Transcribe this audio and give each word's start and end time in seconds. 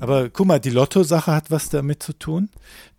Aber 0.00 0.28
guck 0.28 0.46
mal, 0.46 0.60
die 0.60 0.70
Lotto-Sache 0.70 1.32
hat 1.32 1.50
was 1.50 1.68
damit 1.68 2.02
zu 2.02 2.12
tun. 2.12 2.48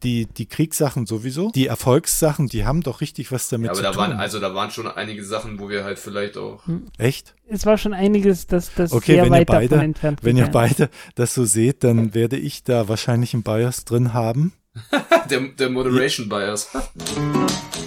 Die, 0.03 0.25
die 0.25 0.45
Kriegssachen 0.45 1.05
sowieso. 1.05 1.51
Die 1.51 1.67
Erfolgssachen, 1.67 2.47
die 2.47 2.65
haben 2.65 2.81
doch 2.81 3.01
richtig 3.01 3.31
was 3.31 3.49
damit 3.49 3.67
Ja, 3.67 3.71
aber 3.71 3.77
zu 3.77 3.83
da 3.83 3.91
tun. 3.91 3.99
waren, 4.01 4.11
also 4.19 4.39
da 4.39 4.53
waren 4.53 4.71
schon 4.71 4.87
einige 4.87 5.23
Sachen, 5.23 5.59
wo 5.59 5.69
wir 5.69 5.83
halt 5.83 5.99
vielleicht 5.99 6.37
auch. 6.37 6.63
Echt? 6.97 7.35
Es 7.47 7.65
war 7.65 7.77
schon 7.77 7.93
einiges, 7.93 8.47
das, 8.47 8.73
das 8.75 8.91
Okay, 8.91 9.13
sehr 9.13 9.23
wenn 9.23 9.33
ihr 9.33 9.39
weit 9.39 9.49
davon 9.49 9.69
beide, 9.69 9.83
entfernt 9.83 10.19
wenn 10.23 10.37
ihr 10.37 10.47
beide 10.47 10.89
das 11.15 11.33
so 11.33 11.45
seht, 11.45 11.83
dann 11.83 12.13
werde 12.13 12.37
ich 12.37 12.63
da 12.63 12.87
wahrscheinlich 12.87 13.33
einen 13.33 13.43
Bias 13.43 13.85
drin 13.85 14.13
haben. 14.13 14.53
Der, 15.29 15.41
der 15.41 15.69
Moderation 15.69 16.29
Bias. 16.29 16.69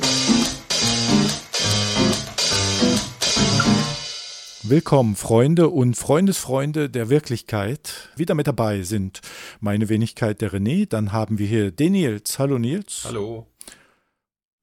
Willkommen, 4.70 5.16
Freunde 5.16 5.68
und 5.68 5.96
Freundesfreunde 5.96 6.88
der 6.88 7.08
Wirklichkeit. 7.08 8.08
Wieder 8.14 8.36
mit 8.36 8.46
dabei 8.46 8.82
sind 8.82 9.20
meine 9.58 9.88
Wenigkeit 9.88 10.40
der 10.40 10.52
René, 10.52 10.88
dann 10.88 11.10
haben 11.10 11.38
wir 11.38 11.48
hier 11.48 11.72
den 11.72 11.90
Nils. 11.90 12.38
Hallo 12.38 12.56
Nils. 12.56 13.02
Hallo. 13.04 13.48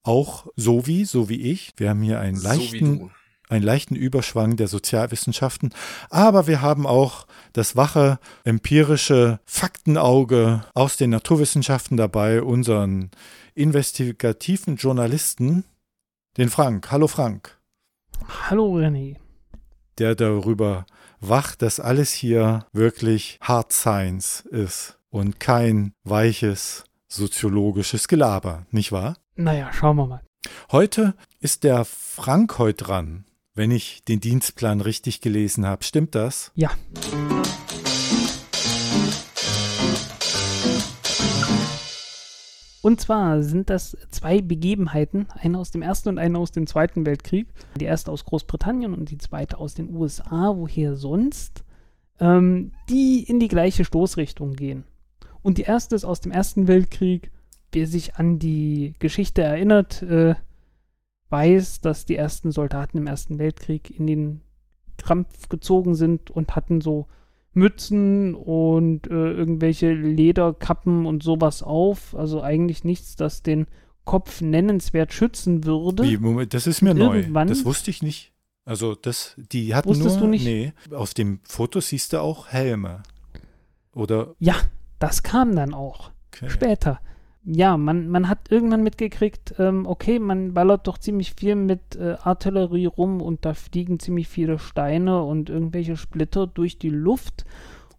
Auch 0.02 0.46
so 0.56 0.86
wie, 0.86 1.04
so 1.04 1.28
wie 1.28 1.42
ich. 1.52 1.74
Wir 1.76 1.90
haben 1.90 2.00
hier 2.00 2.20
einen 2.20 2.38
So 2.38 2.48
leichten, 2.48 2.98
du. 3.00 3.10
einen 3.50 3.62
leichten 3.62 3.96
Überschwang 3.96 4.56
der 4.56 4.68
Sozialwissenschaften, 4.68 5.74
aber 6.08 6.46
wir 6.46 6.62
haben 6.62 6.86
auch 6.86 7.26
das 7.52 7.76
wache, 7.76 8.18
empirische 8.44 9.40
Faktenauge 9.44 10.64
aus 10.72 10.96
den 10.96 11.10
Naturwissenschaften 11.10 11.98
dabei, 11.98 12.40
unseren 12.40 13.10
investigativen 13.54 14.76
Journalisten, 14.76 15.64
den 16.38 16.48
Frank. 16.48 16.90
Hallo 16.90 17.08
Frank. 17.08 17.58
Hallo 18.48 18.74
René. 18.74 19.16
Der 19.98 20.14
darüber 20.14 20.86
wacht, 21.20 21.62
dass 21.62 21.80
alles 21.80 22.12
hier 22.12 22.66
wirklich 22.72 23.38
Hard 23.40 23.72
Science 23.72 24.40
ist 24.50 24.98
und 25.10 25.40
kein 25.40 25.92
weiches 26.04 26.84
soziologisches 27.08 28.08
Gelaber, 28.08 28.66
nicht 28.70 28.92
wahr? 28.92 29.16
Naja, 29.36 29.72
schauen 29.72 29.96
wir 29.96 30.06
mal. 30.06 30.22
Heute 30.70 31.14
ist 31.40 31.64
der 31.64 31.84
Frank 31.84 32.58
heute 32.58 32.84
dran, 32.84 33.24
wenn 33.54 33.70
ich 33.70 34.04
den 34.04 34.20
Dienstplan 34.20 34.80
richtig 34.80 35.20
gelesen 35.20 35.66
habe. 35.66 35.84
Stimmt 35.84 36.14
das? 36.14 36.52
Ja. 36.54 36.70
Und 42.88 43.02
zwar 43.02 43.42
sind 43.42 43.68
das 43.68 43.98
zwei 44.08 44.40
Begebenheiten, 44.40 45.26
eine 45.34 45.58
aus 45.58 45.70
dem 45.70 45.82
Ersten 45.82 46.08
und 46.08 46.18
eine 46.18 46.38
aus 46.38 46.52
dem 46.52 46.66
Zweiten 46.66 47.04
Weltkrieg. 47.04 47.46
Die 47.78 47.84
erste 47.84 48.10
aus 48.10 48.24
Großbritannien 48.24 48.94
und 48.94 49.10
die 49.10 49.18
zweite 49.18 49.58
aus 49.58 49.74
den 49.74 49.94
USA, 49.94 50.54
woher 50.56 50.96
sonst, 50.96 51.64
ähm, 52.18 52.72
die 52.88 53.24
in 53.24 53.40
die 53.40 53.48
gleiche 53.48 53.84
Stoßrichtung 53.84 54.54
gehen. 54.54 54.84
Und 55.42 55.58
die 55.58 55.64
erste 55.64 55.96
ist 55.96 56.06
aus 56.06 56.22
dem 56.22 56.32
Ersten 56.32 56.66
Weltkrieg. 56.66 57.30
Wer 57.72 57.86
sich 57.86 58.14
an 58.14 58.38
die 58.38 58.94
Geschichte 59.00 59.42
erinnert, 59.42 60.00
äh, 60.00 60.34
weiß, 61.28 61.82
dass 61.82 62.06
die 62.06 62.16
ersten 62.16 62.52
Soldaten 62.52 62.96
im 62.96 63.06
Ersten 63.06 63.38
Weltkrieg 63.38 63.90
in 63.90 64.06
den 64.06 64.40
Kampf 64.96 65.50
gezogen 65.50 65.94
sind 65.94 66.30
und 66.30 66.56
hatten 66.56 66.80
so 66.80 67.06
Mützen 67.54 68.34
und 68.34 69.06
äh, 69.08 69.10
irgendwelche 69.32 69.92
Lederkappen 69.92 71.06
und 71.06 71.22
sowas 71.22 71.62
auf. 71.62 72.14
Also 72.14 72.42
eigentlich 72.42 72.84
nichts, 72.84 73.16
das 73.16 73.42
den 73.42 73.66
Kopf 74.04 74.40
nennenswert 74.40 75.12
schützen 75.12 75.64
würde. 75.64 76.02
Wie, 76.04 76.16
Moment, 76.16 76.54
das 76.54 76.66
ist 76.66 76.82
mir 76.82 76.94
neu. 76.94 77.18
Irgendwann- 77.20 77.48
Das 77.48 77.64
wusste 77.64 77.90
ich 77.90 78.02
nicht. 78.02 78.32
Also 78.64 78.94
das, 78.94 79.34
die 79.52 79.74
hatten 79.74 79.88
Wusstest 79.88 80.16
nur, 80.16 80.26
du 80.26 80.30
nicht? 80.30 80.44
nee, 80.44 80.72
auf 80.94 81.14
dem 81.14 81.40
Foto 81.44 81.80
siehst 81.80 82.12
du 82.12 82.20
auch 82.20 82.48
Helme. 82.48 83.02
Oder, 83.94 84.34
Ja, 84.38 84.54
das 84.98 85.22
kam 85.22 85.56
dann 85.56 85.72
auch 85.74 86.10
okay. 86.32 86.50
später. 86.50 87.00
Ja, 87.44 87.76
man, 87.76 88.08
man 88.08 88.28
hat 88.28 88.50
irgendwann 88.50 88.82
mitgekriegt, 88.82 89.54
ähm, 89.58 89.86
okay, 89.86 90.18
man 90.18 90.54
ballert 90.54 90.86
doch 90.86 90.98
ziemlich 90.98 91.34
viel 91.34 91.54
mit 91.54 91.96
äh, 91.96 92.16
Artillerie 92.22 92.86
rum 92.86 93.22
und 93.22 93.44
da 93.44 93.54
fliegen 93.54 93.98
ziemlich 94.00 94.28
viele 94.28 94.58
Steine 94.58 95.22
und 95.22 95.48
irgendwelche 95.48 95.96
Splitter 95.96 96.46
durch 96.46 96.78
die 96.78 96.90
Luft. 96.90 97.46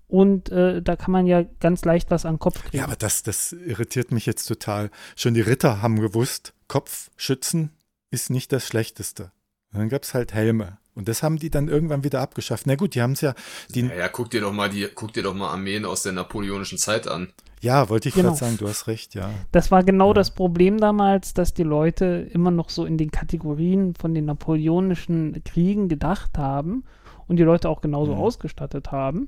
Und 0.07 0.49
äh, 0.49 0.81
da 0.81 0.95
kann 0.95 1.11
man 1.11 1.27
ja 1.27 1.43
ganz 1.59 1.85
leicht 1.85 2.09
was 2.09 2.25
an 2.25 2.39
Kopf 2.39 2.63
kriegen. 2.63 2.77
Ja, 2.77 2.85
aber 2.85 2.95
das, 2.95 3.21
das 3.21 3.53
irritiert 3.53 4.11
mich 4.11 4.25
jetzt 4.25 4.45
total. 4.45 4.89
Schon 5.15 5.35
die 5.35 5.41
Ritter 5.41 5.81
haben 5.81 5.99
gewusst, 5.99 6.53
Kopfschützen 6.67 7.71
ist 8.09 8.31
nicht 8.31 8.51
das 8.51 8.65
Schlechteste. 8.65 9.31
Und 9.71 9.79
dann 9.79 9.89
gab 9.89 10.03
es 10.03 10.15
halt 10.15 10.33
Helme. 10.33 10.78
Und 10.95 11.07
das 11.07 11.23
haben 11.23 11.37
die 11.37 11.49
dann 11.49 11.67
irgendwann 11.69 12.03
wieder 12.03 12.19
abgeschafft. 12.19 12.67
Na 12.67 12.75
gut, 12.75 12.95
die 12.95 13.01
haben 13.01 13.13
es 13.13 13.21
ja, 13.21 13.33
die, 13.73 13.81
Ja, 13.81 13.93
ja, 13.95 14.07
guck 14.09 14.29
dir 14.31 14.41
doch 14.41 14.51
mal 14.51 14.69
die, 14.69 14.87
guck 14.93 15.13
dir 15.13 15.23
doch 15.23 15.33
mal 15.33 15.49
Armeen 15.49 15.85
aus 15.85 16.03
der 16.03 16.11
napoleonischen 16.11 16.77
Zeit 16.77 17.07
an. 17.07 17.29
ja, 17.61 17.89
wollte 17.89 18.09
ich 18.09 18.15
Genau. 18.15 18.29
gerade 18.29 18.39
sagen, 18.39 18.57
du 18.57 18.67
hast 18.67 18.87
recht, 18.87 19.15
ja. 19.15 19.29
Das 19.51 19.69
war 19.71 19.83
genau 19.83 20.09
Ja. 20.09 20.13
das 20.15 20.31
Problem 20.31 20.77
damals, 20.77 21.33
dass 21.33 21.53
die 21.53 21.63
Leute 21.63 22.27
immer 22.33 22.51
noch 22.51 22.69
so 22.69 22.85
in 22.85 22.97
den 22.97 23.11
Kategorien 23.11 23.95
von 23.95 24.13
den 24.13 24.25
napoleonischen 24.25 25.41
Kriegen 25.45 25.87
gedacht 25.89 26.37
haben 26.37 26.83
und 27.27 27.35
die 27.37 27.43
Leute 27.43 27.69
auch 27.69 27.81
genauso 27.81 28.15
Mhm. 28.15 28.21
ausgestattet 28.21 28.91
haben. 28.91 29.27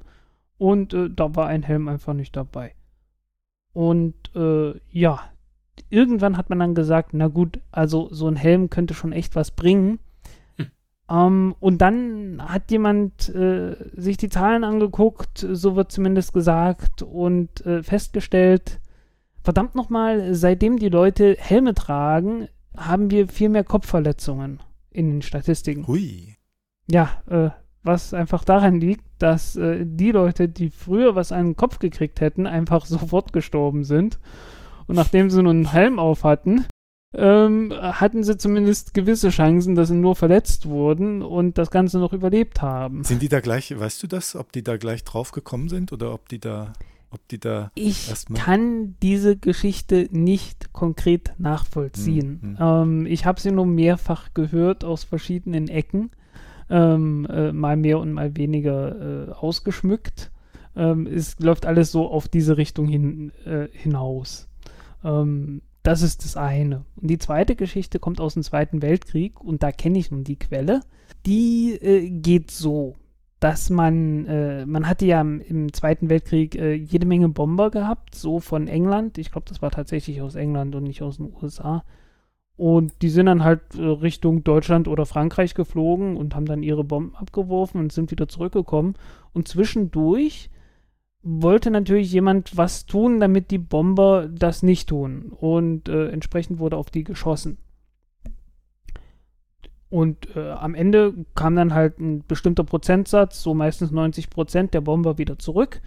Und 0.57 0.93
äh, 0.93 1.09
da 1.09 1.35
war 1.35 1.47
ein 1.47 1.63
Helm 1.63 1.87
einfach 1.87 2.13
nicht 2.13 2.35
dabei. 2.35 2.73
Und 3.73 4.15
äh, 4.35 4.73
ja, 4.89 5.21
irgendwann 5.89 6.37
hat 6.37 6.49
man 6.49 6.59
dann 6.59 6.75
gesagt, 6.75 7.11
na 7.13 7.27
gut, 7.27 7.59
also 7.71 8.09
so 8.11 8.27
ein 8.27 8.35
Helm 8.35 8.69
könnte 8.69 8.93
schon 8.93 9.13
echt 9.13 9.35
was 9.35 9.51
bringen. 9.51 9.99
Hm. 11.11 11.17
Ähm, 11.17 11.55
und 11.59 11.79
dann 11.79 12.41
hat 12.41 12.71
jemand 12.71 13.29
äh, 13.29 13.75
sich 13.95 14.17
die 14.17 14.29
Zahlen 14.29 14.63
angeguckt, 14.63 15.45
so 15.51 15.75
wird 15.75 15.91
zumindest 15.91 16.33
gesagt, 16.33 17.01
und 17.01 17.65
äh, 17.65 17.83
festgestellt, 17.83 18.79
verdammt 19.43 19.75
nochmal, 19.75 20.33
seitdem 20.33 20.77
die 20.77 20.89
Leute 20.89 21.35
Helme 21.37 21.73
tragen, 21.73 22.47
haben 22.75 23.11
wir 23.11 23.27
viel 23.27 23.49
mehr 23.49 23.63
Kopfverletzungen 23.63 24.59
in 24.91 25.09
den 25.09 25.21
Statistiken. 25.21 25.87
Hui. 25.87 26.35
Ja, 26.89 27.09
äh, 27.29 27.49
was 27.83 28.13
einfach 28.13 28.43
daran 28.43 28.79
liegt, 28.79 29.03
dass 29.17 29.55
äh, 29.55 29.85
die 29.85 30.11
Leute, 30.11 30.47
die 30.47 30.69
früher 30.69 31.15
was 31.15 31.31
an 31.31 31.47
den 31.47 31.55
Kopf 31.55 31.79
gekriegt 31.79 32.21
hätten, 32.21 32.47
einfach 32.47 32.85
sofort 32.85 33.33
gestorben 33.33 33.83
sind. 33.83 34.19
Und 34.87 34.95
nachdem 34.95 35.29
sie 35.29 35.41
nur 35.41 35.51
einen 35.51 35.71
Helm 35.71 35.99
auf 35.99 36.23
hatten, 36.23 36.65
ähm, 37.13 37.73
hatten 37.73 38.23
sie 38.23 38.37
zumindest 38.37 38.93
gewisse 38.93 39.29
Chancen, 39.29 39.75
dass 39.75 39.89
sie 39.89 39.95
nur 39.95 40.15
verletzt 40.15 40.65
wurden 40.67 41.21
und 41.21 41.57
das 41.57 41.69
Ganze 41.71 41.99
noch 41.99 42.13
überlebt 42.13 42.61
haben. 42.61 43.03
Sind 43.03 43.21
die 43.21 43.27
da 43.29 43.41
gleich, 43.41 43.77
weißt 43.77 44.01
du 44.03 44.07
das, 44.07 44.35
ob 44.35 44.51
die 44.51 44.63
da 44.63 44.77
gleich 44.77 45.03
drauf 45.03 45.31
gekommen 45.31 45.67
sind 45.67 45.91
oder 45.91 46.13
ob 46.13 46.29
die 46.29 46.39
da, 46.39 46.71
ob 47.09 47.27
die 47.27 47.39
da, 47.39 47.71
Ich 47.75 48.09
kann 48.33 48.95
diese 49.01 49.35
Geschichte 49.35 50.07
nicht 50.11 50.71
konkret 50.71 51.33
nachvollziehen. 51.37 52.39
Hm, 52.41 52.57
Ähm, 52.59 53.05
ich 53.05 53.25
habe 53.25 53.41
sie 53.41 53.51
nur 53.51 53.65
mehrfach 53.65 54.33
gehört 54.33 54.85
aus 54.85 55.03
verschiedenen 55.03 55.67
Ecken, 55.67 56.11
ähm, 56.69 57.27
äh, 57.29 57.51
mal 57.51 57.75
mehr 57.75 57.99
und 57.99 58.13
mal 58.13 58.37
weniger 58.37 59.27
äh, 59.27 59.31
ausgeschmückt. 59.33 60.31
Ähm, 60.77 61.05
es 61.07 61.37
läuft 61.39 61.65
alles 61.65 61.91
so 61.91 62.09
auf 62.09 62.29
diese 62.29 62.55
Richtung 62.55 62.87
hin, 62.87 63.33
äh, 63.43 63.67
hinaus. 63.73 64.47
Ähm, 65.03 65.61
das 65.83 66.01
ist 66.01 66.23
das 66.23 66.37
eine. 66.37 66.85
Und 66.95 67.09
die 67.09 67.17
zweite 67.17 67.55
Geschichte 67.55 67.99
kommt 67.99 68.21
aus 68.21 68.35
dem 68.35 68.43
Zweiten 68.43 68.81
Weltkrieg 68.81 69.41
und 69.41 69.63
da 69.63 69.71
kenne 69.71 69.97
ich 69.97 70.11
nun 70.11 70.23
die 70.23 70.37
Quelle. 70.37 70.81
Die 71.25 71.73
äh, 71.73 72.09
geht 72.09 72.51
so, 72.51 72.95
dass 73.39 73.71
man, 73.71 74.27
äh, 74.27 74.65
man 74.67 74.87
hatte 74.87 75.05
ja 75.05 75.19
im, 75.19 75.41
im 75.41 75.73
Zweiten 75.73 76.09
Weltkrieg 76.09 76.55
äh, 76.55 76.73
jede 76.73 77.07
Menge 77.07 77.29
Bomber 77.29 77.71
gehabt, 77.71 78.13
so 78.13 78.39
von 78.39 78.67
England. 78.67 79.17
Ich 79.17 79.31
glaube, 79.31 79.49
das 79.49 79.63
war 79.63 79.71
tatsächlich 79.71 80.21
aus 80.21 80.35
England 80.35 80.75
und 80.75 80.83
nicht 80.83 81.01
aus 81.01 81.17
den 81.17 81.33
USA. 81.41 81.83
Und 82.55 83.01
die 83.01 83.09
sind 83.09 83.25
dann 83.25 83.43
halt 83.43 83.61
äh, 83.75 83.81
Richtung 83.81 84.43
Deutschland 84.43 84.87
oder 84.87 85.07
Frankreich 85.07 85.55
geflogen 85.55 86.15
und 86.15 86.35
haben 86.35 86.45
dann 86.45 86.61
ihre 86.61 86.83
Bomben 86.83 87.15
abgeworfen 87.15 87.81
und 87.81 87.91
sind 87.91 88.11
wieder 88.11 88.27
zurückgekommen. 88.27 88.93
Und 89.33 89.47
zwischendurch 89.47 90.50
wollte 91.23 91.69
natürlich 91.69 92.11
jemand 92.11 92.57
was 92.57 92.85
tun, 92.85 93.19
damit 93.19 93.51
die 93.51 93.59
Bomber 93.59 94.27
das 94.27 94.63
nicht 94.63 94.89
tun. 94.89 95.31
Und 95.31 95.87
äh, 95.87 96.09
entsprechend 96.09 96.59
wurde 96.59 96.77
auf 96.77 96.89
die 96.89 97.03
geschossen. 97.03 97.57
Und 99.89 100.35
äh, 100.35 100.51
am 100.51 100.73
Ende 100.73 101.13
kam 101.35 101.55
dann 101.55 101.73
halt 101.73 101.99
ein 101.99 102.23
bestimmter 102.25 102.63
Prozentsatz, 102.63 103.41
so 103.43 103.53
meistens 103.53 103.91
90 103.91 104.29
Prozent 104.29 104.73
der 104.73 104.81
Bomber 104.81 105.17
wieder 105.17 105.37
zurück. 105.37 105.81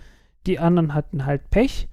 Die 0.47 0.59
anderen 0.59 0.95
hatten 0.95 1.25
halt 1.25 1.51
Pech. 1.51 1.89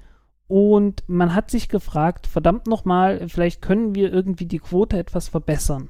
Und 0.47 1.05
man 1.07 1.33
hat 1.33 1.49
sich 1.49 1.69
gefragt, 1.69 2.27
verdammt 2.27 2.67
nochmal, 2.67 3.29
vielleicht 3.29 3.61
können 3.61 3.95
wir 3.95 4.11
irgendwie 4.11 4.45
die 4.45 4.59
Quote 4.59 4.97
etwas 4.97 5.29
verbessern. 5.29 5.89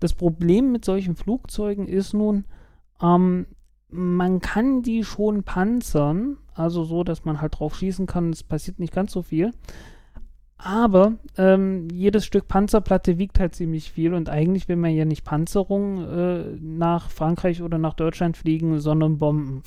Das 0.00 0.14
Problem 0.14 0.72
mit 0.72 0.84
solchen 0.84 1.14
Flugzeugen 1.14 1.86
ist 1.86 2.12
nun, 2.12 2.44
ähm, 3.00 3.46
man 3.88 4.40
kann 4.40 4.82
die 4.82 5.04
schon 5.04 5.44
panzern, 5.44 6.38
also 6.58 6.84
so, 6.84 7.04
dass 7.04 7.24
man 7.24 7.40
halt 7.40 7.58
drauf 7.58 7.76
schießen 7.76 8.06
kann, 8.06 8.30
es 8.30 8.42
passiert 8.42 8.78
nicht 8.78 8.92
ganz 8.92 9.12
so 9.12 9.22
viel. 9.22 9.52
Aber 10.58 11.14
ähm, 11.36 11.88
jedes 11.92 12.26
Stück 12.26 12.48
Panzerplatte 12.48 13.16
wiegt 13.16 13.38
halt 13.38 13.54
ziemlich 13.54 13.92
viel 13.92 14.12
und 14.12 14.28
eigentlich 14.28 14.68
will 14.68 14.76
man 14.76 14.92
ja 14.92 15.04
nicht 15.04 15.24
Panzerung 15.24 16.04
äh, 16.04 16.44
nach 16.60 17.10
Frankreich 17.10 17.62
oder 17.62 17.78
nach 17.78 17.94
Deutschland 17.94 18.36
fliegen, 18.36 18.80
sondern 18.80 19.18
Bomben. 19.18 19.62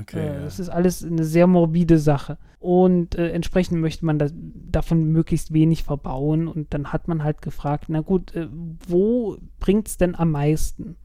Okay, 0.00 0.20
äh, 0.20 0.34
ja. 0.34 0.40
Das 0.40 0.58
ist 0.58 0.70
alles 0.70 1.04
eine 1.04 1.24
sehr 1.24 1.46
morbide 1.46 1.98
Sache. 1.98 2.38
Und 2.58 3.16
äh, 3.16 3.30
entsprechend 3.32 3.80
möchte 3.80 4.06
man 4.06 4.18
das, 4.18 4.32
davon 4.34 5.04
möglichst 5.12 5.52
wenig 5.52 5.82
verbauen. 5.82 6.48
Und 6.48 6.72
dann 6.72 6.92
hat 6.92 7.08
man 7.08 7.22
halt 7.22 7.42
gefragt, 7.42 7.86
na 7.88 8.00
gut, 8.00 8.34
äh, 8.34 8.48
wo 8.88 9.36
bringt 9.60 9.88
es 9.88 9.98
denn 9.98 10.14
am 10.14 10.30
meisten? 10.30 10.96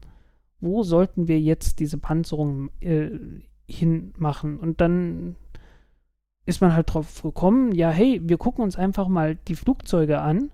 Wo 0.60 0.82
sollten 0.84 1.28
wir 1.28 1.38
jetzt 1.38 1.80
diese 1.80 1.98
Panzerung 1.98 2.70
äh, 2.80 3.10
hinmachen? 3.68 4.58
Und 4.58 4.80
dann 4.80 5.36
ist 6.46 6.60
man 6.60 6.74
halt 6.74 6.92
drauf 6.92 7.22
gekommen, 7.22 7.72
ja, 7.72 7.90
hey, 7.90 8.20
wir 8.24 8.38
gucken 8.38 8.64
uns 8.64 8.76
einfach 8.76 9.06
mal 9.08 9.36
die 9.36 9.54
Flugzeuge 9.54 10.20
an, 10.20 10.50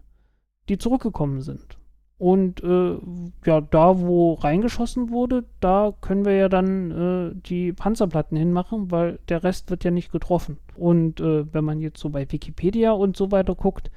die 0.69 0.77
zurückgekommen 0.77 1.41
sind. 1.41 1.79
Und 2.19 2.63
äh, 2.63 2.97
ja, 3.45 3.61
da, 3.61 4.01
wo 4.01 4.35
reingeschossen 4.35 5.11
wurde, 5.11 5.45
da 5.61 5.93
können 6.01 6.25
wir 6.25 6.35
ja 6.35 6.49
dann 6.49 6.91
äh, 6.91 7.35
die 7.35 7.73
Panzerplatten 7.73 8.37
hinmachen, 8.37 8.91
weil 8.91 9.19
der 9.29 9.43
Rest 9.43 9.71
wird 9.71 9.85
ja 9.85 9.91
nicht 9.91 10.13
getroffen. 10.13 10.59
Und 10.77 11.21
äh, 11.21 11.53
wenn 11.53 11.65
man 11.65 11.81
jetzt 11.81 12.01
so 12.01 12.11
bei 12.11 12.31
Wikipedia 12.31 12.93
und 12.93 13.17
so 13.17 13.31
weiter 13.33 13.55
guckt, 13.55 13.91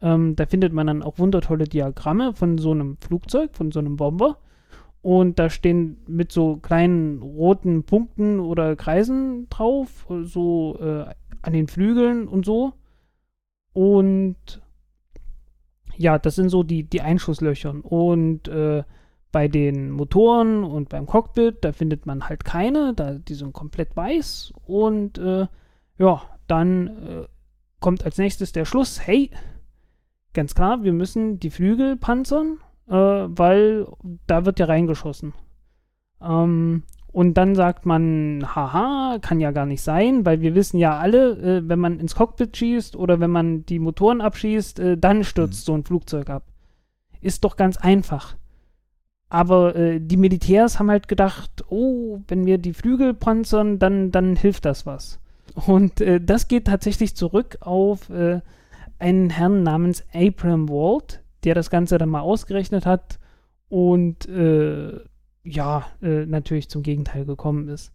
ähm, 0.00 0.34
da 0.36 0.46
findet 0.46 0.72
man 0.72 0.86
dann 0.86 1.02
auch 1.02 1.18
wundertolle 1.18 1.64
Diagramme 1.64 2.32
von 2.34 2.58
so 2.58 2.70
einem 2.70 2.96
Flugzeug, 2.98 3.54
von 3.54 3.70
so 3.70 3.80
einem 3.80 3.96
Bomber. 3.96 4.38
Und 5.08 5.38
da 5.38 5.48
stehen 5.48 5.96
mit 6.06 6.32
so 6.32 6.58
kleinen 6.58 7.22
roten 7.22 7.84
Punkten 7.84 8.40
oder 8.40 8.76
Kreisen 8.76 9.48
drauf, 9.48 10.06
so 10.24 10.78
äh, 10.78 11.06
an 11.40 11.54
den 11.54 11.66
Flügeln 11.66 12.28
und 12.28 12.44
so. 12.44 12.74
Und 13.72 14.36
ja, 15.96 16.18
das 16.18 16.34
sind 16.34 16.50
so 16.50 16.62
die, 16.62 16.84
die 16.84 17.00
Einschusslöcher. 17.00 17.74
Und 17.82 18.48
äh, 18.48 18.82
bei 19.32 19.48
den 19.48 19.92
Motoren 19.92 20.62
und 20.62 20.90
beim 20.90 21.06
Cockpit, 21.06 21.64
da 21.64 21.72
findet 21.72 22.04
man 22.04 22.28
halt 22.28 22.44
keine, 22.44 22.92
da, 22.92 23.12
die 23.12 23.32
sind 23.32 23.54
komplett 23.54 23.96
weiß. 23.96 24.52
Und 24.66 25.16
äh, 25.16 25.46
ja, 25.96 26.20
dann 26.48 26.86
äh, 26.86 27.26
kommt 27.80 28.04
als 28.04 28.18
nächstes 28.18 28.52
der 28.52 28.66
Schluss, 28.66 29.00
hey, 29.06 29.30
ganz 30.34 30.54
klar, 30.54 30.84
wir 30.84 30.92
müssen 30.92 31.40
die 31.40 31.48
Flügel 31.48 31.96
panzern, 31.96 32.58
äh, 32.88 32.94
weil 32.94 33.86
da 34.26 34.44
wird 34.44 34.58
ja 34.58 34.66
reingeschossen. 34.66 35.34
Ähm, 36.22 36.82
und 37.10 37.34
dann 37.34 37.54
sagt 37.54 37.86
man, 37.86 38.44
haha, 38.54 39.18
kann 39.20 39.40
ja 39.40 39.50
gar 39.50 39.66
nicht 39.66 39.82
sein, 39.82 40.26
weil 40.26 40.40
wir 40.40 40.54
wissen 40.54 40.78
ja 40.78 40.98
alle, 40.98 41.32
äh, 41.38 41.68
wenn 41.68 41.78
man 41.78 42.00
ins 42.00 42.14
Cockpit 42.14 42.56
schießt 42.56 42.96
oder 42.96 43.18
wenn 43.18 43.30
man 43.30 43.64
die 43.66 43.78
Motoren 43.78 44.20
abschießt, 44.20 44.78
äh, 44.78 44.98
dann 44.98 45.24
stürzt 45.24 45.64
so 45.64 45.74
ein 45.74 45.84
Flugzeug 45.84 46.30
ab. 46.30 46.44
Ist 47.20 47.44
doch 47.44 47.56
ganz 47.56 47.76
einfach. 47.76 48.36
Aber 49.30 49.74
äh, 49.76 50.00
die 50.00 50.16
Militärs 50.16 50.78
haben 50.78 50.90
halt 50.90 51.08
gedacht, 51.08 51.64
oh, 51.68 52.20
wenn 52.28 52.46
wir 52.46 52.58
die 52.58 52.72
Flügel 52.72 53.14
panzern, 53.14 53.78
dann, 53.78 54.10
dann 54.10 54.36
hilft 54.36 54.64
das 54.64 54.86
was. 54.86 55.18
Und 55.66 56.00
äh, 56.00 56.20
das 56.20 56.48
geht 56.48 56.66
tatsächlich 56.66 57.16
zurück 57.16 57.58
auf 57.60 58.10
äh, 58.10 58.40
einen 58.98 59.30
Herrn 59.30 59.62
namens 59.62 60.04
Abram 60.14 60.68
Wald, 60.68 61.22
der 61.44 61.54
das 61.54 61.70
Ganze 61.70 61.98
dann 61.98 62.08
mal 62.08 62.20
ausgerechnet 62.20 62.86
hat 62.86 63.18
und 63.68 64.28
äh, 64.28 65.00
ja, 65.44 65.86
äh, 66.02 66.26
natürlich 66.26 66.68
zum 66.68 66.82
Gegenteil 66.82 67.24
gekommen 67.24 67.68
ist. 67.68 67.92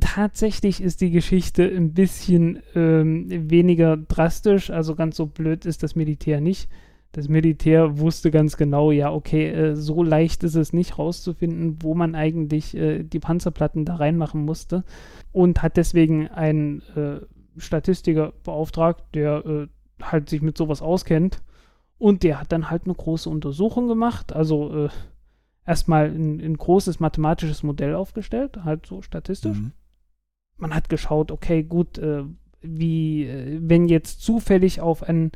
Tatsächlich 0.00 0.82
ist 0.82 1.02
die 1.02 1.10
Geschichte 1.10 1.64
ein 1.64 1.92
bisschen 1.92 2.62
ähm, 2.74 3.26
weniger 3.28 3.96
drastisch, 3.96 4.70
also 4.70 4.94
ganz 4.94 5.16
so 5.16 5.26
blöd 5.26 5.66
ist 5.66 5.82
das 5.82 5.94
Militär 5.94 6.40
nicht. 6.40 6.70
Das 7.12 7.28
Militär 7.28 7.98
wusste 7.98 8.30
ganz 8.30 8.56
genau, 8.56 8.90
ja, 8.90 9.12
okay, 9.12 9.50
äh, 9.50 9.76
so 9.76 10.02
leicht 10.02 10.44
ist 10.44 10.54
es 10.54 10.72
nicht 10.72 10.96
rauszufinden, 10.98 11.82
wo 11.82 11.94
man 11.94 12.14
eigentlich 12.14 12.74
äh, 12.74 13.02
die 13.02 13.18
Panzerplatten 13.18 13.84
da 13.84 13.96
reinmachen 13.96 14.46
musste 14.46 14.82
und 15.30 15.62
hat 15.62 15.76
deswegen 15.76 16.28
einen 16.28 16.80
äh, 16.96 17.20
Statistiker 17.58 18.32
beauftragt, 18.44 19.04
der 19.12 19.44
äh, 19.44 19.66
halt 20.00 20.30
sich 20.30 20.40
mit 20.40 20.56
sowas 20.56 20.80
auskennt 20.80 21.42
und 22.02 22.24
der 22.24 22.40
hat 22.40 22.50
dann 22.50 22.68
halt 22.68 22.82
eine 22.86 22.94
große 22.94 23.30
Untersuchung 23.30 23.86
gemacht, 23.86 24.32
also 24.32 24.86
äh, 24.86 24.88
erstmal 25.64 26.06
ein, 26.06 26.40
ein 26.40 26.56
großes 26.56 26.98
mathematisches 26.98 27.62
Modell 27.62 27.94
aufgestellt, 27.94 28.64
halt 28.64 28.86
so 28.86 29.02
statistisch. 29.02 29.56
Mhm. 29.56 29.70
Man 30.56 30.74
hat 30.74 30.88
geschaut, 30.88 31.30
okay, 31.30 31.62
gut, 31.62 31.98
äh, 31.98 32.24
wie, 32.60 33.26
äh, 33.26 33.60
wenn 33.62 33.86
jetzt 33.86 34.20
zufällig 34.20 34.80
auf 34.80 35.04
ein, 35.04 35.30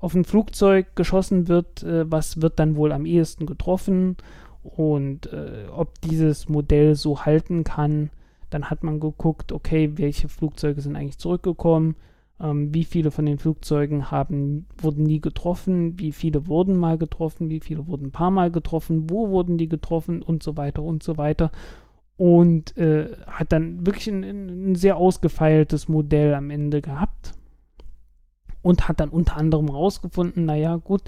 auf 0.00 0.12
ein 0.16 0.24
Flugzeug 0.24 0.96
geschossen 0.96 1.46
wird, 1.46 1.84
äh, 1.84 2.10
was 2.10 2.42
wird 2.42 2.58
dann 2.58 2.74
wohl 2.74 2.90
am 2.90 3.06
ehesten 3.06 3.46
getroffen 3.46 4.16
und 4.64 5.32
äh, 5.32 5.66
ob 5.70 6.00
dieses 6.00 6.48
Modell 6.48 6.96
so 6.96 7.26
halten 7.26 7.62
kann. 7.62 8.10
Dann 8.50 8.70
hat 8.70 8.82
man 8.82 8.98
geguckt, 8.98 9.52
okay, 9.52 9.92
welche 9.94 10.28
Flugzeuge 10.28 10.80
sind 10.80 10.96
eigentlich 10.96 11.18
zurückgekommen, 11.18 11.94
ähm, 12.40 12.72
wie 12.72 12.84
viele 12.84 13.10
von 13.10 13.26
den 13.26 13.38
Flugzeugen 13.38 14.10
haben, 14.10 14.66
wurden 14.76 15.04
nie 15.04 15.20
getroffen, 15.20 15.98
wie 15.98 16.12
viele 16.12 16.46
wurden 16.46 16.76
mal 16.76 16.98
getroffen, 16.98 17.50
wie 17.50 17.60
viele 17.60 17.86
wurden 17.86 18.06
ein 18.06 18.12
paar 18.12 18.30
Mal 18.30 18.50
getroffen, 18.50 19.10
wo 19.10 19.30
wurden 19.30 19.58
die 19.58 19.68
getroffen? 19.68 20.22
Und 20.22 20.42
so 20.42 20.56
weiter 20.56 20.82
und 20.82 21.02
so 21.02 21.16
weiter. 21.16 21.50
Und 22.16 22.76
äh, 22.76 23.10
hat 23.26 23.52
dann 23.52 23.86
wirklich 23.86 24.08
ein, 24.08 24.22
ein 24.70 24.74
sehr 24.74 24.96
ausgefeiltes 24.96 25.88
Modell 25.88 26.34
am 26.34 26.50
Ende 26.50 26.80
gehabt. 26.80 27.32
Und 28.62 28.88
hat 28.88 29.00
dann 29.00 29.08
unter 29.08 29.36
anderem 29.36 29.68
rausgefunden, 29.68 30.44
naja, 30.44 30.76
gut, 30.76 31.02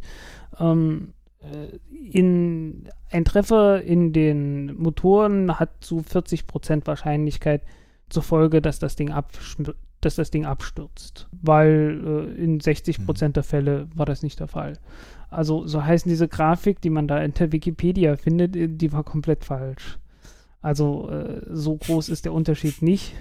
ähm, 0.59 1.12
äh, 1.41 1.79
in, 2.11 2.88
ein 3.11 3.25
Treffer 3.25 3.82
in 3.82 4.12
den 4.12 4.77
Motoren 4.77 5.59
hat 5.59 5.71
zu 5.81 5.99
40% 5.99 6.87
Wahrscheinlichkeit 6.87 7.62
zur 8.09 8.23
Folge, 8.23 8.61
dass 8.61 8.79
das 8.79 8.97
Ding 8.97 9.11
abschm- 9.11 9.75
dass 10.00 10.14
das 10.17 10.31
Ding 10.31 10.47
abstürzt, 10.47 11.29
weil 11.43 12.00
äh, 12.37 12.43
in 12.43 12.61
60 12.61 13.05
Prozent 13.05 13.37
der 13.37 13.43
Fälle 13.43 13.88
war 13.94 14.06
das 14.06 14.23
nicht 14.23 14.41
der 14.41 14.49
Fall. 14.49 14.75
Also 15.29 15.67
so 15.67 15.85
heißen 15.85 16.08
diese 16.08 16.29
Grafik, 16.29 16.81
die 16.81 16.91
man 16.91 17.06
da 17.06 17.19
in 17.19 17.35
der 17.35 17.52
Wikipedia 17.52 18.17
findet, 18.17 18.56
äh, 18.56 18.69
die 18.69 18.93
war 18.93 19.05
komplett 19.05 19.44
falsch. 19.44 19.99
Also 20.62 21.08
äh, 21.11 21.41
so 21.50 21.76
groß 21.76 22.08
ist 22.11 22.26
der 22.26 22.35
Unterschied 22.35 22.82
nicht. 22.82 23.14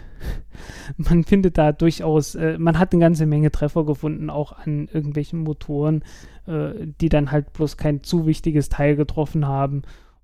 Man 0.97 1.23
findet 1.23 1.57
da 1.57 1.71
durchaus, 1.71 2.35
äh, 2.35 2.57
man 2.57 2.77
hat 2.77 2.91
eine 2.91 2.99
ganze 2.99 3.25
Menge 3.25 3.49
Treffer 3.49 3.85
gefunden, 3.85 4.29
auch 4.29 4.51
an 4.51 4.89
irgendwelchen 4.91 5.39
Motoren, 5.39 6.03
äh, 6.47 6.71
die 6.99 7.07
dann 7.07 7.31
halt 7.31 7.53
bloß 7.53 7.77
kein 7.77 8.03
zu 8.03 8.25
wichtiges 8.25 8.67
Teil 8.67 8.97
getroffen 8.97 9.47
haben 9.47 9.83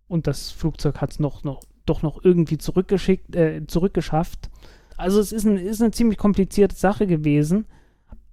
und 0.10 0.28
das 0.28 0.52
Flugzeug 0.52 1.00
hat 1.00 1.12
es 1.12 1.20
noch, 1.20 1.46
noch, 1.46 1.62
doch 1.86 2.02
noch 2.02 2.24
irgendwie 2.24 2.58
zurückgeschickt, 2.58 3.36
äh, 3.36 3.66
zurückgeschafft. 3.66 4.50
Also 4.98 5.20
es 5.20 5.32
ist, 5.32 5.46
ein, 5.46 5.58
ist 5.58 5.82
eine 5.82 5.92
ziemlich 5.92 6.18
komplizierte 6.18 6.76
Sache 6.76 7.08
gewesen. 7.08 7.66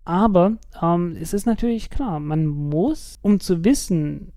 Aber 0.05 0.57
ähm, 0.81 1.17
es 1.21 1.33
ist 1.33 1.47
natürlich 1.47 1.89
klar, 1.89 2.19
man 2.19 2.47
muss, 2.47 3.19
um 3.23 3.39
zu 3.39 3.65
wissen, 3.65 4.33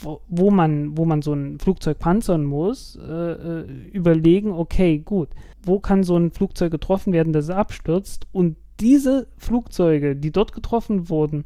wo, 0.00 0.20
wo, 0.28 0.50
man, 0.50 0.96
wo 0.96 1.04
man 1.04 1.22
so 1.22 1.32
ein 1.32 1.58
Flugzeug 1.58 1.98
panzern 1.98 2.44
muss, 2.44 2.96
äh, 2.96 3.32
äh, 3.32 3.62
überlegen, 3.92 4.50
okay, 4.50 4.98
gut, 4.98 5.28
wo 5.62 5.78
kann 5.78 6.02
so 6.02 6.16
ein 6.16 6.32
Flugzeug 6.32 6.72
getroffen 6.72 7.12
werden, 7.12 7.32
dass 7.32 7.44
es 7.44 7.50
abstürzt? 7.50 8.26
Und 8.32 8.56
diese 8.80 9.28
Flugzeuge, 9.36 10.16
die 10.16 10.32
dort 10.32 10.52
getroffen 10.52 11.08
wurden, 11.08 11.44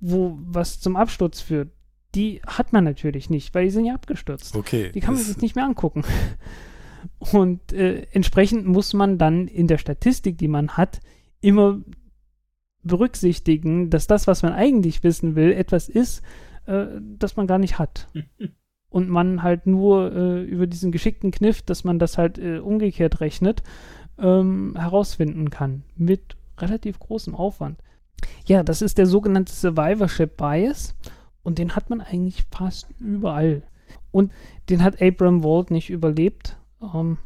wo 0.00 0.38
was 0.40 0.80
zum 0.80 0.96
Absturz 0.96 1.40
führt, 1.40 1.70
die 2.14 2.40
hat 2.46 2.72
man 2.72 2.84
natürlich 2.84 3.28
nicht, 3.28 3.54
weil 3.54 3.64
die 3.64 3.70
sind 3.70 3.84
ja 3.84 3.94
abgestürzt. 3.94 4.56
Okay. 4.56 4.90
Die 4.92 5.00
kann 5.00 5.14
man 5.14 5.22
sich 5.22 5.38
nicht 5.38 5.56
mehr 5.56 5.66
angucken. 5.66 6.02
Und 7.18 7.72
äh, 7.72 8.06
entsprechend 8.12 8.66
muss 8.66 8.94
man 8.94 9.18
dann 9.18 9.48
in 9.48 9.66
der 9.66 9.78
Statistik, 9.78 10.38
die 10.38 10.48
man 10.48 10.70
hat, 10.70 11.00
immer 11.40 11.80
berücksichtigen, 12.82 13.90
dass 13.90 14.06
das, 14.06 14.26
was 14.26 14.42
man 14.42 14.52
eigentlich 14.52 15.02
wissen 15.02 15.34
will, 15.34 15.52
etwas 15.52 15.88
ist, 15.88 16.22
äh, 16.66 16.86
das 17.18 17.36
man 17.36 17.46
gar 17.46 17.58
nicht 17.58 17.78
hat. 17.78 18.08
Und 18.88 19.08
man 19.08 19.42
halt 19.42 19.66
nur 19.66 20.14
äh, 20.14 20.42
über 20.44 20.66
diesen 20.66 20.92
geschickten 20.92 21.30
Kniff, 21.30 21.60
dass 21.60 21.84
man 21.84 21.98
das 21.98 22.16
halt 22.16 22.38
äh, 22.38 22.58
umgekehrt 22.58 23.20
rechnet, 23.20 23.62
ähm, 24.18 24.74
herausfinden 24.76 25.50
kann. 25.50 25.82
Mit 25.96 26.36
relativ 26.58 26.98
großem 26.98 27.34
Aufwand. 27.34 27.78
Ja, 28.46 28.62
das 28.62 28.80
ist 28.80 28.96
der 28.96 29.06
sogenannte 29.06 29.52
Survivorship 29.52 30.36
Bias. 30.36 30.94
Und 31.42 31.58
den 31.58 31.76
hat 31.76 31.90
man 31.90 32.00
eigentlich 32.00 32.44
fast 32.50 32.88
überall. 32.98 33.62
Und 34.10 34.32
den 34.68 34.82
hat 34.82 35.02
Abram 35.02 35.44
Wald 35.44 35.70
nicht 35.70 35.90
überlebt. 35.90 36.56
Ähm, 36.82 37.18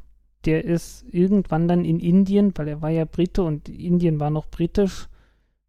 der 0.44 0.64
ist 0.64 1.04
irgendwann 1.10 1.68
dann 1.68 1.84
in 1.84 2.00
Indien, 2.00 2.52
weil 2.56 2.68
er 2.68 2.80
war 2.82 2.90
ja 2.90 3.04
Brite 3.04 3.42
und 3.42 3.68
Indien 3.68 4.20
war 4.20 4.30
noch 4.30 4.46
britisch. 4.46 5.08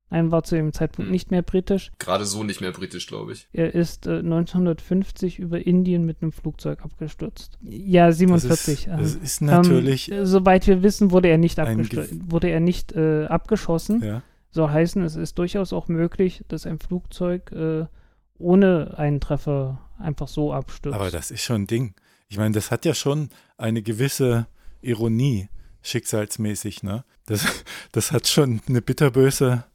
Nein, 0.09 0.29
war 0.29 0.43
zu 0.43 0.55
dem 0.55 0.73
Zeitpunkt 0.73 1.07
Hm. 1.07 1.11
nicht 1.11 1.31
mehr 1.31 1.41
britisch. 1.41 1.89
Gerade 1.97 2.25
so 2.25 2.43
nicht 2.43 2.59
mehr 2.59 2.73
britisch, 2.73 3.07
glaube 3.07 3.31
ich. 3.31 3.47
Er 3.53 3.73
ist 3.73 4.07
äh, 4.07 4.17
1950 4.19 5.39
über 5.39 5.65
Indien 5.65 6.05
mit 6.05 6.21
einem 6.21 6.33
Flugzeug 6.33 6.83
abgestürzt. 6.83 7.57
Ja, 7.61 8.07
das 8.07 8.17
47. 8.17 8.73
ist, 8.73 8.87
ähm, 8.87 8.97
das 8.99 9.15
ist 9.15 9.41
natürlich. 9.41 10.11
ähm, 10.11 10.25
soweit 10.25 10.67
wir 10.67 10.83
wissen, 10.83 11.11
wurde 11.11 11.29
er 11.29 11.37
nicht, 11.37 11.57
wurde 11.57 12.49
er 12.49 12.59
nicht 12.59 12.91
äh, 12.91 13.25
abgeschossen. 13.25 14.03
ja. 14.03 14.21
Soll 14.53 14.69
heißen, 14.69 15.01
es 15.03 15.15
ist 15.15 15.39
durchaus 15.39 15.71
auch 15.71 15.87
möglich, 15.87 16.43
dass 16.49 16.65
ein 16.65 16.77
Flugzeug 16.77 17.53
äh, 17.53 17.85
ohne 18.37 18.95
einen 18.97 19.21
Treffer 19.21 19.79
einfach 19.97 20.27
so 20.27 20.51
abstürzt. 20.51 20.93
Aber 20.93 21.09
das 21.09 21.31
ist 21.31 21.41
schon 21.43 21.61
ein 21.63 21.67
Ding. 21.67 21.93
Ich 22.31 22.37
meine, 22.37 22.53
das 22.53 22.71
hat 22.71 22.85
ja 22.85 22.93
schon 22.93 23.27
eine 23.57 23.81
gewisse 23.81 24.47
Ironie, 24.81 25.49
schicksalsmäßig, 25.81 26.81
ne? 26.81 27.03
Das, 27.25 27.45
das 27.91 28.13
hat 28.13 28.25
schon 28.29 28.61
eine 28.69 28.81
bitterböse. 28.81 29.65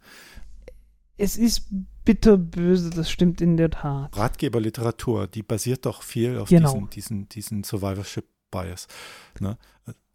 Es 1.18 1.36
ist 1.36 1.66
bitterböse, 2.06 2.88
das 2.88 3.10
stimmt 3.10 3.42
in 3.42 3.58
der 3.58 3.68
Tat. 3.70 4.16
Ratgeberliteratur, 4.16 5.26
die 5.26 5.42
basiert 5.42 5.84
doch 5.84 6.02
viel 6.02 6.38
auf 6.38 6.48
Genau. 6.48 6.72
diesen, 6.72 6.88
diesen, 6.90 7.28
diesen 7.28 7.64
Survivorship-Bias. 7.64 8.86
Ne? 9.40 9.58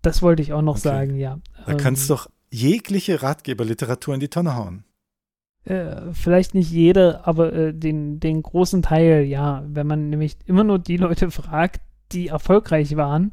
Das 0.01 0.23
wollte 0.23 0.41
ich 0.41 0.51
auch 0.51 0.63
noch 0.63 0.77
Okay. 0.77 0.81
sagen, 0.81 1.15
ja. 1.17 1.39
Da 1.67 1.75
kannst 1.75 2.03
Ähm, 2.03 2.07
du 2.07 2.13
doch 2.15 2.29
jegliche 2.49 3.21
Ratgeberliteratur 3.21 4.15
in 4.15 4.19
die 4.19 4.29
Tonne 4.29 4.55
hauen. 4.55 4.83
Äh, 5.65 6.11
vielleicht 6.13 6.55
nicht 6.55 6.71
jede, 6.71 7.27
aber 7.27 7.53
äh, 7.53 7.71
den, 7.71 8.19
den 8.19 8.41
großen 8.41 8.81
Teil, 8.81 9.25
ja. 9.25 9.63
Wenn 9.67 9.85
man 9.85 10.09
nämlich 10.09 10.37
immer 10.47 10.63
nur 10.63 10.79
die 10.79 10.97
Leute 10.97 11.29
fragt, 11.29 11.81
die 12.13 12.27
erfolgreich 12.27 12.95
waren, 12.95 13.31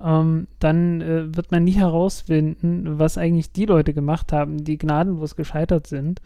ähm, 0.00 0.48
dann 0.58 1.00
äh, 1.00 1.36
wird 1.36 1.50
man 1.50 1.64
nie 1.64 1.72
herausfinden, 1.72 2.98
was 2.98 3.18
eigentlich 3.18 3.52
die 3.52 3.66
Leute 3.66 3.92
gemacht 3.92 4.32
haben, 4.32 4.64
die 4.64 4.78
gnadenlos 4.78 5.36
gescheitert 5.36 5.86
sind. 5.86 6.20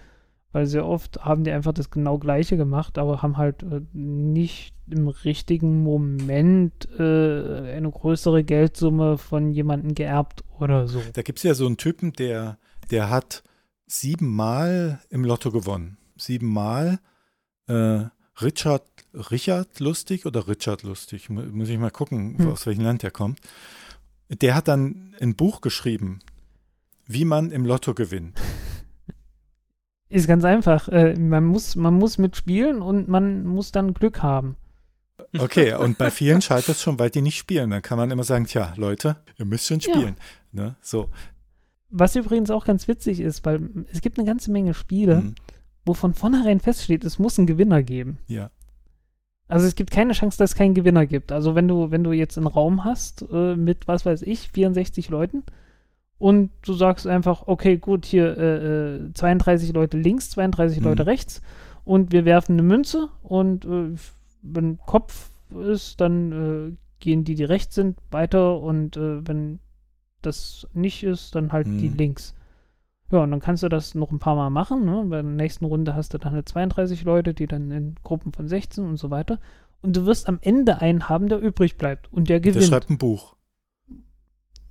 Weil 0.53 0.67
sehr 0.67 0.87
oft 0.87 1.25
haben 1.25 1.43
die 1.43 1.51
einfach 1.51 1.73
das 1.73 1.91
genau 1.91 2.19
Gleiche 2.19 2.57
gemacht, 2.57 2.97
aber 2.97 3.23
haben 3.23 3.37
halt 3.37 3.65
äh, 3.65 3.81
nicht 3.93 4.73
im 4.89 5.09
richtigen 5.09 5.83
Moment 5.83 6.89
äh, 6.97 7.73
eine 7.73 7.91
größere 7.91 8.45
Geldsumme 8.45 9.19
von 9.19 9.51
jemandem 9.51 9.97
geerbt 9.97 10.45
oder 10.61 10.87
so. 10.87 11.01
Da 11.13 11.23
gibt 11.23 11.41
es 11.41 11.43
ja 11.43 11.55
so 11.55 11.67
einen 11.67 11.77
Typen, 11.77 12.13
der, 12.13 12.59
der 12.93 13.11
hat 13.11 13.43
siebenmal 13.87 15.01
im 15.11 15.25
Lotto 15.25 15.51
gewonnen. 15.51 15.99
Siebenmal. 16.17 17.01
Äh, 17.67 18.05
Richard, 18.41 18.85
Richard 19.31 19.81
Lustig 19.81 20.27
oder 20.27 20.49
Richard 20.49 20.83
Lustig? 20.83 21.31
Mu- 21.31 21.43
Muss 21.43 21.69
ich 21.69 21.79
mal 21.79 21.91
gucken, 21.91 22.39
Hm. 22.39 22.51
aus 22.53 22.67
welchem 22.67 22.83
Land 22.85 23.03
der 23.03 23.11
kommt. 23.11 23.41
Der 24.29 24.55
hat 24.55 24.69
dann 24.69 25.15
ein 25.21 25.35
Buch 25.37 25.61
geschrieben, 25.61 26.19
wie 27.07 27.25
man 27.25 27.51
im 27.51 27.65
Lotto 27.65 27.95
gewinnt. 27.95 28.41
Ist 30.09 30.29
ganz 30.29 30.45
einfach. 30.45 30.89
Äh, 30.89 31.15
man, 31.19 31.45
muss, 31.45 31.77
man 31.77 31.95
muss 31.95 32.19
mitspielen 32.19 32.83
und 32.83 33.09
man 33.09 33.45
muss 33.45 33.73
dann 33.73 33.95
Glück 33.95 34.23
haben. 34.23 34.57
Okay, 35.39 35.75
und 35.79 35.99
bei 35.99 36.11
vielen 36.11 36.41
scheitert 36.43 36.77
es 36.77 36.83
schon, 36.83 36.99
weil 36.99 37.11
die 37.11 37.23
nicht 37.23 37.39
spielen. 37.39 37.71
Dann 37.71 37.83
kann 37.83 37.99
man 37.99 38.11
immer 38.11 38.25
sagen, 38.25 38.47
tja, 38.47 38.75
Leute, 38.77 39.17
ihr 39.39 39.45
müsst 39.45 39.67
schon 39.67 39.81
Ja. 39.81 39.93
spielen. 39.95 40.17
Ne? 40.53 40.77
So. 40.81 41.11
Was 41.91 42.17
übrigens 42.17 42.51
auch 42.51 42.65
ganz 42.65 42.87
witzig 42.89 43.21
ist, 43.21 43.45
weil 43.45 43.69
es 43.93 44.01
gibt 44.01 44.19
eine 44.19 44.27
ganze 44.27 44.51
Menge 44.51 44.75
Spiele, 44.75 45.21
Mhm. 45.21 45.35
wo 45.85 45.95
von 45.95 46.15
vornherein 46.15 46.61
feststeht, 46.61 47.05
es 47.05 47.19
muss 47.19 47.39
einen 47.39 47.47
Gewinner 47.47 47.83
geben. 47.83 48.19
Ja. 48.27 48.51
Also 49.49 49.67
es 49.67 49.75
gibt 49.75 49.91
keine 49.91 50.13
Chance, 50.15 50.39
dass 50.39 50.53
es 50.53 50.57
keinen 50.57 50.75
Gewinner 50.75 51.07
gibt. 51.07 51.31
Also 51.33 51.55
wenn 51.55 51.69
du, 51.69 51.91
wenn 51.91 52.03
du 52.05 52.13
jetzt 52.13 52.37
einen 52.39 52.47
Raum 52.47 52.85
hast 52.85 53.25
äh, 53.31 53.57
mit, 53.57 53.87
was 53.87 54.07
weiß 54.07 54.23
ich, 54.23 54.49
64 54.51 55.11
Leuten 55.11 55.43
und 56.19 56.51
du 56.63 56.73
sagst 56.73 57.07
einfach, 57.07 57.47
okay, 57.47 57.77
gut, 57.77 58.07
hier 58.07 58.37
äh, 58.39 58.97
äh, 58.97 59.13
32 59.13 59.73
Leute 59.75 59.99
links, 59.99 60.31
32 60.31 60.81
Mhm. 60.81 60.85
Leute 60.87 61.07
rechts 61.07 61.43
und 61.85 62.13
wir 62.13 62.25
werfen 62.25 62.53
eine 62.55 62.63
Münze 62.63 63.11
und 63.23 63.65
äh, 63.67 63.91
wenn 64.43 64.79
Kopf 64.79 65.31
ist, 65.69 66.01
dann 66.01 66.33
äh, 66.33 66.77
gehen 67.01 67.25
die, 67.25 67.35
die 67.35 67.45
rechts 67.45 67.75
sind, 67.75 67.99
weiter 68.11 68.59
und 68.61 68.97
äh, 68.97 69.27
wenn 69.29 69.59
das 70.23 70.67
nicht 70.73 71.05
ist, 71.05 71.35
dann 71.35 71.53
halt 71.53 71.67
die 71.67 71.91
Mhm. 71.91 71.97
links. 71.99 72.35
Ja, 73.15 73.23
und 73.23 73.31
dann 73.31 73.41
kannst 73.41 73.63
du 73.63 73.69
das 73.69 73.95
noch 73.95 74.11
ein 74.11 74.19
paar 74.19 74.35
Mal 74.35 74.51
machen. 74.51 74.85
Ne? 74.85 75.05
Bei 75.09 75.23
der 75.23 75.31
nächsten 75.31 75.65
Runde 75.67 75.95
hast 75.95 76.13
du 76.15 76.19
dann 76.19 76.33
halt 76.33 76.49
32 76.49 77.05
Leute, 77.05 77.33
die 77.33 77.47
dann 77.47 77.71
in 77.71 77.95
Gruppen 78.03 78.33
von 78.33 78.49
16 78.49 78.85
und 78.85 78.97
so 78.97 79.11
weiter. 79.11 79.39
Und 79.83 79.95
du 79.97 80.05
wirst 80.05 80.29
am 80.29 80.39
Ende 80.43 80.81
einen 80.81 81.09
haben, 81.09 81.29
der 81.29 81.39
übrig 81.41 81.77
bleibt 81.77 82.13
und 82.13 82.29
der 82.29 82.41
Der 82.41 82.53
gewinnt. 82.53 82.67
schreibt 82.69 82.91
ein 82.91 82.99
Buch. 82.99 83.37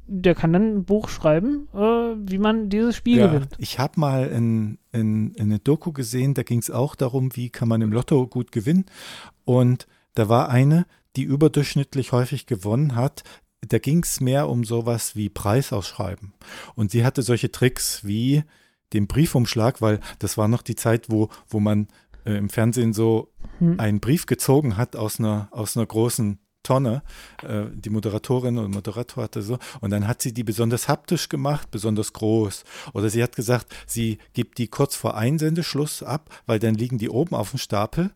der 0.05 0.35
kann 0.35 0.51
dann 0.51 0.75
ein 0.75 0.83
Buch 0.85 1.07
schreiben, 1.07 1.69
äh, 1.73 1.77
wie 1.77 2.37
man 2.37 2.69
dieses 2.69 2.95
Spiel 2.97 3.19
Ja, 3.19 3.27
gewinnt. 3.27 3.55
ich 3.57 3.79
habe 3.79 3.97
mal 3.99 4.27
in, 4.27 4.77
in, 4.91 5.31
in 5.35 5.43
eine 5.45 5.59
Doku 5.59 5.93
gesehen, 5.93 6.33
da 6.33 6.43
ging 6.43 6.59
es 6.59 6.69
auch 6.69 6.95
darum, 6.95 7.35
wie 7.37 7.49
kann 7.49 7.69
man 7.69 7.81
im 7.81 7.93
Lotto 7.93 8.27
gut 8.27 8.51
gewinnen. 8.51 8.85
Und 9.45 9.87
da 10.15 10.27
war 10.27 10.49
eine, 10.49 10.85
die 11.15 11.23
überdurchschnittlich 11.23 12.11
häufig 12.11 12.45
gewonnen 12.47 12.95
hat. 12.95 13.23
Da 13.67 13.79
ging 13.79 14.03
es 14.03 14.19
mehr 14.19 14.49
um 14.49 14.63
sowas 14.63 15.15
wie 15.15 15.29
Preisausschreiben. 15.29 16.33
Und 16.75 16.91
sie 16.91 17.05
hatte 17.05 17.21
solche 17.21 17.51
Tricks 17.51 18.01
wie 18.03 18.43
den 18.93 19.07
Briefumschlag, 19.07 19.81
weil 19.81 19.99
das 20.19 20.37
war 20.37 20.47
noch 20.47 20.61
die 20.61 20.75
Zeit, 20.75 21.09
wo, 21.09 21.29
wo 21.47 21.59
man 21.59 21.87
äh, 22.25 22.37
im 22.37 22.49
Fernsehen 22.49 22.93
so 22.93 23.33
Hm. 23.59 23.79
einen 23.79 23.99
Brief 23.99 24.25
gezogen 24.25 24.77
hat 24.77 24.95
aus 24.95 25.19
einer, 25.19 25.47
aus 25.51 25.77
einer 25.77 25.85
großen 25.85 26.39
Tonne. 26.63 27.03
Äh, 27.43 27.65
die 27.73 27.89
Moderatorin 27.89 28.57
oder 28.57 28.67
Moderator 28.67 29.23
hatte 29.23 29.41
so. 29.41 29.59
Und 29.81 29.91
dann 29.91 30.07
hat 30.07 30.21
sie 30.21 30.33
die 30.33 30.43
besonders 30.43 30.87
haptisch 30.87 31.29
gemacht, 31.29 31.71
besonders 31.71 32.13
groß. 32.13 32.63
Oder 32.93 33.09
sie 33.09 33.21
hat 33.21 33.35
gesagt, 33.35 33.73
sie 33.85 34.17
gibt 34.33 34.57
die 34.57 34.67
kurz 34.67 34.95
vor 34.95 35.15
Einsendeschluss 35.15 36.03
ab, 36.03 36.29
weil 36.45 36.59
dann 36.59 36.75
liegen 36.75 36.97
die 36.97 37.09
oben 37.09 37.35
auf 37.35 37.51
dem 37.51 37.59
Stapel 37.59 38.11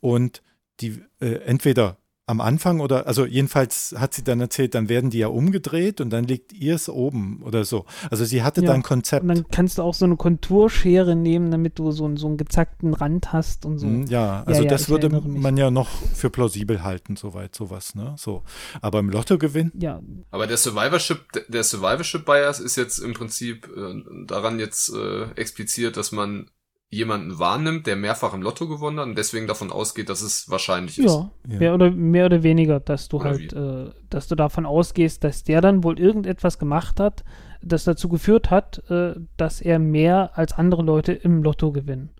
und 0.00 0.42
die 0.80 1.02
äh, 1.20 1.36
entweder 1.44 1.98
am 2.26 2.40
Anfang 2.40 2.80
oder, 2.80 3.06
also 3.06 3.26
jedenfalls 3.26 3.94
hat 3.98 4.14
sie 4.14 4.24
dann 4.24 4.40
erzählt, 4.40 4.74
dann 4.74 4.88
werden 4.88 5.10
die 5.10 5.18
ja 5.18 5.26
umgedreht 5.28 6.00
und 6.00 6.08
dann 6.10 6.24
liegt 6.24 6.54
ihr 6.54 6.74
es 6.74 6.88
oben 6.88 7.42
oder 7.42 7.64
so. 7.66 7.84
Also 8.10 8.24
sie 8.24 8.42
hatte 8.42 8.62
Ja, 8.62 8.68
da 8.68 8.72
ein 8.74 8.82
Konzept. 8.82 9.22
Und 9.22 9.28
dann 9.28 9.44
kannst 9.50 9.76
du 9.76 9.82
auch 9.82 9.92
so 9.92 10.06
eine 10.06 10.16
Konturschere 10.16 11.16
nehmen, 11.16 11.50
damit 11.50 11.78
du 11.78 11.90
so, 11.90 12.06
einen- 12.06 12.16
so 12.16 12.26
einen 12.26 12.38
gezackten 12.38 12.94
Rand 12.94 13.32
hast 13.34 13.66
und 13.66 13.78
so. 13.78 13.86
Hm, 13.86 14.06
Ja, 14.06 14.42
also 14.44 14.62
ja, 14.62 14.68
das 14.70 14.82
ich 14.84 14.88
würde 14.88 15.10
man 15.10 15.56
ja 15.58 15.70
noch 15.70 15.88
für 16.14 16.30
plausibel 16.30 16.82
halten, 16.82 17.16
soweit 17.16 17.54
sowas, 17.54 17.94
ne? 17.94 18.14
So. 18.18 18.42
Aber 18.80 19.00
im 19.00 19.10
Lottogewinn, 19.10 19.70
Ja, 19.78 20.00
Aber 20.30 20.46
der 20.46 20.56
Survivorship, 20.56 21.20
der 21.48 21.62
Survivorship 21.62 22.24
Bias 22.24 22.58
ist 22.58 22.76
jetzt 22.76 22.98
im 23.00 23.12
Prinzip 23.12 23.68
äh, 23.76 24.02
daran 24.26 24.58
jetzt 24.58 24.90
äh, 24.94 25.24
expliziert, 25.36 25.96
dass 25.98 26.10
man 26.12 26.48
jemanden 26.90 27.38
wahrnimmt, 27.38 27.86
der 27.86 27.96
mehrfach 27.96 28.34
im 28.34 28.42
Lotto 28.42 28.68
gewonnen 28.68 29.00
hat 29.00 29.06
und 29.06 29.18
deswegen 29.18 29.46
davon 29.46 29.72
ausgeht, 29.72 30.08
dass 30.08 30.22
es 30.22 30.48
wahrscheinlich 30.48 30.98
ist. 30.98 31.06
ja, 31.06 31.30
Ja. 31.48 31.58
Mehr, 31.58 31.74
oder, 31.74 31.90
mehr 31.90 32.26
oder 32.26 32.42
weniger, 32.42 32.80
dass 32.80 33.08
du 33.08 33.16
Oder 33.16 33.30
halt, 33.30 33.52
äh, 33.52 33.90
dass 34.10 34.28
du 34.28 34.34
davon 34.36 34.64
ausgehst, 34.64 35.24
dass 35.24 35.42
der 35.42 35.60
dann 35.60 35.82
wohl 35.82 35.98
irgendetwas 35.98 36.58
gemacht 36.58 37.00
hat, 37.00 37.24
das 37.62 37.84
dazu 37.84 38.08
geführt 38.08 38.50
hat, 38.50 38.88
äh, 38.90 39.14
dass 39.36 39.60
er 39.60 39.78
mehr 39.78 40.38
als 40.38 40.52
andere 40.52 40.82
Leute 40.82 41.12
im 41.12 41.42
Lotto 41.42 41.72
gewinnen. 41.72 42.10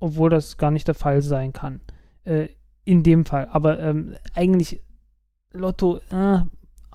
Obwohl 0.00 0.28
das 0.28 0.58
gar 0.58 0.70
nicht 0.70 0.86
der 0.86 0.94
Fall 0.94 1.22
sein 1.22 1.52
kann. 1.52 1.80
Äh, 2.24 2.48
in 2.84 3.02
dem 3.02 3.24
Fall. 3.24 3.48
Aber 3.50 3.80
ähm, 3.80 4.14
eigentlich 4.34 4.82
Lotto 5.52 6.00
äh, 6.10 6.40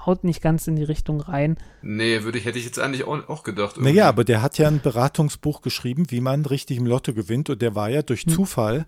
haut 0.05 0.23
nicht 0.23 0.41
ganz 0.41 0.67
in 0.67 0.75
die 0.75 0.83
Richtung 0.83 1.21
rein. 1.21 1.57
Nee, 1.81 2.23
würde 2.23 2.37
ich, 2.37 2.45
hätte 2.45 2.57
ich 2.59 2.65
jetzt 2.65 2.79
eigentlich 2.79 3.05
auch, 3.05 3.27
auch 3.29 3.43
gedacht. 3.43 3.77
irgendwie. 3.77 3.93
naja, 3.93 4.07
aber 4.09 4.23
der 4.23 4.41
hat 4.41 4.57
ja 4.57 4.67
ein 4.67 4.81
Beratungsbuch 4.81 5.61
geschrieben, 5.61 6.05
wie 6.09 6.21
man 6.21 6.45
richtig 6.45 6.77
im 6.77 6.85
Lotto 6.85 7.13
gewinnt 7.13 7.49
und 7.49 7.61
der 7.61 7.75
war 7.75 7.89
ja 7.89 8.01
durch 8.01 8.23
Hm. 8.23 8.33
Zufall 8.33 8.85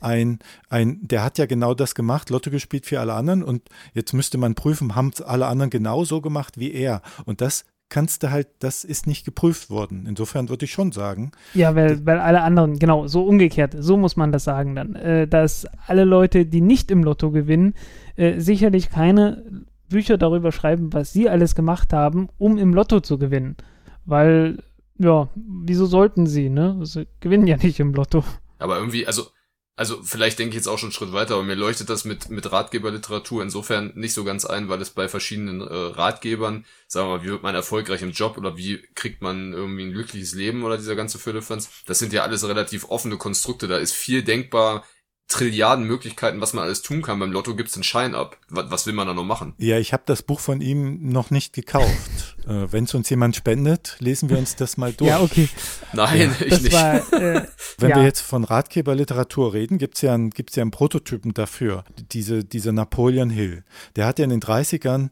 ein, 0.00 0.40
ein, 0.68 0.98
der 1.02 1.22
hat 1.22 1.38
ja 1.38 1.46
genau 1.46 1.74
das 1.74 1.94
gemacht, 1.94 2.30
Lotto 2.30 2.50
gespielt 2.50 2.86
für 2.86 3.00
alle 3.00 3.14
anderen 3.14 3.42
und 3.42 3.62
jetzt 3.94 4.12
müsste 4.12 4.36
man 4.38 4.54
prüfen, 4.54 4.94
haben 4.94 5.10
es 5.14 5.22
alle 5.22 5.46
anderen 5.46 5.70
genauso 5.70 6.20
gemacht 6.20 6.58
wie 6.58 6.72
er 6.72 7.02
und 7.24 7.40
das 7.40 7.64
kannst 7.88 8.22
du 8.22 8.30
halt, 8.30 8.48
das 8.60 8.84
ist 8.84 9.06
nicht 9.06 9.26
geprüft 9.26 9.68
worden. 9.68 10.06
Insofern 10.08 10.48
würde 10.48 10.64
ich 10.64 10.72
schon 10.72 10.92
sagen, 10.92 11.30
Ja, 11.52 11.74
weil, 11.74 12.04
weil 12.06 12.20
alle 12.20 12.40
anderen, 12.40 12.78
genau, 12.78 13.06
so 13.06 13.24
umgekehrt, 13.24 13.76
so 13.78 13.98
muss 13.98 14.16
man 14.16 14.32
das 14.32 14.44
sagen 14.44 14.74
dann, 14.74 14.94
äh, 14.94 15.28
dass 15.28 15.66
alle 15.86 16.04
Leute, 16.04 16.46
die 16.46 16.62
nicht 16.62 16.90
im 16.90 17.04
Lotto 17.04 17.30
gewinnen, 17.30 17.74
äh, 18.16 18.40
sicherlich 18.40 18.88
keine 18.88 19.44
Bücher 19.92 20.18
darüber 20.18 20.52
schreiben, 20.52 20.92
was 20.92 21.12
sie 21.12 21.28
alles 21.28 21.54
gemacht 21.54 21.92
haben, 21.92 22.28
um 22.38 22.58
im 22.58 22.74
Lotto 22.74 23.00
zu 23.00 23.18
gewinnen. 23.18 23.56
Weil, 24.04 24.62
ja, 24.98 25.28
wieso 25.34 25.86
sollten 25.86 26.26
sie, 26.26 26.48
ne? 26.48 26.78
Sie 26.82 27.06
gewinnen 27.20 27.46
ja 27.46 27.56
nicht 27.56 27.78
im 27.80 27.94
Lotto. 27.94 28.24
Aber 28.58 28.78
irgendwie, 28.78 29.06
also, 29.06 29.26
also 29.74 30.02
vielleicht 30.02 30.38
denke 30.38 30.50
ich 30.50 30.56
jetzt 30.56 30.68
auch 30.68 30.78
schon 30.78 30.88
einen 30.88 30.92
Schritt 30.92 31.12
weiter, 31.12 31.34
aber 31.34 31.44
mir 31.44 31.54
leuchtet 31.54 31.88
das 31.88 32.04
mit, 32.04 32.28
mit 32.28 32.52
Ratgeberliteratur 32.52 33.42
insofern 33.42 33.92
nicht 33.94 34.12
so 34.12 34.22
ganz 34.22 34.44
ein, 34.44 34.68
weil 34.68 34.80
es 34.82 34.90
bei 34.90 35.08
verschiedenen 35.08 35.60
äh, 35.60 35.74
Ratgebern, 35.74 36.66
sagen 36.86 37.08
wir 37.08 37.16
mal, 37.16 37.24
wie 37.24 37.30
wird 37.30 37.42
man 37.42 37.54
erfolgreich 37.54 38.02
im 38.02 38.10
Job 38.10 38.36
oder 38.36 38.56
wie 38.56 38.82
kriegt 38.94 39.22
man 39.22 39.52
irgendwie 39.52 39.84
ein 39.84 39.92
glückliches 39.92 40.34
Leben 40.34 40.62
oder 40.62 40.76
dieser 40.76 40.94
ganze 40.94 41.18
Firlefanz, 41.18 41.70
das 41.86 41.98
sind 41.98 42.12
ja 42.12 42.22
alles 42.22 42.46
relativ 42.46 42.84
offene 42.90 43.16
Konstrukte, 43.16 43.66
da 43.66 43.78
ist 43.78 43.92
viel 43.92 44.22
denkbar, 44.22 44.84
Trilliarden 45.28 45.86
Möglichkeiten, 45.86 46.42
was 46.42 46.52
man 46.52 46.64
alles 46.64 46.82
tun 46.82 47.00
kann. 47.00 47.18
Beim 47.18 47.32
Lotto 47.32 47.56
gibt's 47.56 47.74
einen 47.74 47.84
Schein 47.84 48.14
ab. 48.14 48.36
Was, 48.50 48.70
was 48.70 48.86
will 48.86 48.92
man 48.92 49.06
da 49.06 49.14
noch 49.14 49.24
machen? 49.24 49.54
ja, 49.56 49.78
ich 49.78 49.94
habe 49.94 50.02
das 50.04 50.22
Buch 50.22 50.40
von 50.40 50.60
ihm 50.60 51.08
noch 51.10 51.30
nicht 51.30 51.54
gekauft. 51.54 52.36
äh, 52.46 52.66
Wenn 52.70 52.84
es 52.84 52.92
uns 52.94 53.08
jemand 53.08 53.34
spendet, 53.34 53.96
lesen 53.98 54.28
wir 54.28 54.36
uns 54.36 54.56
das 54.56 54.76
mal 54.76 54.92
durch. 54.92 55.08
Ja, 55.08 55.20
okay. 55.22 55.48
Nein, 55.94 56.34
ich 56.40 56.50
Das 56.50 56.60
nicht. 56.62 56.72
war, 56.74 56.96
äh, 57.14 57.46
Wenn 57.78 57.90
ja. 57.90 57.96
wir 57.96 58.02
jetzt 58.04 58.20
von 58.20 58.44
Ratgeberliteratur 58.44 59.54
reden, 59.54 59.78
gibt 59.78 59.94
es 59.96 60.02
ja, 60.02 60.12
einen- 60.12 60.30
gibt's 60.30 60.56
ja 60.56 60.62
einen 60.62 60.70
Prototypen 60.70 61.32
dafür, 61.32 61.84
diese, 62.12 62.44
dieser 62.44 62.72
Napoleon 62.72 63.30
Hill. 63.30 63.64
Der 63.96 64.06
hat 64.06 64.18
ja 64.18 64.24
in 64.24 64.30
den 64.30 64.40
30ern 64.42 65.08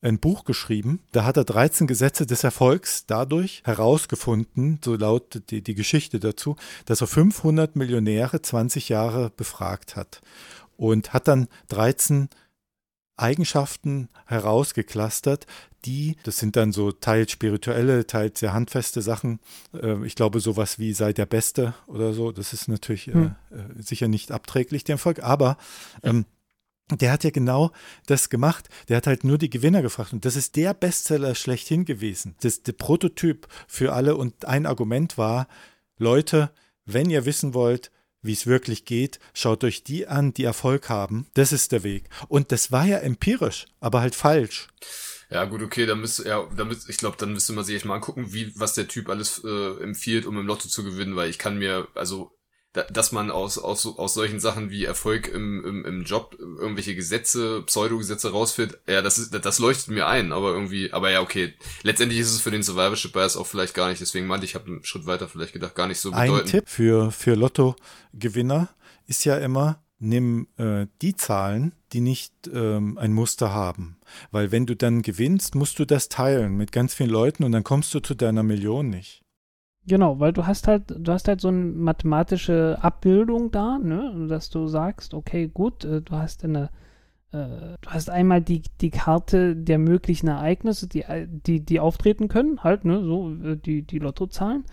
ein 0.00 0.18
Buch 0.18 0.44
geschrieben, 0.44 1.00
da 1.12 1.24
hat 1.24 1.36
er 1.36 1.44
13 1.44 1.86
Gesetze 1.86 2.26
des 2.26 2.44
Erfolgs 2.44 3.06
dadurch 3.06 3.62
herausgefunden, 3.64 4.78
so 4.84 4.94
lautet 4.94 5.50
die, 5.50 5.62
die 5.62 5.74
Geschichte 5.74 6.20
dazu, 6.20 6.56
dass 6.86 7.00
er 7.00 7.08
500 7.08 7.74
Millionäre 7.74 8.40
20 8.40 8.88
Jahre 8.88 9.30
befragt 9.36 9.96
hat 9.96 10.20
und 10.76 11.12
hat 11.12 11.26
dann 11.26 11.48
13 11.68 12.28
Eigenschaften 13.16 14.08
herausgeklustert, 14.26 15.46
die, 15.84 16.16
das 16.22 16.38
sind 16.38 16.56
dann 16.56 16.72
so 16.72 16.92
teils 16.92 17.32
spirituelle, 17.32 18.06
teils 18.06 18.40
sehr 18.40 18.52
handfeste 18.52 19.02
Sachen. 19.02 19.40
Äh, 19.74 20.04
ich 20.06 20.14
glaube, 20.14 20.40
sowas 20.40 20.78
wie 20.78 20.92
sei 20.92 21.12
der 21.12 21.26
Beste 21.26 21.74
oder 21.86 22.12
so, 22.12 22.32
das 22.32 22.52
ist 22.52 22.68
natürlich 22.68 23.08
äh, 23.08 23.12
hm. 23.12 23.34
äh, 23.50 23.82
sicher 23.82 24.08
nicht 24.08 24.32
abträglich 24.32 24.84
dem 24.84 24.98
Volk, 24.98 25.22
aber 25.22 25.56
ähm, 26.02 26.26
der 26.90 27.12
hat 27.12 27.24
ja 27.24 27.30
genau 27.30 27.70
das 28.06 28.30
gemacht. 28.30 28.68
Der 28.88 28.96
hat 28.96 29.06
halt 29.06 29.24
nur 29.24 29.38
die 29.38 29.50
Gewinner 29.50 29.82
gefragt. 29.82 30.12
Und 30.12 30.24
das 30.24 30.36
ist 30.36 30.56
der 30.56 30.74
Bestseller 30.74 31.34
schlechthin 31.34 31.84
gewesen. 31.84 32.34
Das 32.40 32.62
der 32.62 32.72
Prototyp 32.72 33.46
für 33.66 33.92
alle. 33.92 34.16
Und 34.16 34.44
ein 34.44 34.66
Argument 34.66 35.18
war, 35.18 35.48
Leute, 35.98 36.50
wenn 36.84 37.10
ihr 37.10 37.26
wissen 37.26 37.54
wollt, 37.54 37.90
wie 38.22 38.32
es 38.32 38.46
wirklich 38.46 38.84
geht, 38.84 39.20
schaut 39.34 39.62
euch 39.64 39.84
die 39.84 40.06
an, 40.06 40.34
die 40.34 40.44
Erfolg 40.44 40.88
haben. 40.88 41.26
Das 41.34 41.52
ist 41.52 41.72
der 41.72 41.82
Weg. 41.84 42.08
Und 42.28 42.52
das 42.52 42.72
war 42.72 42.84
ja 42.84 42.98
empirisch, 42.98 43.66
aber 43.80 44.00
halt 44.00 44.14
falsch. 44.14 44.68
Ja, 45.30 45.44
gut, 45.44 45.62
okay, 45.62 45.84
dann 45.84 46.00
müsste, 46.00 46.26
ja, 46.26 46.48
müsste, 46.64 46.90
ich 46.90 46.96
glaube, 46.96 47.18
dann 47.18 47.32
müsste 47.32 47.52
man 47.52 47.64
sich 47.64 47.76
echt 47.76 47.84
mal 47.84 47.96
angucken, 47.96 48.32
wie, 48.32 48.52
was 48.58 48.72
der 48.72 48.88
Typ 48.88 49.10
alles 49.10 49.42
äh, 49.44 49.82
empfiehlt, 49.82 50.24
um 50.24 50.38
im 50.38 50.46
Lotto 50.46 50.68
zu 50.68 50.82
gewinnen, 50.82 51.16
weil 51.16 51.28
ich 51.28 51.38
kann 51.38 51.58
mir, 51.58 51.86
also 51.94 52.37
dass 52.84 53.12
man 53.12 53.30
aus, 53.30 53.58
aus, 53.58 53.86
aus 53.86 54.14
solchen 54.14 54.40
Sachen 54.40 54.70
wie 54.70 54.84
Erfolg 54.84 55.28
im, 55.28 55.64
im, 55.64 55.84
im 55.84 56.04
Job 56.04 56.36
irgendwelche 56.38 56.94
Gesetze, 56.94 57.62
Pseudogesetze 57.62 58.30
rausfindet, 58.30 58.80
ja, 58.86 59.02
das 59.02 59.18
ist, 59.18 59.32
das 59.32 59.58
leuchtet 59.58 59.88
mir 59.88 60.06
ein, 60.06 60.32
aber 60.32 60.52
irgendwie, 60.52 60.92
aber 60.92 61.10
ja, 61.10 61.20
okay. 61.20 61.54
Letztendlich 61.82 62.20
ist 62.20 62.32
es 62.32 62.40
für 62.40 62.50
den 62.50 62.62
Survivorship 62.62 63.12
Bias 63.12 63.36
auch 63.36 63.46
vielleicht 63.46 63.74
gar 63.74 63.88
nicht, 63.88 64.00
deswegen 64.00 64.26
meinte 64.26 64.46
ich, 64.46 64.54
habe 64.54 64.66
einen 64.66 64.84
Schritt 64.84 65.06
weiter 65.06 65.28
vielleicht 65.28 65.52
gedacht, 65.52 65.74
gar 65.74 65.86
nicht 65.86 66.00
so 66.00 66.10
bedeutend. 66.10 66.40
Ein 66.40 66.46
Tipp 66.46 66.68
für, 66.68 67.10
für 67.10 67.34
Lotto-Gewinner 67.34 68.68
ist 69.06 69.24
ja 69.24 69.36
immer, 69.38 69.82
nimm 69.98 70.46
äh, 70.56 70.86
die 71.02 71.16
Zahlen, 71.16 71.72
die 71.92 72.00
nicht 72.00 72.32
ähm, 72.52 72.98
ein 72.98 73.12
Muster 73.12 73.52
haben. 73.52 73.96
Weil 74.30 74.52
wenn 74.52 74.66
du 74.66 74.76
dann 74.76 75.02
gewinnst, 75.02 75.54
musst 75.54 75.78
du 75.78 75.84
das 75.84 76.08
teilen 76.08 76.56
mit 76.56 76.72
ganz 76.72 76.94
vielen 76.94 77.10
Leuten 77.10 77.44
und 77.44 77.52
dann 77.52 77.64
kommst 77.64 77.94
du 77.94 78.00
zu 78.00 78.14
deiner 78.14 78.42
Million 78.42 78.88
nicht. 78.88 79.22
Genau, 79.88 80.20
weil 80.20 80.34
du 80.34 80.46
hast 80.46 80.68
halt, 80.68 80.82
du 80.98 81.10
hast 81.12 81.28
halt 81.28 81.40
so 81.40 81.48
eine 81.48 81.64
mathematische 81.64 82.76
Abbildung 82.82 83.50
da, 83.50 83.78
ne, 83.78 84.26
dass 84.28 84.50
du 84.50 84.66
sagst, 84.66 85.14
okay, 85.14 85.48
gut, 85.48 85.84
äh, 85.86 86.02
du 86.02 86.12
hast 86.12 86.44
eine, 86.44 86.68
äh, 87.32 87.78
du 87.80 87.88
hast 87.88 88.10
einmal 88.10 88.42
die, 88.42 88.62
die 88.82 88.90
Karte 88.90 89.56
der 89.56 89.78
möglichen 89.78 90.28
Ereignisse, 90.28 90.88
die, 90.88 91.04
die, 91.26 91.64
die 91.64 91.80
auftreten 91.80 92.28
können, 92.28 92.62
halt, 92.62 92.84
ne, 92.84 93.02
so 93.02 93.32
äh, 93.42 93.56
die, 93.56 93.82
die 93.82 93.98
Lottozahlen. 93.98 94.64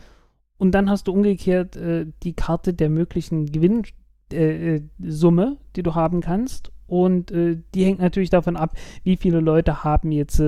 Und 0.58 0.72
dann 0.72 0.90
hast 0.90 1.08
du 1.08 1.14
umgekehrt 1.14 1.78
äh, 1.78 2.08
die 2.24 2.34
Karte 2.34 2.74
der 2.74 2.90
möglichen 2.90 3.46
Gewinnsumme, 3.46 3.94
äh, 4.34 5.52
äh, 5.52 5.56
die 5.78 5.84
du 5.84 5.96
haben 5.96 6.20
kannst. 6.20 6.72
Und 6.88 7.32
die 7.32 7.84
hängt 7.84 7.98
natürlich 8.00 8.30
davon 8.30 8.56
ab, 8.56 8.76
wie 9.04 9.18
viele 9.18 9.40
Leute 9.40 9.84
haben 9.84 10.12
jetzt 10.12 10.40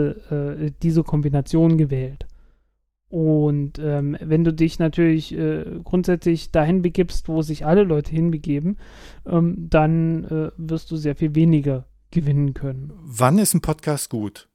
diese 0.83 1.03
Kombination 1.03 1.79
gewählt. 1.79 2.27
Und 3.09 3.79
ähm, 3.79 4.17
wenn 4.19 4.43
du 4.43 4.51
dich 4.53 4.79
natürlich 4.79 5.33
äh, 5.33 5.63
grundsätzlich 5.83 6.51
dahin 6.51 6.81
begibst, 6.81 7.29
wo 7.29 7.41
sich 7.41 7.65
alle 7.65 7.83
Leute 7.83 8.11
hinbegeben, 8.11 8.77
ähm, 9.25 9.67
dann 9.69 10.25
äh, 10.25 10.51
wirst 10.57 10.91
du 10.91 10.97
sehr 10.97 11.15
viel 11.15 11.33
weniger 11.33 11.85
gewinnen 12.11 12.53
können. 12.53 12.91
Wann 13.03 13.39
ist 13.39 13.53
ein 13.53 13.61
Podcast 13.61 14.09
gut? 14.09 14.49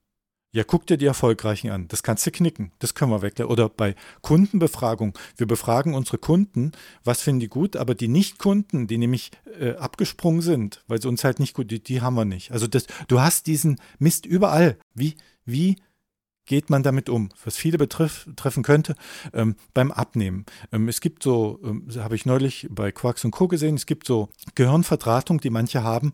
Ja, 0.55 0.65
guck 0.65 0.87
dir 0.87 0.99
die 0.99 1.07
Erfolgreichen 1.07 1.71
an. 1.71 1.89
Das 1.89 2.03
kannst 2.03 2.27
du 2.27 2.31
knicken. 2.31 2.73
Das 2.79 2.95
können 2.95 3.11
wir 3.11 3.23
weg. 3.23 3.41
Oder 3.41 3.71
bei 3.71 3.95
Kundenbefragung. 4.21 5.17
Wir 5.39 5.47
befragen 5.47 5.95
unsere 5.95 6.19
Kunden, 6.19 6.73
was 7.05 7.23
finden 7.23 7.41
die 7.41 7.49
gut, 7.49 7.75
aber 7.75 7.95
die 7.95 8.09
Nicht-Kunden, 8.09 8.87
die 8.87 8.99
nämlich 8.99 9.31
äh, 9.59 9.71
abgesprungen 9.77 10.43
sind, 10.43 10.85
weil 10.89 11.01
sie 11.01 11.09
uns 11.09 11.25
halt 11.25 11.41
nicht 11.41 11.55
gut, 11.55 11.71
die, 11.71 11.83
die 11.83 12.03
haben 12.03 12.17
wir 12.17 12.27
nicht. 12.27 12.53
Also 12.53 12.67
das, 12.67 12.87
du 13.09 13.23
hast 13.23 13.47
diesen 13.47 13.81
Mist 13.99 14.27
überall. 14.27 14.77
Wie, 14.95 15.15
wie 15.47 15.77
geht 16.47 16.71
man 16.71 16.83
damit 16.83 17.09
um, 17.09 17.29
was 17.45 17.57
viele 17.57 17.79
betrifft, 17.79 18.29
treffen 18.37 18.63
könnte, 18.63 18.95
ähm, 19.33 19.57
beim 19.75 19.91
Abnehmen. 19.91 20.45
Ähm, 20.73 20.89
es 20.89 21.01
gibt 21.01 21.23
so, 21.23 21.61
ähm, 21.63 21.87
habe 21.99 22.17
ich 22.17 22.27
neulich 22.27 22.69
bei 22.71 22.93
Quarks 22.93 23.25
und 23.25 23.31
Co. 23.31 23.49
gesehen, 23.49 23.77
es 23.77 23.87
gibt 23.87 24.07
so 24.07 24.29
Gehirnverdrahtung, 24.55 25.41
die 25.41 25.51
manche 25.51 25.83
haben, 25.83 26.13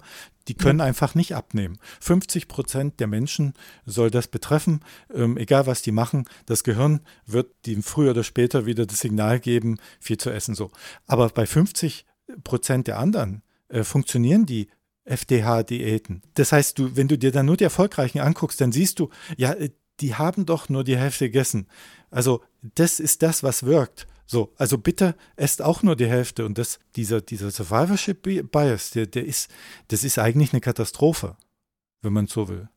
die 0.48 0.55
können 0.55 0.81
einfach 0.81 1.14
nicht 1.14 1.35
abnehmen. 1.35 1.79
50 2.00 2.48
Prozent 2.48 3.00
der 3.00 3.07
Menschen 3.07 3.52
soll 3.85 4.11
das 4.11 4.29
betreffen, 4.29 4.81
ähm, 5.12 5.37
egal 5.37 5.66
was 5.66 5.83
die 5.83 5.92
machen. 5.92 6.24
Das 6.46 6.64
Gehirn 6.64 7.00
wird 7.26 7.66
dem 7.66 7.83
früher 7.83 8.12
oder 8.12 8.24
später 8.24 8.64
wieder 8.64 8.87
das 8.87 9.00
Signal 9.00 9.40
geben, 9.40 9.79
viel 10.00 10.16
zu 10.16 10.31
essen 10.31 10.55
so. 10.55 10.70
Aber 11.07 11.29
bei 11.29 11.46
50 11.46 12.07
Prozent 12.44 12.87
der 12.87 12.98
anderen 12.98 13.42
äh, 13.68 13.85
funktionieren 13.85 14.46
die 14.46 14.68
FDH-Diäten. 15.05 16.22
Das 16.35 16.52
heißt, 16.52 16.79
du, 16.79 16.96
wenn 16.96 17.09
du 17.09 17.18
dir 17.18 17.33
dann 17.33 17.46
nur 17.46 17.57
die 17.57 17.64
Erfolgreichen 17.64 18.20
anguckst, 18.20 18.61
dann 18.61 18.72
siehst 18.72 18.98
du, 18.98 19.11
ja, 19.37 19.52
äh, 19.52 19.70
die 20.00 20.14
haben 20.14 20.46
doch 20.46 20.68
nur 20.68 20.84
die 20.84 20.96
Hälfte 20.96 21.26
gegessen. 21.26 21.66
Also 22.11 22.42
das 22.62 23.00
ist 23.00 23.22
das, 23.22 23.42
was 23.42 23.64
wirkt. 23.64 24.06
So, 24.26 24.52
also 24.56 24.76
bitte 24.76 25.14
esst 25.37 25.62
auch 25.62 25.82
nur 25.82 25.96
die 25.96 26.06
Hälfte. 26.06 26.44
Und 26.44 26.58
das, 26.58 26.78
dieser, 26.96 27.20
dieser 27.20 27.50
Survivorship 27.50 28.50
Bias, 28.52 28.90
der, 28.90 29.06
der 29.06 29.24
ist, 29.24 29.50
das 29.88 30.04
ist 30.04 30.18
eigentlich 30.18 30.52
eine 30.52 30.61
Katastrophe, 30.61 31.37
wenn 32.02 32.12
man 32.12 32.26
so 32.26 32.48
will. 32.48 32.68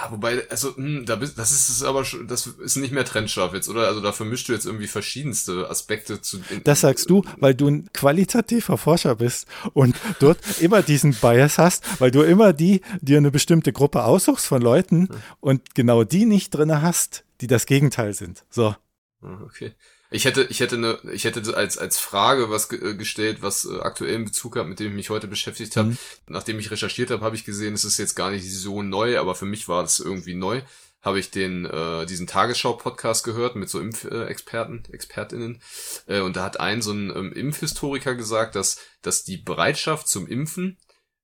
Ja, 0.00 0.10
wobei, 0.10 0.48
also, 0.50 0.70
mh, 0.70 0.76
hm, 0.76 1.06
da 1.06 1.14
bist, 1.16 1.38
das 1.38 1.52
ist 1.52 1.68
es 1.68 1.82
aber 1.84 2.04
schon, 2.04 2.26
das 2.26 2.46
ist 2.48 2.76
nicht 2.76 2.92
mehr 2.92 3.04
trennscharf 3.04 3.54
jetzt, 3.54 3.68
oder? 3.68 3.86
Also 3.86 4.00
da 4.00 4.10
vermischst 4.10 4.48
du 4.48 4.52
jetzt 4.52 4.66
irgendwie 4.66 4.88
verschiedenste 4.88 5.70
Aspekte 5.70 6.20
zu. 6.20 6.38
In, 6.50 6.64
das 6.64 6.80
sagst 6.80 7.08
du, 7.10 7.22
weil 7.38 7.54
du 7.54 7.68
ein 7.68 7.92
qualitativer 7.92 8.76
Forscher 8.76 9.14
bist 9.14 9.46
und 9.72 9.94
dort 10.18 10.38
immer 10.60 10.82
diesen 10.82 11.14
Bias 11.14 11.58
hast, 11.58 12.00
weil 12.00 12.10
du 12.10 12.22
immer 12.22 12.52
die, 12.52 12.80
dir 13.02 13.18
eine 13.18 13.30
bestimmte 13.30 13.72
Gruppe 13.72 14.02
aussuchst 14.04 14.46
von 14.46 14.60
Leuten 14.60 15.08
hm. 15.08 15.16
und 15.38 15.74
genau 15.76 16.02
die 16.02 16.26
nicht 16.26 16.50
drinne 16.50 16.82
hast, 16.82 17.24
die 17.40 17.46
das 17.46 17.66
Gegenteil 17.66 18.14
sind. 18.14 18.44
So. 18.50 18.74
Ah, 19.22 19.40
okay. 19.44 19.74
Ich 20.14 20.26
hätte, 20.26 20.44
ich 20.44 20.60
hätte 20.60 20.76
eine, 20.76 20.98
ich 21.12 21.24
hätte 21.24 21.56
als 21.56 21.76
als 21.76 21.98
Frage 21.98 22.48
was 22.48 22.68
ge 22.68 22.92
äh, 22.92 22.94
gestellt, 22.94 23.38
was 23.40 23.64
äh, 23.64 23.80
aktuell 23.80 24.14
in 24.14 24.24
Bezug 24.24 24.56
hat, 24.56 24.68
mit 24.68 24.78
dem 24.78 24.90
ich 24.90 24.94
mich 24.94 25.10
heute 25.10 25.26
beschäftigt 25.26 25.76
habe. 25.76 25.88
Mhm. 25.88 25.98
Nachdem 26.28 26.60
ich 26.60 26.70
recherchiert 26.70 27.10
habe, 27.10 27.24
habe 27.24 27.34
ich 27.34 27.44
gesehen, 27.44 27.74
es 27.74 27.82
ist 27.82 27.98
jetzt 27.98 28.14
gar 28.14 28.30
nicht 28.30 28.48
so 28.48 28.82
neu, 28.82 29.18
aber 29.18 29.34
für 29.34 29.44
mich 29.44 29.66
war 29.66 29.82
das 29.82 29.98
irgendwie 29.98 30.36
neu. 30.36 30.62
Habe 31.02 31.18
ich 31.18 31.32
den 31.32 31.64
äh, 31.64 32.06
diesen 32.06 32.28
Tagesschau-Podcast 32.28 33.24
gehört 33.24 33.56
mit 33.56 33.68
so 33.68 33.80
Impfexperten, 33.80 34.84
Expertinnen, 34.92 35.60
äh, 36.06 36.20
und 36.20 36.36
da 36.36 36.44
hat 36.44 36.60
ein 36.60 36.80
so 36.80 36.92
ein 36.92 37.10
ähm, 37.10 37.32
Impfhistoriker 37.32 38.14
gesagt, 38.14 38.54
dass 38.54 38.78
dass 39.02 39.24
die 39.24 39.38
Bereitschaft 39.38 40.06
zum 40.06 40.28
Impfen, 40.28 40.78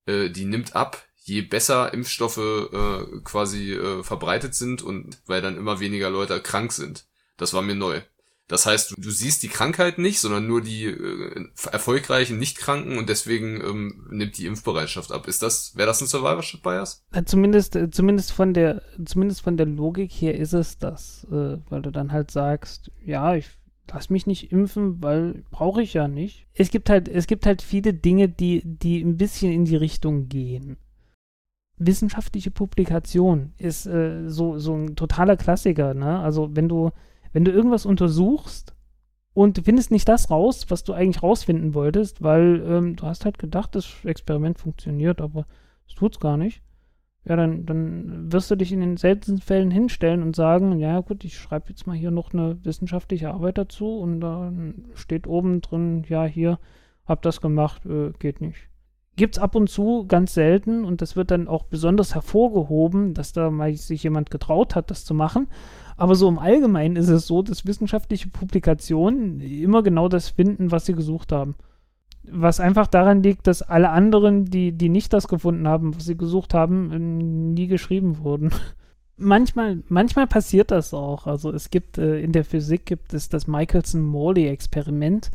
äh, 0.07 0.31
die 0.31 0.47
nimmt 0.47 0.75
ab, 0.75 1.07
je 1.23 1.43
besser 1.43 1.95
Impfstoffe 1.95 2.39
äh, 2.39 3.21
quasi 3.23 3.73
äh, 3.73 4.03
verbreitet 4.03 4.57
sind 4.57 4.83
und 4.83 5.19
weil 5.27 5.43
dann 5.43 5.57
immer 5.57 5.79
weniger 5.79 6.11
Leute 6.11 6.41
krank 6.43 6.73
sind. 6.73 7.07
Das 7.37 7.55
war 7.55 7.63
mir 7.63 7.77
neu. 7.77 8.03
Das 8.51 8.67
heißt, 8.67 8.91
du, 8.91 9.01
du 9.01 9.11
siehst 9.11 9.45
die 9.45 9.49
Krankheit 9.49 9.99
nicht, 9.99 10.19
sondern 10.19 10.49
nur 10.49 10.61
die 10.61 10.87
äh, 10.87 11.47
erfolgreichen 11.71 12.37
Nichtkranken 12.37 12.99
und 12.99 13.09
deswegen 13.09 13.61
ähm, 13.61 14.09
nimmt 14.11 14.37
die 14.39 14.47
Impfbereitschaft 14.47 15.13
ab. 15.13 15.29
Ist 15.29 15.45
das, 15.45 15.77
wäre 15.77 15.87
das 15.87 16.01
ein 16.01 16.09
Survivorship 16.09 16.61
Bias? 16.61 17.07
Ja, 17.15 17.25
zumindest, 17.25 17.77
äh, 17.77 17.91
zumindest 17.91 18.33
von 18.33 18.53
der, 18.53 18.83
zumindest 19.05 19.43
von 19.43 19.57
der 19.57 19.67
Logik 19.67 20.11
her 20.11 20.37
ist 20.37 20.53
es 20.53 20.79
das, 20.79 21.29
äh, 21.31 21.59
weil 21.69 21.83
du 21.83 21.93
dann 21.93 22.11
halt 22.11 22.33
sagst, 22.33 22.91
ja, 23.05 23.37
ich 23.37 23.47
lass 23.93 24.11
mich 24.11 24.27
nicht 24.27 24.51
impfen, 24.51 25.01
weil 25.01 25.45
brauche 25.53 25.83
ich 25.83 25.95
ja 25.95 26.09
nicht. 26.09 26.49
Es 26.53 26.73
gibt 26.73 26.91
halt, 26.91 27.07
es 27.07 27.29
gibt 27.29 27.47
halt 27.47 27.63
viele 27.63 27.95
Dinge, 27.95 28.29
die, 28.29 28.63
die 28.65 29.01
ein 29.01 29.17
bisschen 29.17 29.53
in 29.53 29.65
die 29.65 29.77
Richtung 29.77 30.29
gehen. 30.29 30.77
Wissenschaftliche 31.79 32.51
Publikation 32.51 33.53
ist 33.59 33.87
äh, 33.87 34.29
so, 34.29 34.59
so 34.59 34.75
ein 34.75 34.97
totaler 34.97 35.37
Klassiker, 35.37 35.95
ne? 35.95 36.19
Also 36.19 36.51
wenn 36.57 36.69
du, 36.69 36.91
wenn 37.33 37.45
du 37.45 37.51
irgendwas 37.51 37.87
untersuchst 37.87 38.75
und 39.33 39.59
du 39.59 39.63
findest 39.63 39.91
nicht 39.91 40.09
das 40.09 40.31
raus, 40.31 40.67
was 40.69 40.85
du 40.85 40.93
eigentlich 40.93 41.23
rausfinden 41.23 41.75
wolltest, 41.75 42.23
weil 42.23 42.63
ähm, 42.67 42.97
du 42.97 43.05
hast 43.05 43.25
halt 43.25 43.39
gedacht, 43.39 43.75
das 43.75 44.05
Experiment 44.05 44.59
funktioniert, 44.59 45.21
aber 45.21 45.47
es 45.89 45.95
tut 45.95 46.15
es 46.15 46.21
gar 46.21 46.37
nicht. 46.37 46.63
Ja, 47.25 47.37
dann, 47.37 47.67
dann 47.67 48.33
wirst 48.33 48.51
du 48.51 48.57
dich 48.57 48.73
in 48.73 48.81
den 48.81 48.97
seltensten 48.97 49.41
Fällen 49.41 49.71
hinstellen 49.71 50.23
und 50.23 50.35
sagen, 50.35 50.79
ja 50.79 51.01
gut, 51.01 51.23
ich 51.25 51.37
schreibe 51.37 51.69
jetzt 51.69 51.87
mal 51.87 51.97
hier 51.97 52.11
noch 52.11 52.33
eine 52.33 52.65
wissenschaftliche 52.65 53.31
Arbeit 53.31 53.59
dazu 53.59 53.99
und 53.99 54.21
dann 54.21 54.87
steht 54.95 55.27
oben 55.27 55.61
drin, 55.61 56.05
ja 56.09 56.25
hier, 56.25 56.59
hab 57.05 57.21
das 57.23 57.43
gemacht, 57.43 57.85
äh, 57.85 58.13
geht 58.19 58.41
nicht. 58.41 58.71
Gibt 59.17 59.37
es 59.37 59.43
ab 59.43 59.55
und 59.55 59.69
zu, 59.69 60.07
ganz 60.07 60.33
selten, 60.33 60.85
und 60.85 61.03
das 61.03 61.15
wird 61.15 61.31
dann 61.31 61.47
auch 61.47 61.65
besonders 61.65 62.15
hervorgehoben, 62.15 63.13
dass 63.13 63.35
da 63.35 63.51
mal 63.51 63.75
sich 63.75 64.03
jemand 64.03 64.31
getraut 64.31 64.75
hat, 64.75 64.91
das 64.91 65.05
zu 65.05 65.13
machen. 65.13 65.49
Aber 66.01 66.15
so 66.15 66.31
im 66.31 66.39
Allgemeinen 66.39 66.97
ist 66.97 67.11
es 67.11 67.27
so, 67.27 67.43
dass 67.43 67.67
wissenschaftliche 67.67 68.29
Publikationen 68.29 69.39
immer 69.43 69.83
genau 69.83 70.09
das 70.09 70.31
finden, 70.31 70.71
was 70.71 70.87
sie 70.87 70.95
gesucht 70.95 71.31
haben. 71.31 71.57
Was 72.23 72.59
einfach 72.59 72.87
daran 72.87 73.23
liegt, 73.23 73.47
dass 73.47 73.61
alle 73.61 73.91
anderen, 73.91 74.47
die, 74.47 74.73
die 74.73 74.89
nicht 74.89 75.13
das 75.13 75.29
gefunden 75.29 75.69
haben, 75.69 75.95
was 75.95 76.07
sie 76.07 76.17
gesucht 76.17 76.55
haben, 76.55 77.53
nie 77.53 77.67
geschrieben 77.67 78.21
wurden. 78.25 78.51
manchmal, 79.19 79.83
manchmal 79.89 80.27
passiert 80.27 80.71
das 80.71 80.95
auch. 80.95 81.27
Also 81.27 81.53
es 81.53 81.69
gibt 81.69 81.99
äh, 81.99 82.19
in 82.21 82.33
der 82.33 82.47
Physik 82.47 82.87
gibt 82.87 83.13
es 83.13 83.29
das 83.29 83.47
Michelson-Morley-Experiment. 83.47 85.31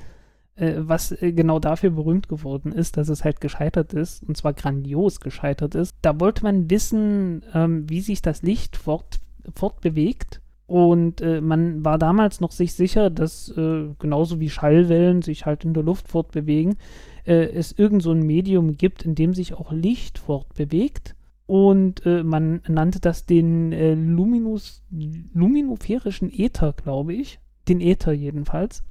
äh, 0.56 0.74
was 0.78 1.12
äh, 1.12 1.32
genau 1.32 1.60
dafür 1.60 1.92
berühmt 1.92 2.28
geworden 2.28 2.72
ist, 2.72 2.98
dass 2.98 3.10
es 3.10 3.24
halt 3.24 3.40
gescheitert 3.40 3.94
ist, 3.94 4.24
und 4.24 4.36
zwar 4.36 4.54
grandios 4.54 5.20
gescheitert 5.20 5.76
ist. 5.76 5.94
Da 6.02 6.20
wollte 6.20 6.42
man 6.42 6.72
wissen, 6.72 7.44
ähm, 7.54 7.88
wie 7.88 8.02
sich 8.02 8.24
das 8.24 8.42
Licht 8.42 8.78
fort, 8.78 9.20
fortbewegt. 9.54 10.42
Und 10.68 11.22
äh, 11.22 11.42
man 11.42 11.86
war 11.86 11.98
damals 12.00 12.42
noch 12.42 12.52
sich 12.52 12.74
sicher, 12.74 13.10
dass 13.10 13.50
äh, 13.56 13.90
genauso 14.00 14.40
wie 14.40 14.50
Schallwellen 14.50 15.22
sich 15.22 15.46
halt 15.46 15.64
in 15.64 15.74
der 15.74 15.84
Luft 15.84 16.08
fortbewegen, 16.08 16.78
äh, 17.26 17.50
es 17.50 17.72
irgend 17.72 18.02
so 18.02 18.12
ein 18.12 18.26
Medium 18.26 18.78
gibt, 18.78 19.04
in 19.04 19.14
dem 19.16 19.34
sich 19.34 19.54
auch 19.54 19.72
Licht 19.72 20.18
fortbewegt. 20.18 21.16
Und 21.46 22.04
äh, 22.08 22.24
man 22.24 22.62
nannte 22.68 23.00
das 23.00 23.28
den 23.28 24.16
Luminus, 24.16 24.82
luminoferischen 25.34 26.32
Äther, 26.34 26.74
glaube 26.74 27.14
ich. 27.14 27.40
Den 27.68 27.82
Äther 27.82 28.14
jedenfalls 28.14 28.84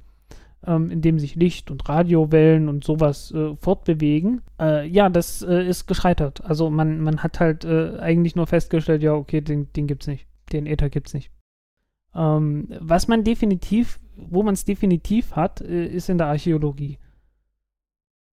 ähm, 0.67 0.89
in 0.89 1.01
dem 1.01 1.19
sich 1.19 1.35
Licht 1.35 1.71
und 1.71 1.87
Radiowellen 1.87 2.69
und 2.69 2.83
sowas 2.83 3.31
äh, 3.31 3.55
fortbewegen. 3.55 4.41
Äh, 4.59 4.87
ja, 4.87 5.09
das 5.09 5.41
äh, 5.41 5.67
ist 5.67 5.87
gescheitert. 5.87 6.43
Also 6.43 6.69
man, 6.69 6.99
man 6.99 7.23
hat 7.23 7.39
halt 7.39 7.65
äh, 7.65 7.97
eigentlich 7.99 8.35
nur 8.35 8.47
festgestellt, 8.47 9.03
ja, 9.03 9.13
okay, 9.13 9.41
den, 9.41 9.71
den 9.73 9.87
gibt's 9.87 10.07
nicht. 10.07 10.27
Den 10.51 10.65
Äther 10.65 10.89
gibt's 10.89 11.13
nicht. 11.13 11.31
Ähm, 12.15 12.67
was 12.79 13.07
man 13.07 13.23
definitiv, 13.23 13.99
wo 14.15 14.43
man 14.43 14.53
es 14.53 14.65
definitiv 14.65 15.35
hat, 15.35 15.61
äh, 15.61 15.87
ist 15.87 16.09
in 16.09 16.17
der 16.17 16.27
Archäologie. 16.27 16.97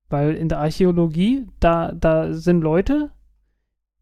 Weil 0.08 0.34
in 0.34 0.48
der 0.48 0.60
Archäologie, 0.60 1.46
da, 1.58 1.92
da 1.92 2.32
sind 2.32 2.60
Leute, 2.60 3.10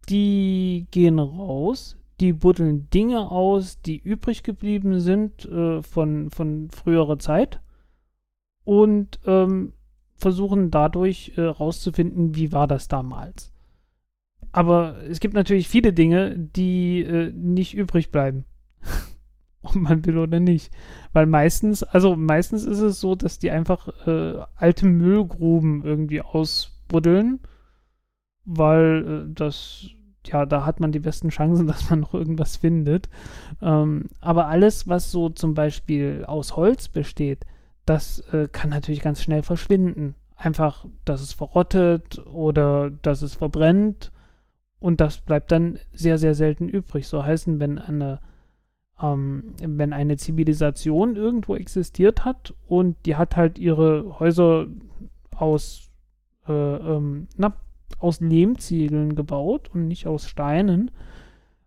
die 0.09 0.87
gehen 0.91 1.19
raus, 1.19 1.97
die 2.21 2.33
buddeln 2.33 2.91
Dinge 2.91 3.31
aus, 3.31 3.81
die 3.81 3.97
übrig 3.97 4.43
geblieben 4.43 5.01
sind 5.01 5.47
äh, 5.47 5.83
von, 5.83 6.31
von 6.31 6.71
früherer 6.71 7.19
Zeit 7.19 7.61
und 8.65 9.19
ähm, 9.27 9.73
versuchen 10.17 10.71
dadurch 10.71 11.33
äh, 11.37 11.43
rauszufinden, 11.43 12.35
wie 12.35 12.53
war 12.53 12.67
das 12.67 12.89
damals. 12.89 13.53
Aber 14.53 14.97
es 15.09 15.21
gibt 15.21 15.35
natürlich 15.35 15.69
viele 15.69 15.93
Dinge, 15.93 16.37
die 16.37 17.01
äh, 17.03 17.33
nicht 17.33 17.75
übrig 17.75 18.11
bleiben. 18.11 18.45
Ob 19.63 19.75
man 19.75 20.05
will 20.07 20.19
oder 20.19 20.41
nicht. 20.41 20.73
Weil 21.13 21.27
meistens, 21.27 21.83
also 21.83 22.17
meistens 22.17 22.65
ist 22.65 22.81
es 22.81 23.01
so, 23.01 23.15
dass 23.15 23.39
die 23.39 23.51
einfach 23.51 23.89
äh, 24.07 24.39
alte 24.57 24.87
Müllgruben 24.87 25.85
irgendwie 25.85 26.23
ausbuddeln, 26.23 27.41
weil 28.45 29.27
äh, 29.29 29.33
das, 29.35 29.87
ja, 30.27 30.47
da 30.47 30.65
hat 30.65 30.81
man 30.81 30.93
die 30.93 30.99
besten 30.99 31.29
Chancen, 31.29 31.67
dass 31.69 31.91
man 31.91 32.01
noch 32.01 32.15
irgendwas 32.15 32.57
findet. 32.57 33.09
Ähm, 33.61 34.09
aber 34.21 34.47
alles, 34.47 34.89
was 34.89 35.11
so 35.11 35.29
zum 35.29 35.55
Beispiel 35.55 36.25
aus 36.27 36.57
Holz 36.57 36.89
besteht, 36.89 37.45
das 37.85 38.21
äh, 38.33 38.49
kann 38.51 38.71
natürlich 38.71 39.03
ganz 39.03 39.23
schnell 39.23 39.43
verschwinden. 39.43 40.15
Einfach, 40.37 40.87
dass 41.05 41.21
es 41.21 41.35
verrottet 41.35 42.25
oder 42.27 42.91
dass 42.91 43.21
es 43.21 43.35
verbrennt 43.35 44.11
und 44.81 45.03
das 45.03 45.19
bleibt 45.19 45.53
dann 45.53 45.79
sehr, 45.93 46.19
sehr 46.19 46.35
selten 46.35 46.69
übrig. 46.69 47.07
So 47.07 47.23
heißen, 47.23 47.61
wenn 47.61 47.79
eine, 47.79 48.21
ähm, 49.03 49.55
wenn 49.61 49.93
eine 49.93 50.17
Zivilisation 50.17 51.17
irgendwo 51.17 51.55
existiert 51.55 52.25
hat 52.25 52.55
und 52.67 52.97
die 53.07 53.17
hat 53.17 53.37
halt 53.37 53.59
ihre 53.59 54.19
Häuser 54.21 54.67
aus, 55.35 55.91
äh, 56.47 56.53
ähm, 56.53 57.29
na, 57.37 57.55
aus 57.99 58.21
Lehmziegeln 58.21 59.15
gebaut 59.15 59.71
und 59.73 59.89
nicht 59.89 60.07
aus 60.07 60.27
Steinen, 60.27 60.91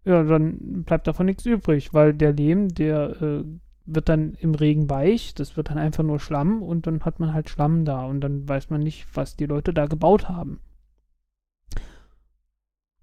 ja, 0.06 0.24
dann 0.24 0.84
bleibt 0.84 1.08
davon 1.08 1.26
nichts 1.26 1.46
übrig, 1.46 1.93
weil 1.93 2.13
der 2.13 2.34
Lehm, 2.34 2.69
der 2.69 3.22
äh, 3.22 3.43
wird 3.86 4.10
dann 4.10 4.34
im 4.36 4.56
Regen 4.56 4.89
weich, 4.89 5.34
das 5.34 5.58
wird 5.58 5.69
dann 5.69 5.78
einfach 5.78 6.04
nur 6.04 6.19
Schlamm 6.19 6.62
und 6.62 6.88
dann 6.88 7.02
hat 7.02 7.19
man 7.19 7.34
halt 7.34 7.50
Schlamm 7.50 7.86
da 7.86 8.06
und 8.06 8.22
dann 8.22 8.48
weiß 8.48 8.69
man 8.69 8.82
nicht, 8.82 9.06
was 9.13 9.36
die 9.36 9.46
Leute 9.46 9.74
da 9.74 9.88
gebaut 9.88 10.30
haben. 10.30 10.60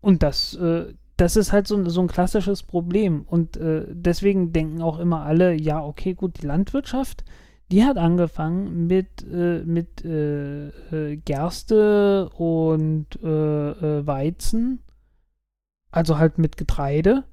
Und 0.00 0.22
das, 0.22 0.54
äh, 0.56 0.94
das 1.20 1.36
ist 1.36 1.52
halt 1.52 1.66
so, 1.66 1.88
so 1.88 2.00
ein 2.00 2.08
klassisches 2.08 2.62
Problem. 2.62 3.22
Und 3.22 3.56
äh, 3.56 3.86
deswegen 3.90 4.52
denken 4.52 4.80
auch 4.80 4.98
immer 4.98 5.22
alle, 5.22 5.54
ja, 5.54 5.84
okay, 5.84 6.14
gut, 6.14 6.40
die 6.40 6.46
Landwirtschaft, 6.46 7.24
die 7.70 7.84
hat 7.84 7.98
angefangen 7.98 8.86
mit, 8.86 9.22
äh, 9.30 9.62
mit 9.64 10.04
äh, 10.04 10.68
äh, 10.68 11.16
Gerste 11.16 12.30
und 12.30 13.22
äh, 13.22 14.06
Weizen, 14.06 14.80
also 15.90 16.18
halt 16.18 16.38
mit 16.38 16.56
Getreide 16.56 17.24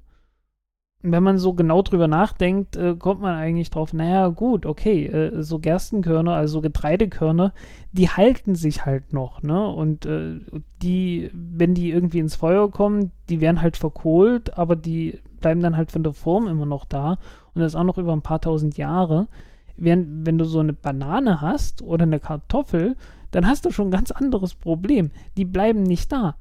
wenn 1.02 1.22
man 1.22 1.38
so 1.38 1.54
genau 1.54 1.82
drüber 1.82 2.08
nachdenkt, 2.08 2.76
äh, 2.76 2.96
kommt 2.96 3.20
man 3.20 3.36
eigentlich 3.36 3.70
drauf, 3.70 3.92
naja, 3.92 4.28
gut, 4.28 4.66
okay, 4.66 5.06
äh, 5.06 5.42
so 5.42 5.60
Gerstenkörner, 5.60 6.32
also 6.32 6.60
Getreidekörner, 6.60 7.52
die 7.92 8.08
halten 8.08 8.56
sich 8.56 8.84
halt 8.84 9.12
noch, 9.12 9.42
ne? 9.42 9.68
Und 9.68 10.06
äh, 10.06 10.40
die, 10.82 11.30
wenn 11.32 11.74
die 11.74 11.90
irgendwie 11.90 12.18
ins 12.18 12.34
Feuer 12.34 12.70
kommen, 12.70 13.12
die 13.28 13.40
werden 13.40 13.62
halt 13.62 13.76
verkohlt, 13.76 14.58
aber 14.58 14.74
die 14.74 15.20
bleiben 15.40 15.62
dann 15.62 15.76
halt 15.76 15.92
von 15.92 16.02
der 16.02 16.14
Form 16.14 16.48
immer 16.48 16.66
noch 16.66 16.84
da 16.84 17.18
und 17.54 17.60
das 17.60 17.76
auch 17.76 17.84
noch 17.84 17.98
über 17.98 18.12
ein 18.12 18.22
paar 18.22 18.40
tausend 18.40 18.76
Jahre. 18.76 19.28
Während, 19.76 20.26
wenn 20.26 20.38
du 20.38 20.44
so 20.44 20.58
eine 20.58 20.72
Banane 20.72 21.40
hast 21.40 21.82
oder 21.82 22.02
eine 22.02 22.18
Kartoffel, 22.18 22.96
dann 23.30 23.46
hast 23.46 23.64
du 23.64 23.70
schon 23.70 23.88
ein 23.88 23.92
ganz 23.92 24.10
anderes 24.10 24.54
Problem. 24.54 25.12
Die 25.36 25.44
bleiben 25.44 25.84
nicht 25.84 26.10
da. 26.10 26.34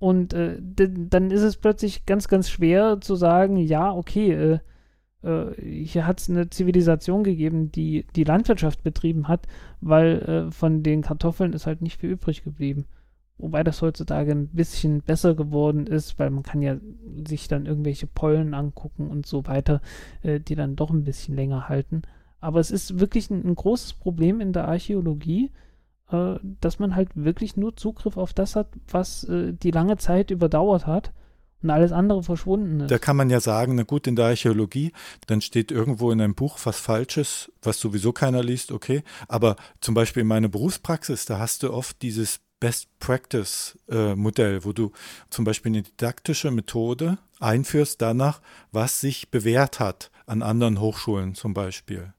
Und 0.00 0.32
äh, 0.32 0.56
dann 0.58 1.30
ist 1.30 1.42
es 1.42 1.58
plötzlich 1.58 2.06
ganz, 2.06 2.26
ganz 2.26 2.48
schwer 2.48 3.02
zu 3.02 3.16
sagen, 3.16 3.58
ja, 3.58 3.92
okay, 3.92 4.32
äh, 4.32 4.58
äh, 5.22 5.84
hier 5.84 6.06
hat 6.06 6.20
es 6.20 6.30
eine 6.30 6.48
Zivilisation 6.48 7.22
gegeben, 7.22 7.70
die 7.70 8.06
die 8.16 8.24
Landwirtschaft 8.24 8.82
betrieben 8.82 9.28
hat, 9.28 9.46
weil 9.82 10.22
äh, 10.22 10.50
von 10.50 10.82
den 10.82 11.02
Kartoffeln 11.02 11.52
ist 11.52 11.66
halt 11.66 11.82
nicht 11.82 12.00
viel 12.00 12.10
übrig 12.10 12.42
geblieben. 12.42 12.86
Wobei 13.36 13.62
das 13.62 13.82
heutzutage 13.82 14.32
ein 14.32 14.48
bisschen 14.48 15.02
besser 15.02 15.34
geworden 15.34 15.86
ist, 15.86 16.18
weil 16.18 16.30
man 16.30 16.44
kann 16.44 16.62
ja 16.62 16.76
sich 17.26 17.46
dann 17.48 17.66
irgendwelche 17.66 18.06
Pollen 18.06 18.54
angucken 18.54 19.08
und 19.08 19.26
so 19.26 19.46
weiter, 19.46 19.82
äh, 20.22 20.40
die 20.40 20.54
dann 20.54 20.76
doch 20.76 20.88
ein 20.88 21.04
bisschen 21.04 21.36
länger 21.36 21.68
halten. 21.68 22.02
Aber 22.40 22.58
es 22.58 22.70
ist 22.70 23.00
wirklich 23.00 23.28
ein, 23.28 23.44
ein 23.44 23.54
großes 23.54 23.92
Problem 23.92 24.40
in 24.40 24.54
der 24.54 24.66
Archäologie, 24.66 25.46
äh, 25.46 25.69
dass 26.60 26.78
man 26.78 26.96
halt 26.96 27.10
wirklich 27.14 27.56
nur 27.56 27.76
Zugriff 27.76 28.16
auf 28.16 28.32
das 28.32 28.56
hat, 28.56 28.68
was 28.88 29.24
äh, 29.24 29.52
die 29.52 29.70
lange 29.70 29.96
Zeit 29.96 30.30
überdauert 30.30 30.86
hat 30.86 31.12
und 31.62 31.70
alles 31.70 31.92
andere 31.92 32.22
verschwunden 32.22 32.80
ist. 32.80 32.90
Da 32.90 32.98
kann 32.98 33.16
man 33.16 33.30
ja 33.30 33.40
sagen, 33.40 33.74
na 33.74 33.82
gut, 33.82 34.06
in 34.06 34.16
der 34.16 34.26
Archäologie, 34.26 34.92
dann 35.26 35.40
steht 35.40 35.70
irgendwo 35.70 36.10
in 36.10 36.20
einem 36.20 36.34
Buch 36.34 36.58
was 36.64 36.80
Falsches, 36.80 37.52
was 37.62 37.78
sowieso 37.78 38.12
keiner 38.12 38.42
liest, 38.42 38.72
okay. 38.72 39.02
Aber 39.28 39.56
zum 39.80 39.94
Beispiel 39.94 40.22
in 40.22 40.26
meiner 40.26 40.48
Berufspraxis, 40.48 41.26
da 41.26 41.38
hast 41.38 41.62
du 41.62 41.72
oft 41.72 42.00
dieses 42.02 42.40
Best 42.60 42.88
Practice 42.98 43.78
äh, 43.88 44.14
Modell, 44.14 44.64
wo 44.64 44.72
du 44.72 44.92
zum 45.30 45.44
Beispiel 45.44 45.70
eine 45.70 45.82
didaktische 45.82 46.50
Methode 46.50 47.18
einführst 47.38 48.02
danach, 48.02 48.40
was 48.70 49.00
sich 49.00 49.30
bewährt 49.30 49.80
hat 49.80 50.10
an 50.26 50.42
anderen 50.42 50.78
Hochschulen 50.78 51.34
zum 51.34 51.54
Beispiel. 51.54 52.12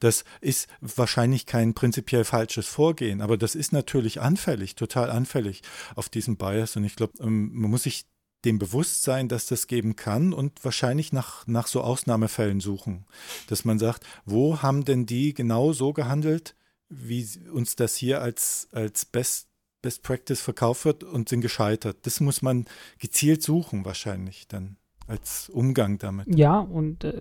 Das 0.00 0.24
ist 0.40 0.68
wahrscheinlich 0.80 1.46
kein 1.46 1.74
prinzipiell 1.74 2.24
falsches 2.24 2.66
Vorgehen, 2.66 3.20
aber 3.20 3.36
das 3.36 3.54
ist 3.54 3.72
natürlich 3.72 4.20
anfällig, 4.20 4.74
total 4.74 5.10
anfällig 5.10 5.62
auf 5.94 6.08
diesen 6.08 6.36
Bias. 6.36 6.76
Und 6.76 6.84
ich 6.84 6.96
glaube, 6.96 7.12
ähm, 7.20 7.50
man 7.52 7.70
muss 7.70 7.84
sich 7.84 8.06
dem 8.44 8.58
Bewusstsein, 8.58 9.28
dass 9.28 9.46
das 9.46 9.66
geben 9.66 9.96
kann 9.96 10.32
und 10.32 10.64
wahrscheinlich 10.64 11.12
nach, 11.12 11.46
nach 11.46 11.66
so 11.66 11.82
Ausnahmefällen 11.82 12.60
suchen. 12.60 13.04
Dass 13.48 13.64
man 13.64 13.78
sagt, 13.78 14.04
wo 14.24 14.62
haben 14.62 14.84
denn 14.84 15.06
die 15.06 15.34
genau 15.34 15.72
so 15.72 15.92
gehandelt, 15.92 16.56
wie 16.88 17.26
uns 17.52 17.76
das 17.76 17.94
hier 17.94 18.22
als, 18.22 18.68
als 18.72 19.04
Best, 19.04 19.48
Best 19.82 20.02
Practice 20.02 20.40
verkauft 20.40 20.84
wird 20.84 21.04
und 21.04 21.28
sind 21.28 21.42
gescheitert. 21.42 21.98
Das 22.02 22.20
muss 22.20 22.42
man 22.42 22.66
gezielt 22.98 23.42
suchen 23.42 23.84
wahrscheinlich 23.84 24.48
dann 24.48 24.76
als 25.06 25.48
Umgang 25.50 25.98
damit. 25.98 26.26
Ja, 26.34 26.58
und 26.58 27.04
äh, 27.04 27.20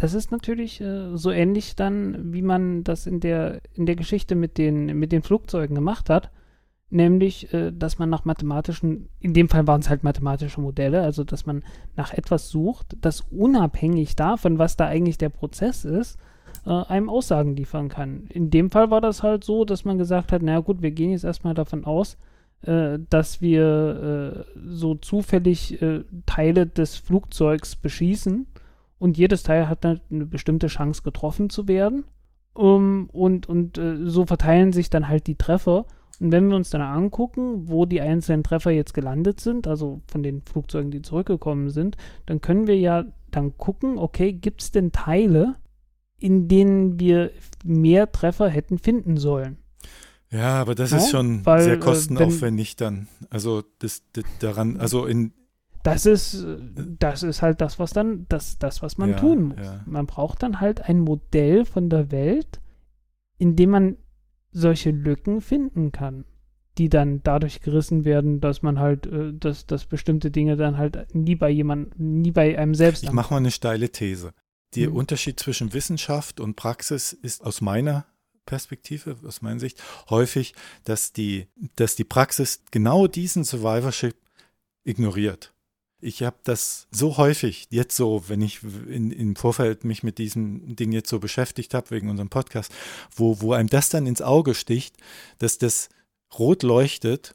das 0.00 0.14
ist 0.14 0.30
natürlich 0.30 0.80
äh, 0.80 1.14
so 1.14 1.30
ähnlich 1.30 1.76
dann, 1.76 2.32
wie 2.32 2.40
man 2.40 2.84
das 2.84 3.06
in 3.06 3.20
der, 3.20 3.60
in 3.74 3.84
der 3.84 3.96
Geschichte 3.96 4.34
mit 4.34 4.56
den, 4.56 4.86
mit 4.98 5.12
den 5.12 5.22
Flugzeugen 5.22 5.74
gemacht 5.74 6.08
hat. 6.08 6.30
Nämlich, 6.88 7.52
äh, 7.52 7.70
dass 7.70 7.98
man 7.98 8.08
nach 8.08 8.24
mathematischen, 8.24 9.10
in 9.18 9.34
dem 9.34 9.50
Fall 9.50 9.66
waren 9.66 9.82
es 9.82 9.90
halt 9.90 10.02
mathematische 10.02 10.62
Modelle, 10.62 11.02
also 11.02 11.22
dass 11.22 11.44
man 11.44 11.64
nach 11.96 12.14
etwas 12.14 12.48
sucht, 12.48 12.96
das 13.02 13.20
unabhängig 13.30 14.16
davon, 14.16 14.58
was 14.58 14.74
da 14.74 14.86
eigentlich 14.86 15.18
der 15.18 15.28
Prozess 15.28 15.84
ist, 15.84 16.18
äh, 16.64 16.70
einem 16.70 17.10
Aussagen 17.10 17.54
liefern 17.54 17.90
kann. 17.90 18.24
In 18.30 18.48
dem 18.48 18.70
Fall 18.70 18.90
war 18.90 19.02
das 19.02 19.22
halt 19.22 19.44
so, 19.44 19.66
dass 19.66 19.84
man 19.84 19.98
gesagt 19.98 20.32
hat, 20.32 20.40
naja 20.40 20.60
gut, 20.60 20.80
wir 20.80 20.92
gehen 20.92 21.10
jetzt 21.10 21.24
erstmal 21.24 21.52
davon 21.52 21.84
aus, 21.84 22.16
äh, 22.62 22.98
dass 23.10 23.42
wir 23.42 24.46
äh, 24.56 24.60
so 24.66 24.94
zufällig 24.94 25.82
äh, 25.82 26.04
Teile 26.24 26.66
des 26.66 26.96
Flugzeugs 26.96 27.76
beschießen 27.76 28.46
und 29.00 29.18
jedes 29.18 29.42
Teil 29.42 29.68
hat 29.68 29.84
eine 29.84 30.26
bestimmte 30.26 30.68
Chance 30.68 31.02
getroffen 31.02 31.50
zu 31.50 31.66
werden. 31.66 32.04
Um, 32.52 33.08
und 33.10 33.48
und 33.48 33.78
äh, 33.78 33.96
so 34.04 34.26
verteilen 34.26 34.72
sich 34.72 34.90
dann 34.90 35.08
halt 35.08 35.26
die 35.26 35.36
Treffer. 35.36 35.86
Und 36.20 36.30
wenn 36.30 36.48
wir 36.48 36.56
uns 36.56 36.70
dann 36.70 36.82
angucken, 36.82 37.68
wo 37.68 37.86
die 37.86 38.00
einzelnen 38.00 38.44
Treffer 38.44 38.70
jetzt 38.70 38.94
gelandet 38.94 39.40
sind, 39.40 39.66
also 39.66 40.02
von 40.06 40.22
den 40.22 40.42
Flugzeugen, 40.42 40.92
die 40.92 41.02
zurückgekommen 41.02 41.70
sind, 41.70 41.96
dann 42.26 42.40
können 42.40 42.66
wir 42.68 42.78
ja 42.78 43.04
dann 43.32 43.56
gucken, 43.56 43.98
okay, 43.98 44.32
gibt 44.32 44.62
es 44.62 44.70
denn 44.70 44.92
Teile 44.92 45.56
in 46.20 46.48
denen 46.48 47.00
wir 47.00 47.32
mehr 47.64 48.12
Treffer 48.12 48.48
hätten 48.48 48.78
finden 48.78 49.16
sollen. 49.16 49.56
Ja, 50.30 50.60
aber 50.60 50.76
das 50.76 50.92
Ja, 50.92 50.98
ist 50.98 51.10
schon 51.10 51.44
weil, 51.44 51.62
sehr 51.62 51.74
äh, 51.74 51.78
kostenaufwendig 51.78 52.76
dann. 52.76 53.08
Also 53.30 53.64
das, 53.80 54.02
das 54.12 54.24
daran, 54.38 54.76
also 54.76 55.06
in 55.06 55.32
Das 55.82 56.04
ist, 56.06 56.46
das 56.98 57.22
ist 57.22 57.40
halt 57.42 57.60
das, 57.60 57.78
was 57.78 57.92
dann, 57.92 58.26
das, 58.28 58.58
das, 58.58 58.82
was 58.82 58.98
man 58.98 59.10
Ja, 59.10 59.16
tun 59.16 59.42
muss. 59.48 59.64
ja. 59.66 59.82
Man 59.86 60.06
braucht 60.06 60.42
dann 60.42 60.60
halt 60.60 60.82
ein 60.82 61.00
Modell 61.00 61.64
von 61.64 61.88
der 61.88 62.10
Welt, 62.10 62.60
in 63.38 63.56
dem 63.56 63.70
man 63.70 63.96
solche 64.52 64.90
Lücken 64.90 65.40
finden 65.40 65.90
kann, 65.92 66.24
die 66.76 66.88
dann 66.88 67.22
dadurch 67.22 67.60
gerissen 67.60 68.04
werden, 68.04 68.40
dass 68.40 68.62
man 68.62 68.78
halt, 68.78 69.06
äh, 69.06 69.32
dass, 69.32 69.66
dass 69.66 69.86
bestimmte 69.86 70.30
Dinge 70.30 70.56
dann 70.56 70.76
halt 70.76 71.14
nie 71.14 71.34
bei 71.34 71.48
jemand, 71.50 71.98
nie 71.98 72.30
bei 72.32 72.58
einem 72.58 72.74
selbst. 72.74 73.02
Ich 73.02 73.12
mache 73.12 73.32
mal 73.32 73.38
eine 73.38 73.50
steile 73.50 73.90
These. 73.90 74.32
Der 74.74 74.90
Mhm. 74.90 74.96
Unterschied 74.96 75.40
zwischen 75.40 75.72
Wissenschaft 75.72 76.40
und 76.40 76.56
Praxis 76.56 77.12
ist 77.12 77.42
aus 77.44 77.60
meiner 77.60 78.06
Perspektive, 78.46 79.16
aus 79.26 79.42
meiner 79.42 79.60
Sicht, 79.60 79.82
häufig, 80.10 80.54
dass 80.84 81.12
die, 81.12 81.48
dass 81.76 81.96
die 81.96 82.04
Praxis 82.04 82.62
genau 82.70 83.06
diesen 83.06 83.44
Survivorship 83.44 84.16
ignoriert. 84.84 85.52
Ich 86.00 86.22
habe 86.22 86.36
das 86.44 86.86
so 86.90 87.16
häufig, 87.16 87.66
jetzt 87.70 87.96
so, 87.96 88.24
wenn 88.28 88.40
ich 88.40 88.62
in, 88.88 89.10
im 89.10 89.36
Vorfeld 89.36 89.84
mich 89.84 90.02
mit 90.02 90.18
diesem 90.18 90.76
Ding 90.76 90.92
jetzt 90.92 91.10
so 91.10 91.18
beschäftigt 91.18 91.74
habe, 91.74 91.90
wegen 91.90 92.08
unserem 92.08 92.30
Podcast, 92.30 92.72
wo, 93.14 93.40
wo 93.40 93.52
einem 93.52 93.68
das 93.68 93.88
dann 93.90 94.06
ins 94.06 94.22
Auge 94.22 94.54
sticht, 94.54 94.96
dass 95.38 95.58
das 95.58 95.88
rot 96.38 96.62
leuchtet, 96.62 97.34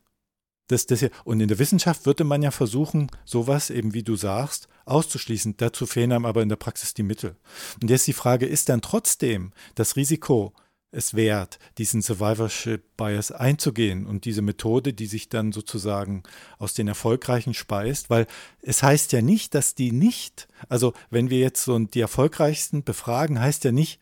dass 0.68 0.88
das 0.88 1.02
ja, 1.02 1.10
und 1.24 1.42
in 1.42 1.48
der 1.48 1.60
Wissenschaft 1.60 2.06
würde 2.06 2.24
man 2.24 2.42
ja 2.42 2.52
versuchen, 2.52 3.12
sowas 3.24 3.70
eben 3.70 3.94
wie 3.94 4.04
du 4.04 4.16
sagst, 4.16 4.68
auszuschließen. 4.86 5.58
Dazu 5.58 5.86
fehlen 5.86 6.12
einem 6.12 6.26
aber 6.26 6.42
in 6.42 6.50
der 6.50 6.56
Praxis 6.56 6.94
die 6.94 7.04
Mittel. 7.04 7.36
Und 7.82 7.90
jetzt 7.90 8.08
die 8.08 8.14
Frage, 8.14 8.46
ist 8.46 8.70
dann 8.70 8.82
trotzdem 8.82 9.52
das 9.76 9.96
Risiko 9.96 10.54
es 10.96 11.14
wert, 11.14 11.60
diesen 11.78 12.02
Survivorship 12.02 12.96
Bias 12.98 13.32
einzugehen 13.32 14.06
und 14.06 14.26
diese 14.26 14.42
Methode, 14.42 14.94
die 14.94 15.08
sich 15.08 15.30
dann 15.30 15.52
sozusagen 15.52 16.24
aus 16.58 16.74
den 16.74 16.88
Erfolgreichen 16.88 17.54
speist, 17.54 18.10
weil 18.10 18.28
es 18.62 18.82
heißt 18.82 19.12
ja 19.12 19.22
nicht, 19.22 19.54
dass 19.56 19.76
die 19.76 19.92
nicht, 19.92 20.48
also 20.70 20.94
wenn 21.10 21.30
wir 21.30 21.40
jetzt 21.40 21.64
so 21.64 21.78
die 21.78 22.00
Erfolgreichsten 22.00 22.84
befragen, 22.84 23.40
heißt 23.40 23.64
ja 23.66 23.72
nicht, 23.72 24.00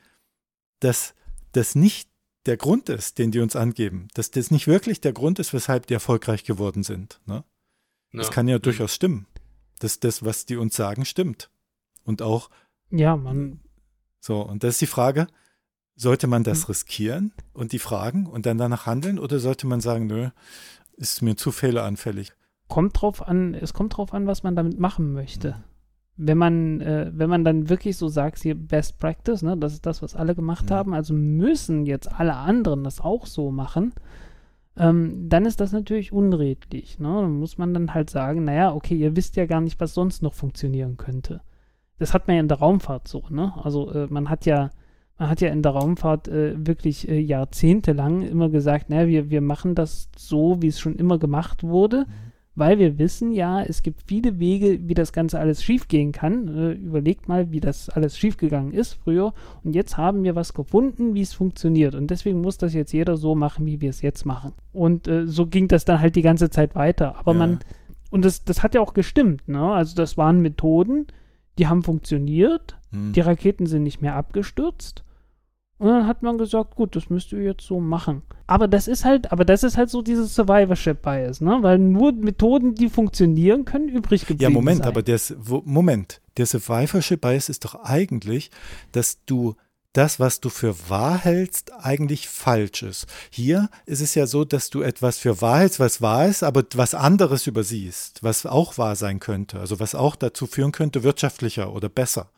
dass 0.80 1.14
das 1.54 1.76
nicht 1.76 2.10
der 2.46 2.58
Grund 2.58 2.90
ist, 2.90 3.18
den 3.18 3.32
die 3.32 3.40
uns 3.40 3.56
angeben, 3.56 4.10
dass 4.14 4.30
das 4.32 4.52
nicht 4.52 4.68
wirklich 4.68 5.02
der 5.02 5.14
Grund 5.14 5.40
ist, 5.40 5.54
weshalb 5.54 5.88
die 5.88 5.94
erfolgreich 5.94 6.44
geworden 6.44 6.84
sind. 6.84 7.22
Ne? 7.26 7.44
Das 8.12 8.28
Ja. 8.28 8.34
kann 8.34 8.48
ja 8.48 8.58
Mhm. 8.58 8.62
durchaus 8.64 8.94
stimmen, 8.94 9.26
dass 9.80 10.00
das, 10.00 10.24
was 10.24 10.46
die 10.46 10.58
uns 10.58 10.76
sagen, 10.76 11.06
stimmt. 11.06 11.50
Und 12.04 12.22
auch 12.22 12.50
Ja, 12.92 13.16
man, 13.16 13.62
so, 14.20 14.42
und 14.42 14.64
das 14.64 14.76
ist 14.76 14.82
die 14.82 14.88
Frage, 14.88 15.28
sollte 15.96 16.28
man 16.28 16.44
das 16.44 16.70
riskieren 16.70 17.34
und 17.54 17.72
die 17.72 17.80
fragen 17.80 18.26
und 18.26 18.46
dann 18.46 18.58
danach 18.58 18.86
handeln 18.86 19.20
oder 19.20 19.40
sollte 19.40 19.68
man 19.68 19.80
sagen, 19.82 20.08
nö, 20.08 20.30
ist 20.98 21.22
mir 21.22 21.36
zu 21.36 21.52
fehleranfällig? 21.52 22.34
kommt 22.70 23.00
drauf 23.00 23.28
an, 23.28 23.54
es 23.54 23.74
kommt 23.74 23.98
drauf 23.98 24.14
an, 24.16 24.26
was 24.26 24.42
man 24.42 24.56
damit 24.56 24.80
machen 24.80 25.14
möchte. 25.14 25.64
Wenn 26.16 26.40
man, 26.40 26.82
äh, 26.82 27.12
wenn 27.14 27.30
man 27.30 27.44
dann 27.44 27.70
wirklich 27.70 27.98
so 27.98 28.08
sagt, 28.08 28.40
hier 28.40 28.56
Best 28.56 28.98
Practice, 28.98 29.44
ne, 29.44 29.56
das 29.58 29.74
ist 29.74 29.86
das, 29.86 30.02
was 30.02 30.16
alle 30.16 30.34
gemacht 30.34 30.70
Mhm. 30.72 30.74
haben, 30.74 30.94
also 30.96 31.14
müssen 31.14 31.86
jetzt 31.86 32.12
alle 32.20 32.34
anderen 32.36 32.84
das 32.84 33.00
auch 33.00 33.28
so 33.28 33.52
machen, 33.52 33.94
ähm, 34.76 35.30
dann 35.30 35.46
ist 35.46 35.60
das 35.60 35.72
natürlich 35.72 36.12
unredlich. 36.12 36.98
Ne? 36.98 37.10
Dann 37.10 37.38
muss 37.38 37.60
man 37.60 37.76
dann 37.76 37.94
halt 37.94 38.10
sagen, 38.10 38.44
naja, 38.44 38.74
okay, 38.74 38.96
ihr 38.96 39.16
wisst 39.16 39.36
ja 39.36 39.46
gar 39.46 39.62
nicht, 39.62 39.80
was 39.80 39.94
sonst 39.94 40.24
noch 40.24 40.34
funktionieren 40.34 40.98
könnte. 40.98 41.42
Das 42.00 42.14
hat 42.16 42.28
man 42.28 42.38
ja 42.38 42.42
in 42.42 42.48
der 42.48 42.58
Raumfahrt 42.60 43.08
so, 43.08 43.24
ne? 43.30 43.54
Also 43.64 43.92
äh, 43.92 44.08
man 44.10 44.30
hat 44.30 44.48
ja, 44.48 44.72
man 45.18 45.30
hat 45.30 45.42
ja 45.42 45.50
in 45.50 45.62
der 45.62 45.74
Raumfahrt 45.74 46.28
äh, 46.28 46.54
wirklich 46.66 47.08
äh, 47.08 47.20
jahrzehntelang 47.20 48.24
immer 48.24 48.50
gesagt, 48.50 48.90
naja, 48.90 49.08
wir, 49.08 49.30
wir 49.30 49.42
machen 49.42 49.76
das 49.76 50.10
so, 50.18 50.62
wie 50.62 50.68
es 50.68 50.80
schon 50.80 50.96
immer 50.96 51.20
gemacht 51.20 51.64
wurde, 51.64 52.06
weil 52.56 52.78
wir 52.78 53.00
wissen 53.00 53.32
ja, 53.32 53.64
es 53.64 53.82
gibt 53.82 54.04
viele 54.08 54.40
Wege, 54.40 54.88
wie 54.88 54.94
das 54.94 55.12
Ganze 55.12 55.40
alles 55.40 55.64
schiefgehen 55.64 56.12
kann. 56.12 56.48
Äh, 56.48 56.72
überlegt 56.74 57.28
mal, 57.28 57.52
wie 57.52 57.60
das 57.60 57.90
alles 57.90 58.18
schiefgegangen 58.18 58.74
ist 58.74 58.94
früher. 58.94 59.34
Und 59.64 59.74
jetzt 59.76 59.98
haben 59.98 60.24
wir 60.24 60.36
was 60.36 60.54
gefunden, 60.54 61.16
wie 61.16 61.22
es 61.22 61.34
funktioniert. 61.34 61.96
Und 61.96 62.12
deswegen 62.12 62.42
muss 62.42 62.58
das 62.58 62.74
jetzt 62.74 62.92
jeder 62.92 63.18
so 63.18 63.34
machen, 63.34 63.66
wie 63.66 63.82
wir 63.82 63.90
es 63.90 64.02
jetzt 64.02 64.26
machen. 64.26 64.54
Und 64.72 65.08
äh, 65.08 65.26
so 65.26 65.48
ging 65.48 65.68
das 65.68 65.86
dann 65.86 66.00
halt 66.00 66.16
die 66.16 66.22
ganze 66.22 66.50
Zeit 66.50 66.76
weiter. 66.76 67.18
Aber 67.18 67.34
Ja. 67.34 67.40
man, 67.40 67.60
und 68.12 68.24
das, 68.24 68.44
das 68.44 68.62
hat 68.62 68.76
ja 68.76 68.82
auch 68.82 68.94
gestimmt, 68.94 69.48
ne? 69.48 69.74
Also 69.74 69.96
das 69.96 70.18
waren 70.18 70.42
Methoden, 70.42 71.08
die 71.58 71.66
haben 71.68 71.82
funktioniert, 71.82 72.78
Hm. 72.94 73.14
die 73.14 73.22
Raketen 73.22 73.66
sind 73.66 73.84
nicht 73.84 74.02
mehr 74.02 74.16
abgestürzt. 74.16 75.04
Und 75.80 75.90
dann 75.90 76.08
hat 76.08 76.24
man 76.24 76.38
gesagt, 76.38 76.76
gut, 76.76 76.96
das 76.96 77.10
müsst 77.10 77.34
ihr 77.34 77.42
jetzt 77.42 77.66
so 77.66 77.80
machen. 77.80 78.22
Aber 78.48 78.68
das 78.70 78.88
ist 78.88 79.04
halt, 79.04 79.32
aber 79.34 79.44
das 79.44 79.64
ist 79.64 79.76
halt 79.76 79.90
so 79.90 80.02
dieses 80.02 80.34
Survivorship 80.34 81.02
Bias, 81.02 81.42
ne? 81.42 81.58
Weil 81.62 81.78
nur 81.80 82.14
Methoden, 82.14 82.76
die 82.76 82.90
funktionieren, 82.90 83.66
können 83.66 83.90
übrig 83.90 84.22
geblieben 84.22 84.44
Ja, 84.44 84.50
Moment, 84.50 84.80
sein. 84.84 84.88
aber 84.88 85.02
der, 85.02 85.20
Moment, 85.66 86.22
der 86.38 86.46
Survivorship 86.46 87.20
Bias 87.20 87.50
ist 87.50 87.66
doch 87.66 87.76
eigentlich, 87.84 88.50
dass 88.94 89.26
du 89.26 89.56
das, 89.94 90.20
was 90.20 90.40
du 90.40 90.50
für 90.50 90.90
wahr 90.90 91.18
hältst, 91.18 91.72
eigentlich 91.74 92.28
falsch 92.28 92.84
ist. 92.84 93.06
Hier 93.30 93.70
ist 93.86 94.02
es 94.02 94.16
ja 94.16 94.26
so, 94.26 94.44
dass 94.46 94.70
du 94.70 94.82
etwas 94.82 95.18
für 95.18 95.42
wahr 95.42 95.60
hältst, 95.60 95.80
was 95.80 96.02
wahr 96.02 96.28
ist, 96.28 96.44
aber 96.44 96.64
was 96.76 96.96
anderes 96.96 97.46
übersiehst, 97.46 98.24
was 98.24 98.46
auch 98.46 98.78
wahr 98.78 98.96
sein 98.96 99.20
könnte, 99.20 99.60
also 99.60 99.80
was 99.80 99.96
auch 99.96 100.16
dazu 100.16 100.48
führen 100.48 100.72
könnte, 100.72 101.04
wirtschaftlicher 101.04 101.74
oder 101.74 101.90
besser. 101.90 102.30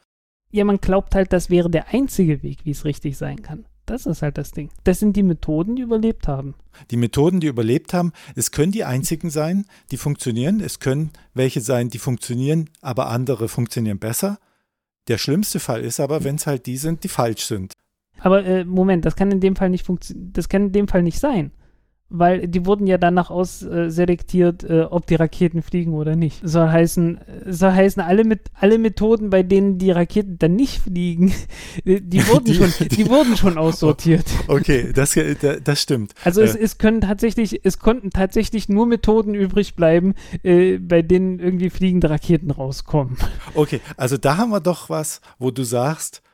Ja, 0.52 0.64
man 0.64 0.78
glaubt 0.78 1.16
halt, 1.16 1.34
das 1.34 1.50
wäre 1.50 1.70
der 1.70 1.94
einzige 1.94 2.44
Weg, 2.44 2.60
wie 2.64 2.72
es 2.72 2.86
richtig 2.86 3.18
sein 3.18 3.42
kann. 3.42 3.66
Das 3.86 4.06
ist 4.06 4.22
halt 4.22 4.38
das 4.38 4.52
Ding. 4.52 4.70
Das 4.84 5.00
sind 5.00 5.16
die 5.16 5.24
Methoden, 5.24 5.76
die 5.76 5.84
überlebt 5.84 6.28
haben. 6.28 6.56
Die 6.90 6.98
Methoden, 6.98 7.40
die 7.40 7.48
überlebt 7.48 7.94
haben, 7.94 8.14
es 8.36 8.52
können 8.52 8.72
die 8.72 8.84
einzigen 8.84 9.30
sein, 9.30 9.66
die 9.92 9.98
funktionieren. 9.98 10.60
Es 10.60 10.80
können 10.80 11.12
welche 11.34 11.62
sein, 11.62 11.90
die 11.90 12.00
funktionieren, 12.00 12.70
aber 12.82 13.10
andere 13.10 13.48
funktionieren 13.48 14.00
besser. 14.00 14.40
Der 15.08 15.20
schlimmste 15.20 15.60
Fall 15.60 15.82
ist 15.82 16.00
aber, 16.00 16.24
wenn 16.24 16.36
es 16.36 16.48
halt 16.48 16.66
die 16.66 16.78
sind, 16.78 17.04
die 17.04 17.10
falsch 17.10 17.46
sind. 17.46 17.74
Aber 18.20 18.44
äh, 18.44 18.66
Moment, 18.66 19.06
das 19.06 19.16
kann 19.16 19.32
in 19.32 19.40
dem 19.40 19.56
Fall 19.56 19.70
nicht 19.70 19.86
funktionieren. 19.86 20.34
Das 20.34 20.50
kann 20.50 20.68
in 20.68 20.72
dem 20.72 20.88
Fall 20.88 21.04
nicht 21.04 21.20
sein. 21.20 21.52
Weil 22.10 22.48
die 22.48 22.66
wurden 22.68 22.86
ja 22.86 23.00
danach 23.00 23.32
ausselektiert, 23.32 24.64
äh, 24.64 24.82
ob 24.84 25.08
die 25.08 25.16
Raketen 25.16 25.62
fliegen 25.64 25.94
oder 25.94 26.16
nicht. 26.16 26.40
Soll 26.44 26.70
heißen, 26.70 27.18
äh, 27.18 27.52
soll 27.52 27.72
heißen, 27.72 28.02
alle, 28.02 28.24
mit, 28.24 28.42
alle 28.54 28.78
Methoden, 28.78 29.30
bei 29.32 29.42
denen 29.44 29.78
die 29.80 29.90
Raketen 29.92 30.38
dann 30.38 30.56
nicht 30.56 30.82
fliegen, 30.82 31.34
äh, 31.86 32.00
die 32.02 32.26
wurden, 32.28 32.46
Die- 32.46 32.54
schon, 32.56 32.72
die 32.90 33.10
wurden 33.10 33.36
schon 33.38 33.58
aussortiert. 33.58 34.26
Okay, 34.48 34.92
das, 34.94 35.18
das 35.64 35.82
stimmt. 35.82 36.14
Also 36.24 36.42
es, 36.42 36.56
Äh. 36.56 36.64
es 36.64 36.78
können 36.78 37.02
tatsächlich, 37.02 37.62
es 37.66 37.80
konnten 37.80 38.12
tatsächlich 38.12 38.70
nur 38.70 38.86
Methoden 38.86 39.34
übrig 39.34 39.76
bleiben, 39.76 40.14
äh, 40.44 40.78
bei 40.78 41.02
denen 41.02 41.40
irgendwie 41.40 41.70
fliegende 41.72 42.10
Raketen 42.12 42.52
rauskommen. 42.52 43.18
Okay, 43.56 43.82
also 43.98 44.18
da 44.18 44.38
haben 44.38 44.52
wir 44.52 44.60
doch 44.62 44.90
was, 44.90 45.22
wo 45.40 45.50
du 45.52 45.64
sagst, 45.64 46.22
äh, 46.24 46.25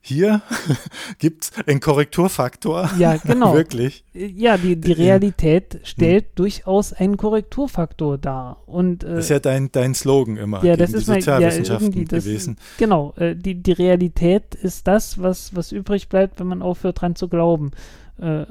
hier 0.00 0.42
gibt 1.18 1.44
es 1.44 1.66
einen 1.66 1.80
Korrekturfaktor. 1.80 2.90
Ja, 2.98 3.16
genau. 3.24 3.54
Wirklich. 3.54 4.04
Ja, 4.12 4.56
die, 4.56 4.76
die 4.76 4.92
Realität 4.92 5.80
stellt 5.82 6.38
durchaus 6.38 6.92
einen 6.92 7.16
Korrekturfaktor 7.16 8.16
dar. 8.18 8.62
Und 8.66 9.02
äh, 9.02 9.14
Das 9.14 9.24
ist 9.24 9.30
ja 9.30 9.40
dein, 9.40 9.72
dein 9.72 9.94
Slogan 9.94 10.36
immer 10.36 10.64
ja, 10.64 10.76
das 10.76 10.90
die 10.90 10.96
ist 10.96 11.08
mein, 11.08 11.16
ja, 11.16 11.22
Sozialwissenschaften 11.22 11.88
irgendwie 11.88 12.04
das, 12.04 12.24
gewesen. 12.24 12.56
Genau, 12.78 13.14
äh, 13.16 13.34
die, 13.34 13.60
die 13.60 13.72
Realität 13.72 14.54
ist 14.54 14.86
das, 14.86 15.20
was, 15.20 15.56
was 15.56 15.72
übrig 15.72 16.08
bleibt, 16.08 16.38
wenn 16.38 16.46
man 16.46 16.62
aufhört 16.62 17.00
dran 17.00 17.16
zu 17.16 17.28
glauben. 17.28 17.72
Äh, 18.20 18.44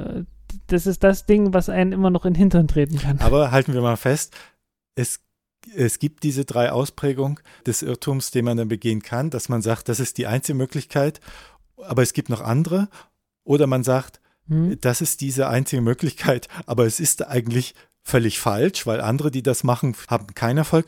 das 0.68 0.88
ist 0.88 1.04
das 1.04 1.26
Ding, 1.26 1.54
was 1.54 1.70
einen 1.70 1.94
immer 1.94 2.10
noch 2.10 2.26
in 2.26 2.34
den 2.34 2.40
Hintern 2.40 2.68
treten 2.68 2.98
kann. 2.98 3.20
Aber 3.20 3.52
halten 3.52 3.74
wir 3.74 3.82
mal 3.82 3.98
fest, 3.98 4.36
es, 4.96 5.22
es 5.76 6.00
gibt 6.00 6.24
diese 6.24 6.46
drei 6.46 6.72
Ausprägungen 6.72 7.40
des 7.66 7.82
Irrtums, 7.82 8.32
den 8.32 8.46
man 8.46 8.58
dann 8.58 8.68
begehen 8.68 9.02
kann, 9.02 9.30
dass 9.30 9.50
man 9.50 9.62
sagt, 9.62 9.90
das 9.90 10.00
ist 10.00 10.18
die 10.18 10.28
einzige 10.28 10.58
Möglichkeit, 10.58 11.20
aber 11.78 12.02
es 12.04 12.14
gibt 12.14 12.30
noch 12.30 12.42
andere. 12.42 12.90
Oder 13.44 13.68
man 13.68 13.84
sagt, 13.84 14.22
Hm? 14.48 14.78
das 14.82 15.02
ist 15.02 15.22
diese 15.22 15.48
einzige 15.48 15.82
Möglichkeit, 15.82 16.48
aber 16.68 16.86
es 16.86 17.00
ist 17.00 17.26
eigentlich 17.26 17.74
völlig 18.04 18.40
falsch, 18.40 18.86
weil 18.86 19.02
andere, 19.02 19.32
die 19.32 19.42
das 19.42 19.64
machen, 19.64 19.96
haben 20.08 20.36
keinen 20.36 20.60
Erfolg. 20.60 20.86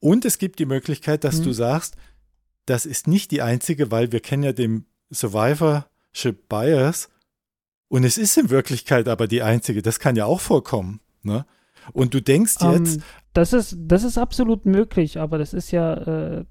Und 0.00 0.24
es 0.24 0.38
gibt 0.38 0.58
die 0.58 0.64
Möglichkeit, 0.66 1.22
dass 1.24 1.40
Mhm. 1.40 1.44
du 1.44 1.52
sagst, 1.52 1.96
das 2.64 2.86
ist 2.86 3.06
nicht 3.06 3.30
die 3.32 3.42
einzige, 3.42 3.90
weil 3.90 4.12
wir 4.12 4.20
kennen 4.20 4.42
ja 4.44 4.52
den 4.52 4.86
Survivorship 5.10 6.48
Bias 6.48 7.08
und 7.88 8.04
es 8.04 8.18
ist 8.18 8.36
in 8.36 8.50
Wirklichkeit 8.50 9.08
aber 9.08 9.26
die 9.28 9.42
einzige. 9.42 9.82
Das 9.82 9.98
kann 10.00 10.16
ja 10.16 10.24
auch 10.24 10.40
vorkommen. 10.40 11.00
Ne? 11.22 11.44
Und 11.92 12.14
du 12.14 12.20
denkst 12.20 12.56
jetzt, 12.60 12.96
Ähm, 12.96 13.02
das 13.32 13.52
ist, 13.52 13.76
das 13.78 14.02
ist 14.04 14.18
absolut 14.18 14.66
möglich, 14.66 15.18
aber 15.20 15.38
das 15.38 15.52
ist 15.54 15.70
ja, 15.70 15.94
äh, 15.94 16.44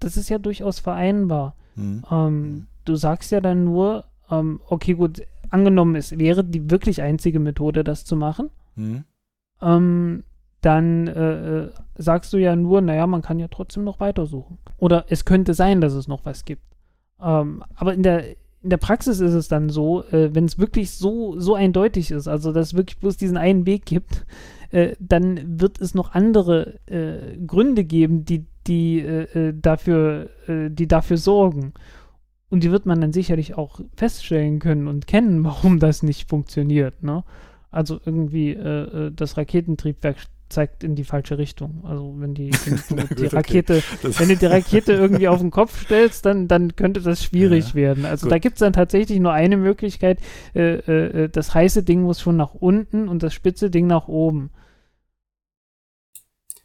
das 0.00 0.16
ist 0.16 0.28
ja 0.28 0.38
durchaus 0.38 0.78
vereinbar. 0.78 1.56
hm, 1.74 2.04
Ähm, 2.10 2.66
du 2.84 2.94
sagst 2.96 3.30
ja 3.32 3.40
dann 3.40 3.64
nur, 3.64 4.04
ähm, 4.30 4.60
okay, 4.68 4.94
gut, 4.94 5.22
angenommen, 5.50 5.96
es 5.96 6.18
wäre 6.18 6.44
die 6.44 6.70
wirklich 6.70 7.02
einzige 7.02 7.40
Methode, 7.40 7.82
das 7.84 8.04
zu 8.04 8.16
machen, 8.16 8.50
hm, 8.74 9.04
ähm, 9.60 10.24
dann 10.60 11.06
äh, 11.06 11.58
äh, 11.64 11.70
sagst 11.96 12.32
du 12.32 12.36
ja 12.38 12.56
nur, 12.56 12.80
naja, 12.80 13.06
man 13.06 13.22
kann 13.22 13.38
ja 13.38 13.48
trotzdem 13.48 13.84
noch 13.84 14.00
weitersuchen. 14.00 14.58
Oder 14.76 15.04
es 15.08 15.24
könnte 15.24 15.54
sein, 15.54 15.80
dass 15.80 15.92
es 15.92 16.08
noch 16.08 16.24
was 16.24 16.44
gibt. 16.44 16.62
Ähm, 17.20 17.62
aber 17.74 17.94
in 17.94 18.02
der, 18.02 18.24
in 18.62 18.70
der 18.70 18.76
Praxis 18.76 19.20
ist 19.20 19.34
es 19.34 19.48
dann 19.48 19.68
so, 19.68 20.04
äh, 20.04 20.34
wenn 20.34 20.44
es 20.44 20.58
wirklich 20.58 20.90
so, 20.90 21.38
so 21.38 21.54
eindeutig 21.54 22.10
ist, 22.10 22.26
also 22.26 22.52
dass 22.52 22.68
es 22.68 22.74
wirklich 22.74 22.98
bloß 22.98 23.16
diesen 23.16 23.36
einen 23.36 23.66
Weg 23.66 23.86
gibt, 23.86 24.26
äh, 24.70 24.96
dann 24.98 25.60
wird 25.60 25.80
es 25.80 25.94
noch 25.94 26.12
andere 26.12 26.78
äh, 26.86 27.36
Gründe 27.46 27.84
geben, 27.84 28.24
die, 28.24 28.46
die, 28.66 29.00
äh, 29.00 29.48
äh, 29.48 29.54
dafür, 29.54 30.30
äh, 30.46 30.70
die 30.70 30.88
dafür 30.88 31.16
sorgen. 31.16 31.72
Und 32.50 32.64
die 32.64 32.70
wird 32.70 32.86
man 32.86 33.00
dann 33.00 33.12
sicherlich 33.12 33.56
auch 33.56 33.80
feststellen 33.94 34.58
können 34.58 34.88
und 34.88 35.06
kennen, 35.06 35.44
warum 35.44 35.78
das 35.78 36.02
nicht 36.02 36.28
funktioniert. 36.28 37.02
Ne? 37.02 37.22
Also 37.70 38.00
irgendwie 38.02 38.54
das 39.14 39.36
Raketentriebwerk 39.36 40.16
zeigt 40.48 40.84
in 40.84 40.94
die 40.94 41.04
falsche 41.04 41.38
Richtung. 41.38 41.84
Also 41.84 42.14
wenn 42.18 42.34
die, 42.34 42.50
wenn 42.88 43.08
du 43.08 43.14
die 43.14 43.26
Rakete, 43.26 43.82
okay. 44.02 44.14
wenn 44.18 44.28
du 44.28 44.36
die 44.36 44.46
Rakete 44.46 44.92
irgendwie 44.92 45.28
auf 45.28 45.40
den 45.40 45.50
Kopf 45.50 45.84
stellst, 45.84 46.26
dann, 46.26 46.48
dann 46.48 46.76
könnte 46.76 47.00
das 47.00 47.22
schwierig 47.22 47.70
ja, 47.70 47.74
werden. 47.74 48.04
Also 48.04 48.26
gut. 48.26 48.32
da 48.32 48.38
gibt 48.38 48.56
es 48.56 48.60
dann 48.60 48.72
tatsächlich 48.72 49.20
nur 49.20 49.32
eine 49.32 49.56
Möglichkeit. 49.56 50.18
Äh, 50.54 50.74
äh, 50.74 51.28
das 51.28 51.54
heiße 51.54 51.82
Ding 51.82 52.02
muss 52.02 52.20
schon 52.20 52.36
nach 52.36 52.54
unten 52.54 53.08
und 53.08 53.22
das 53.22 53.34
spitze 53.34 53.70
Ding 53.70 53.86
nach 53.86 54.08
oben. 54.08 54.50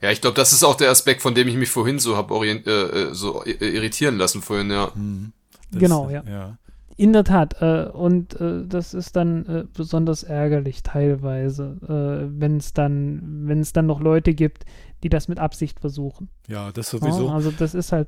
Ja, 0.02 0.12
ich 0.12 0.20
glaube, 0.20 0.36
das 0.36 0.52
ist 0.52 0.64
auch 0.64 0.76
der 0.76 0.90
Aspekt, 0.90 1.22
von 1.22 1.34
dem 1.34 1.48
ich 1.48 1.56
mich 1.56 1.70
vorhin 1.70 1.98
so 1.98 2.18
habe 2.18 2.46
äh, 2.46 2.52
äh, 2.52 3.14
so 3.14 3.44
irritieren 3.46 4.18
lassen 4.18 4.42
vorhin, 4.42 4.70
ja. 4.70 4.92
Mhm. 4.94 5.32
genau, 5.72 6.10
ja. 6.10 6.24
ja. 6.28 6.58
In 6.96 7.14
der 7.14 7.24
Tat. 7.24 7.62
Äh, 7.62 7.90
und 7.92 8.40
äh, 8.40 8.66
das 8.68 8.94
ist 8.94 9.16
dann 9.16 9.46
äh, 9.46 9.66
besonders 9.74 10.24
ärgerlich 10.24 10.84
teilweise, 10.84 11.78
äh, 11.84 12.40
wenn 12.40 12.58
es 12.58 12.74
dann, 12.74 13.48
wenn 13.48 13.60
es 13.60 13.74
dann 13.74 13.86
noch 13.86 14.00
Leute 14.00 14.34
gibt, 14.34 14.66
die 15.04 15.10
das 15.10 15.28
mit 15.28 15.40
Absicht 15.40 15.80
versuchen. 15.80 16.30
Ja, 16.48 16.72
das 16.72 16.90
sowieso. 16.90 17.28
Ja, 17.28 17.34
also 17.34 17.52
das 17.52 17.74
ist 17.74 17.92
halt, 17.92 18.08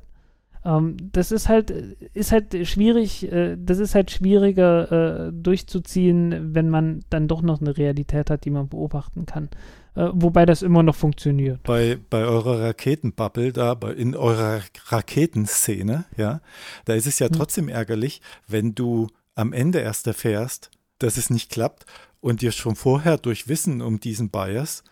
ähm, 0.64 0.96
das 1.12 1.32
ist 1.32 1.48
halt, 1.48 1.70
ist 1.70 2.32
halt 2.32 2.56
schwierig, 2.66 3.30
äh, 3.30 3.56
das 3.58 3.78
ist 3.78 3.94
halt 3.94 4.10
schwieriger 4.10 5.28
äh, 5.28 5.32
durchzuziehen, 5.32 6.54
wenn 6.54 6.70
man 6.70 7.04
dann 7.10 7.28
doch 7.28 7.42
noch 7.42 7.60
eine 7.60 7.76
Realität 7.76 8.30
hat, 8.30 8.44
die 8.44 8.50
man 8.50 8.68
beobachten 8.68 9.26
kann 9.26 9.48
äh, 9.96 10.10
wobei 10.12 10.46
das 10.46 10.62
immer 10.62 10.82
noch 10.82 10.94
funktioniert. 10.94 11.62
Bei, 11.64 11.98
bei 12.10 12.24
eurer 12.24 12.60
Raketenbubble, 12.60 13.52
da 13.52 13.74
bei, 13.74 13.92
in 13.92 14.14
eurer 14.14 14.62
Raketenszene, 14.88 16.04
ja, 16.16 16.40
da 16.84 16.94
ist 16.94 17.06
es 17.06 17.18
ja 17.18 17.28
hm. 17.28 17.32
trotzdem 17.32 17.68
ärgerlich, 17.68 18.20
wenn 18.46 18.74
du 18.74 19.08
am 19.34 19.52
Ende 19.52 19.80
erst 19.80 20.06
erfährst, 20.06 20.70
dass 20.98 21.16
es 21.16 21.30
nicht 21.30 21.50
klappt 21.50 21.86
und 22.20 22.42
dir 22.42 22.52
schon 22.52 22.76
vorher 22.76 23.18
durch 23.18 23.48
Wissen 23.48 23.82
um 23.82 23.98
diesen 24.00 24.30
Bias 24.30 24.84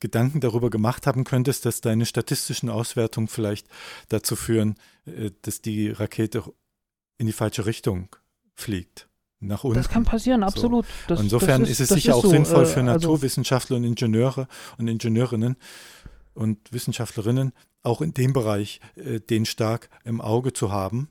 Gedanken 0.00 0.40
darüber 0.40 0.70
gemacht 0.70 1.06
haben 1.06 1.24
könntest, 1.24 1.66
dass 1.66 1.80
deine 1.80 2.06
statistischen 2.06 2.68
Auswertungen 2.68 3.28
vielleicht 3.28 3.66
dazu 4.08 4.36
führen, 4.36 4.76
äh, 5.06 5.30
dass 5.42 5.60
die 5.60 5.90
Rakete 5.90 6.42
in 7.18 7.26
die 7.26 7.32
falsche 7.32 7.66
Richtung 7.66 8.08
fliegt 8.54 9.07
nach 9.40 9.64
unten. 9.64 9.76
Das 9.76 9.88
kann 9.88 10.04
passieren, 10.04 10.42
absolut. 10.42 10.84
So. 10.84 10.90
Das, 11.08 11.20
Insofern 11.20 11.62
das 11.62 11.70
ist, 11.70 11.80
ist, 11.80 11.90
es 11.90 11.96
sicher 11.96 12.16
auch 12.16 12.22
so, 12.22 12.30
sinnvoll 12.30 12.66
für 12.66 12.80
äh, 12.80 12.88
also 12.88 13.08
Naturwissenschaftler 13.08 13.76
und 13.76 13.84
Ingenieure 13.84 14.48
und 14.78 14.88
Ingenieurinnen 14.88 15.56
und 16.34 16.72
Wissenschaftlerinnen, 16.72 17.52
auch 17.82 18.00
in 18.00 18.14
dem 18.14 18.32
Bereich 18.32 18.80
äh, 18.96 19.20
den 19.20 19.46
stark 19.46 19.90
im 20.04 20.20
Auge 20.20 20.52
zu 20.52 20.72
haben. 20.72 21.08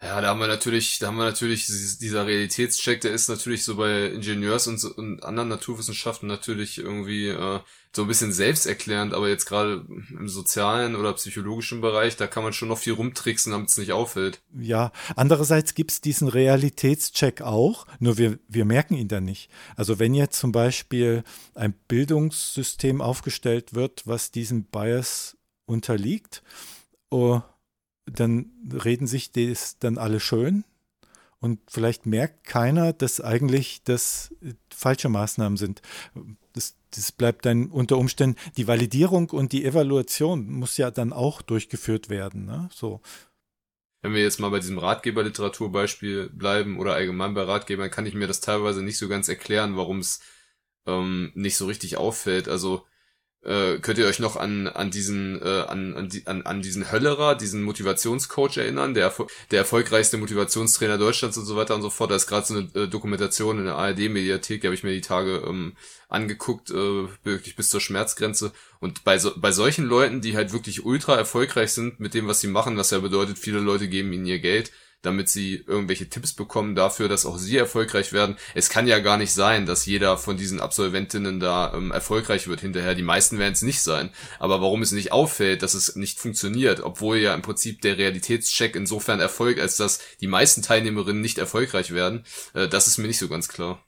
Ja, 0.00 0.20
da 0.20 0.28
haben 0.28 0.38
wir 0.38 0.46
natürlich, 0.46 1.00
da 1.00 1.08
haben 1.08 1.16
wir 1.16 1.24
natürlich 1.24 1.66
dieser 1.66 2.24
Realitätscheck, 2.24 3.00
der 3.00 3.10
ist 3.10 3.28
natürlich 3.28 3.64
so 3.64 3.74
bei 3.76 4.06
Ingenieurs 4.06 4.68
und, 4.68 4.78
so, 4.78 4.94
und 4.94 5.24
anderen 5.24 5.48
Naturwissenschaften 5.48 6.28
natürlich 6.28 6.78
irgendwie 6.78 7.28
äh, 7.28 7.58
so 7.92 8.02
ein 8.02 8.08
bisschen 8.08 8.32
selbsterklärend, 8.32 9.12
aber 9.12 9.28
jetzt 9.28 9.46
gerade 9.46 9.84
im 9.88 10.28
sozialen 10.28 10.94
oder 10.94 11.14
psychologischen 11.14 11.80
Bereich, 11.80 12.16
da 12.16 12.28
kann 12.28 12.44
man 12.44 12.52
schon 12.52 12.68
noch 12.68 12.78
viel 12.78 12.92
rumtricksen, 12.92 13.50
damit 13.50 13.70
es 13.70 13.76
nicht 13.76 13.90
auffällt. 13.90 14.40
Ja, 14.56 14.92
andererseits 15.16 15.74
gibt 15.74 15.90
es 15.90 16.00
diesen 16.00 16.28
Realitätscheck 16.28 17.42
auch, 17.42 17.84
nur 17.98 18.18
wir, 18.18 18.38
wir 18.46 18.64
merken 18.64 18.94
ihn 18.94 19.08
dann 19.08 19.24
nicht. 19.24 19.50
Also 19.74 19.98
wenn 19.98 20.14
jetzt 20.14 20.38
zum 20.38 20.52
Beispiel 20.52 21.24
ein 21.56 21.74
Bildungssystem 21.88 23.00
aufgestellt 23.00 23.74
wird, 23.74 24.06
was 24.06 24.30
diesem 24.30 24.62
Bias 24.64 25.36
unterliegt, 25.66 26.44
oh, 27.10 27.40
dann 28.12 28.50
reden 28.72 29.06
sich 29.06 29.32
das 29.32 29.78
dann 29.78 29.98
alle 29.98 30.20
schön 30.20 30.64
und 31.40 31.60
vielleicht 31.68 32.06
merkt 32.06 32.44
keiner, 32.44 32.92
dass 32.92 33.20
eigentlich 33.20 33.82
das 33.84 34.34
falsche 34.74 35.08
Maßnahmen 35.08 35.56
sind. 35.56 35.82
Das, 36.52 36.76
das 36.90 37.12
bleibt 37.12 37.46
dann 37.46 37.68
unter 37.68 37.96
Umständen, 37.96 38.38
die 38.56 38.66
Validierung 38.66 39.30
und 39.30 39.52
die 39.52 39.64
Evaluation 39.64 40.50
muss 40.50 40.76
ja 40.76 40.90
dann 40.90 41.12
auch 41.12 41.42
durchgeführt 41.42 42.08
werden. 42.08 42.44
Ne? 42.44 42.68
So. 42.72 43.00
Wenn 44.02 44.14
wir 44.14 44.22
jetzt 44.22 44.40
mal 44.40 44.50
bei 44.50 44.58
diesem 44.58 44.78
Ratgeberliteraturbeispiel 44.78 46.30
bleiben 46.30 46.78
oder 46.78 46.94
allgemein 46.94 47.34
bei 47.34 47.42
Ratgebern, 47.42 47.90
kann 47.90 48.06
ich 48.06 48.14
mir 48.14 48.26
das 48.26 48.40
teilweise 48.40 48.82
nicht 48.82 48.98
so 48.98 49.08
ganz 49.08 49.28
erklären, 49.28 49.76
warum 49.76 50.00
es 50.00 50.20
ähm, 50.86 51.30
nicht 51.34 51.56
so 51.56 51.66
richtig 51.66 51.96
auffällt. 51.96 52.48
Also 52.48 52.84
äh, 53.44 53.78
könnt 53.78 53.98
ihr 53.98 54.06
euch 54.06 54.18
noch 54.18 54.36
an, 54.36 54.66
an 54.66 54.90
diesen, 54.90 55.40
äh, 55.40 55.62
an, 55.68 55.94
an, 55.94 56.10
an, 56.26 56.42
an 56.42 56.62
diesen 56.62 56.90
Höllerer, 56.90 57.34
diesen 57.36 57.62
Motivationscoach 57.62 58.56
erinnern, 58.56 58.94
der, 58.94 59.14
der 59.50 59.60
erfolgreichste 59.60 60.16
Motivationstrainer 60.16 60.98
Deutschlands 60.98 61.38
und 61.38 61.44
so 61.44 61.56
weiter 61.56 61.74
und 61.74 61.82
so 61.82 61.90
fort. 61.90 62.10
Da 62.10 62.16
ist 62.16 62.26
gerade 62.26 62.46
so 62.46 62.54
eine 62.54 62.68
äh, 62.74 62.88
Dokumentation 62.88 63.58
in 63.58 63.64
der 63.66 63.76
ARD-Mediathek, 63.76 64.60
die 64.60 64.66
habe 64.66 64.74
ich 64.74 64.82
mir 64.82 64.92
die 64.92 65.00
Tage 65.00 65.44
ähm, 65.46 65.74
angeguckt, 66.08 66.70
äh, 66.70 67.06
wirklich 67.22 67.54
bis 67.54 67.68
zur 67.70 67.80
Schmerzgrenze. 67.80 68.52
Und 68.80 69.04
bei, 69.04 69.18
so, 69.18 69.32
bei 69.36 69.52
solchen 69.52 69.84
Leuten, 69.84 70.20
die 70.20 70.36
halt 70.36 70.52
wirklich 70.52 70.84
ultra 70.84 71.14
erfolgreich 71.16 71.72
sind 71.72 72.00
mit 72.00 72.14
dem, 72.14 72.26
was 72.26 72.40
sie 72.40 72.48
machen, 72.48 72.76
was 72.76 72.90
ja 72.90 72.98
bedeutet, 72.98 73.38
viele 73.38 73.60
Leute 73.60 73.88
geben 73.88 74.12
ihnen 74.12 74.26
ihr 74.26 74.40
Geld, 74.40 74.72
damit 75.02 75.28
sie 75.28 75.56
irgendwelche 75.66 76.08
Tipps 76.08 76.32
bekommen 76.32 76.74
dafür, 76.74 77.08
dass 77.08 77.26
auch 77.26 77.38
sie 77.38 77.56
erfolgreich 77.56 78.12
werden. 78.12 78.36
Es 78.54 78.68
kann 78.68 78.88
ja 78.88 78.98
gar 78.98 79.16
nicht 79.16 79.32
sein, 79.32 79.66
dass 79.66 79.86
jeder 79.86 80.16
von 80.18 80.36
diesen 80.36 80.60
Absolventinnen 80.60 81.38
da 81.38 81.72
ähm, 81.74 81.92
erfolgreich 81.92 82.48
wird 82.48 82.60
hinterher. 82.60 82.94
Die 82.94 83.02
meisten 83.02 83.38
werden 83.38 83.52
es 83.52 83.62
nicht 83.62 83.80
sein. 83.80 84.10
Aber 84.38 84.60
warum 84.60 84.82
es 84.82 84.92
nicht 84.92 85.12
auffällt, 85.12 85.62
dass 85.62 85.74
es 85.74 85.94
nicht 85.94 86.18
funktioniert, 86.18 86.80
obwohl 86.80 87.18
ja 87.18 87.34
im 87.34 87.42
Prinzip 87.42 87.80
der 87.82 87.96
Realitätscheck 87.96 88.74
insofern 88.74 89.20
erfolgt, 89.20 89.60
als 89.60 89.76
dass 89.76 90.00
die 90.20 90.26
meisten 90.26 90.62
Teilnehmerinnen 90.62 91.22
nicht 91.22 91.38
erfolgreich 91.38 91.92
werden, 91.92 92.24
äh, 92.54 92.68
das 92.68 92.88
ist 92.88 92.98
mir 92.98 93.06
nicht 93.06 93.18
so 93.18 93.28
ganz 93.28 93.48
klar. 93.48 93.84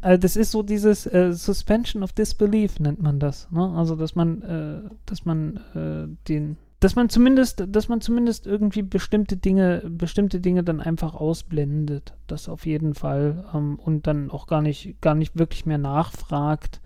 Also 0.00 0.20
das 0.20 0.36
ist 0.36 0.52
so 0.52 0.62
dieses 0.62 1.06
äh, 1.06 1.32
Suspension 1.32 2.02
of 2.02 2.12
Disbelief 2.12 2.80
nennt 2.80 3.02
man 3.02 3.20
das. 3.20 3.50
Ne? 3.50 3.72
Also 3.76 3.96
dass 3.96 4.14
man, 4.14 4.42
äh, 4.42 4.90
dass 5.06 5.24
man 5.24 5.56
äh, 5.74 6.28
den 6.28 6.56
dass 6.82 6.96
man 6.96 7.08
zumindest, 7.08 7.64
dass 7.68 7.88
man 7.88 8.00
zumindest 8.00 8.44
irgendwie 8.44 8.82
bestimmte 8.82 9.36
Dinge, 9.36 9.82
bestimmte 9.88 10.40
Dinge 10.40 10.64
dann 10.64 10.80
einfach 10.80 11.14
ausblendet. 11.14 12.14
Das 12.26 12.48
auf 12.48 12.66
jeden 12.66 12.94
Fall. 12.94 13.44
Ähm, 13.54 13.78
und 13.78 14.08
dann 14.08 14.30
auch 14.30 14.48
gar 14.48 14.62
nicht, 14.62 15.00
gar 15.00 15.14
nicht 15.14 15.38
wirklich 15.38 15.64
mehr 15.64 15.78
nachfragt, 15.78 16.80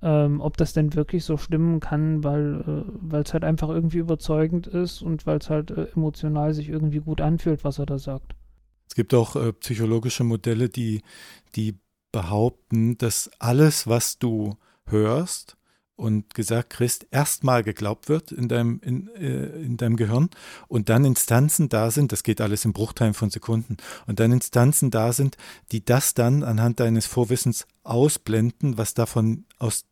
ähm, 0.00 0.40
ob 0.40 0.56
das 0.56 0.74
denn 0.74 0.94
wirklich 0.94 1.24
so 1.24 1.36
stimmen 1.36 1.80
kann, 1.80 2.22
weil 2.22 2.86
äh, 3.12 3.16
es 3.16 3.32
halt 3.32 3.42
einfach 3.42 3.68
irgendwie 3.68 3.98
überzeugend 3.98 4.68
ist 4.68 5.02
und 5.02 5.26
weil 5.26 5.38
es 5.38 5.50
halt 5.50 5.72
äh, 5.72 5.88
emotional 5.96 6.54
sich 6.54 6.68
irgendwie 6.68 7.00
gut 7.00 7.20
anfühlt, 7.20 7.64
was 7.64 7.80
er 7.80 7.86
da 7.86 7.98
sagt. 7.98 8.36
Es 8.88 8.94
gibt 8.94 9.12
auch 9.12 9.34
äh, 9.34 9.52
psychologische 9.54 10.22
Modelle, 10.22 10.68
die, 10.68 11.02
die 11.56 11.80
behaupten, 12.12 12.96
dass 12.96 13.28
alles, 13.40 13.88
was 13.88 14.20
du 14.20 14.54
hörst, 14.86 15.56
und 15.96 16.34
gesagt 16.34 16.70
kriegst, 16.70 17.06
erstmal 17.10 17.62
geglaubt 17.62 18.08
wird 18.08 18.32
in 18.32 18.48
deinem, 18.48 18.80
in, 18.82 19.08
äh, 19.14 19.46
in 19.62 19.76
deinem 19.76 19.96
Gehirn 19.96 20.30
und 20.68 20.88
dann 20.88 21.04
Instanzen 21.04 21.68
da 21.68 21.90
sind, 21.90 22.12
das 22.12 22.22
geht 22.22 22.40
alles 22.40 22.64
im 22.64 22.72
Bruchteilen 22.72 23.14
von 23.14 23.30
Sekunden, 23.30 23.76
und 24.06 24.20
dann 24.20 24.32
Instanzen 24.32 24.90
da 24.90 25.12
sind, 25.12 25.36
die 25.70 25.84
das 25.84 26.14
dann 26.14 26.42
anhand 26.42 26.80
deines 26.80 27.06
Vorwissens 27.06 27.66
ausblenden, 27.82 28.78
was 28.78 28.94
davon 28.94 29.44
aus, 29.58 29.84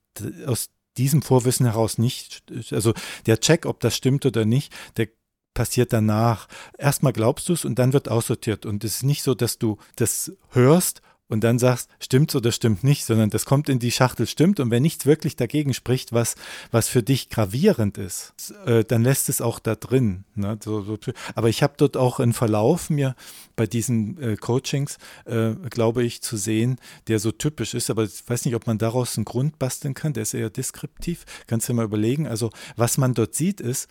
aus 0.46 0.70
diesem 0.96 1.22
Vorwissen 1.22 1.66
heraus 1.66 1.98
nicht, 1.98 2.42
also 2.72 2.94
der 3.26 3.40
Check, 3.40 3.66
ob 3.66 3.80
das 3.80 3.96
stimmt 3.96 4.26
oder 4.26 4.44
nicht, 4.44 4.72
der 4.96 5.08
passiert 5.54 5.92
danach. 5.92 6.48
Erstmal 6.78 7.12
glaubst 7.12 7.48
du 7.48 7.52
es 7.52 7.64
und 7.64 7.78
dann 7.78 7.92
wird 7.92 8.08
aussortiert. 8.08 8.66
Und 8.66 8.84
es 8.84 8.96
ist 8.96 9.02
nicht 9.02 9.22
so, 9.22 9.34
dass 9.34 9.58
du 9.58 9.78
das 9.96 10.32
hörst 10.50 11.02
und 11.30 11.44
dann 11.44 11.60
sagst, 11.60 11.88
stimmt's 12.00 12.34
oder 12.34 12.50
stimmt 12.50 12.82
nicht, 12.82 13.04
sondern 13.04 13.30
das 13.30 13.44
kommt 13.44 13.68
in 13.68 13.78
die 13.78 13.92
Schachtel, 13.92 14.26
stimmt. 14.26 14.58
Und 14.58 14.72
wenn 14.72 14.82
nichts 14.82 15.06
wirklich 15.06 15.36
dagegen 15.36 15.72
spricht, 15.74 16.12
was, 16.12 16.34
was 16.72 16.88
für 16.88 17.04
dich 17.04 17.30
gravierend 17.30 17.98
ist, 17.98 18.34
äh, 18.66 18.84
dann 18.84 19.04
lässt 19.04 19.28
es 19.28 19.40
auch 19.40 19.60
da 19.60 19.76
drin. 19.76 20.24
Ne? 20.34 20.58
So, 20.62 20.82
so. 20.82 20.98
Aber 21.36 21.48
ich 21.48 21.62
habe 21.62 21.74
dort 21.76 21.96
auch 21.96 22.18
einen 22.18 22.32
Verlauf 22.32 22.90
mir 22.90 23.14
bei 23.54 23.68
diesen 23.68 24.20
äh, 24.20 24.36
Coachings, 24.36 24.98
äh, 25.24 25.52
glaube 25.70 26.02
ich, 26.02 26.20
zu 26.20 26.36
sehen, 26.36 26.78
der 27.06 27.20
so 27.20 27.30
typisch 27.30 27.74
ist. 27.74 27.90
Aber 27.90 28.02
ich 28.02 28.28
weiß 28.28 28.44
nicht, 28.44 28.56
ob 28.56 28.66
man 28.66 28.78
daraus 28.78 29.16
einen 29.16 29.24
Grund 29.24 29.60
basteln 29.60 29.94
kann. 29.94 30.12
Der 30.12 30.24
ist 30.24 30.34
eher 30.34 30.50
deskriptiv. 30.50 31.24
Kannst 31.46 31.68
du 31.68 31.74
mal 31.74 31.84
überlegen. 31.84 32.26
Also, 32.26 32.50
was 32.74 32.98
man 32.98 33.14
dort 33.14 33.36
sieht, 33.36 33.60
ist, 33.60 33.88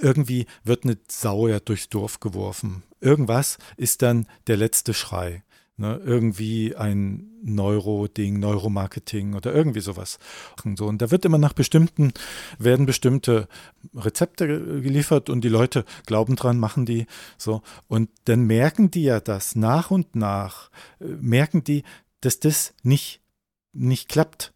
irgendwie 0.00 0.46
wird 0.62 0.84
eine 0.84 0.98
Sau 1.10 1.48
ja 1.48 1.58
durchs 1.58 1.88
Dorf 1.88 2.20
geworfen. 2.20 2.84
Irgendwas 3.00 3.58
ist 3.76 4.02
dann 4.02 4.28
der 4.46 4.56
letzte 4.56 4.94
Schrei 4.94 5.42
ne, 5.76 6.00
irgendwie 6.04 6.76
ein 6.76 7.30
Neuro-Ding, 7.42 8.38
Neuromarketing 8.38 9.34
oder 9.34 9.52
irgendwie 9.54 9.80
sowas. 9.80 10.18
So, 10.76 10.86
und 10.86 11.02
da 11.02 11.10
wird 11.10 11.24
immer 11.24 11.38
nach 11.38 11.52
bestimmten, 11.52 12.12
werden 12.58 12.86
bestimmte 12.86 13.48
Rezepte 13.94 14.46
geliefert 14.80 15.28
und 15.28 15.42
die 15.42 15.48
Leute 15.48 15.84
glauben 16.06 16.36
dran, 16.36 16.58
machen 16.58 16.86
die 16.86 17.06
so. 17.36 17.62
Und 17.88 18.10
dann 18.24 18.44
merken 18.44 18.90
die 18.90 19.04
ja 19.04 19.20
das 19.20 19.56
nach 19.56 19.90
und 19.90 20.16
nach, 20.16 20.70
äh, 21.00 21.06
merken 21.20 21.64
die, 21.64 21.82
dass 22.20 22.40
das 22.40 22.74
nicht, 22.82 23.20
nicht 23.72 24.08
klappt. 24.08 24.54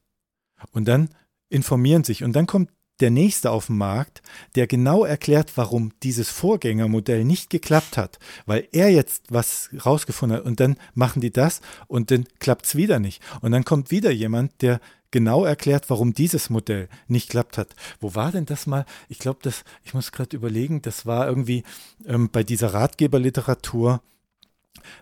Und 0.72 0.88
dann 0.88 1.10
informieren 1.50 2.04
sich 2.04 2.24
und 2.24 2.34
dann 2.34 2.46
kommt 2.46 2.70
der 3.00 3.10
nächste 3.10 3.50
auf 3.50 3.66
den 3.66 3.76
Markt, 3.76 4.22
der 4.54 4.66
genau 4.66 5.04
erklärt, 5.04 5.52
warum 5.56 5.92
dieses 6.02 6.30
Vorgängermodell 6.30 7.24
nicht 7.24 7.50
geklappt 7.50 7.96
hat, 7.96 8.18
weil 8.46 8.68
er 8.72 8.90
jetzt 8.90 9.24
was 9.30 9.70
rausgefunden 9.84 10.38
hat 10.38 10.44
und 10.44 10.60
dann 10.60 10.76
machen 10.94 11.20
die 11.20 11.30
das 11.30 11.60
und 11.86 12.10
dann 12.10 12.26
klappt 12.38 12.66
es 12.66 12.74
wieder 12.74 12.98
nicht. 12.98 13.22
Und 13.40 13.52
dann 13.52 13.64
kommt 13.64 13.90
wieder 13.90 14.10
jemand, 14.10 14.62
der 14.62 14.80
genau 15.10 15.44
erklärt, 15.44 15.88
warum 15.90 16.12
dieses 16.12 16.50
Modell 16.50 16.88
nicht 17.06 17.30
klappt 17.30 17.58
hat. 17.58 17.74
Wo 18.00 18.14
war 18.14 18.32
denn 18.32 18.46
das 18.46 18.66
mal? 18.66 18.84
Ich 19.08 19.18
glaube, 19.18 19.40
das, 19.42 19.64
ich 19.84 19.94
muss 19.94 20.12
gerade 20.12 20.36
überlegen, 20.36 20.82
das 20.82 21.06
war 21.06 21.26
irgendwie 21.26 21.62
ähm, 22.06 22.28
bei 22.30 22.42
dieser 22.42 22.74
Ratgeberliteratur. 22.74 24.02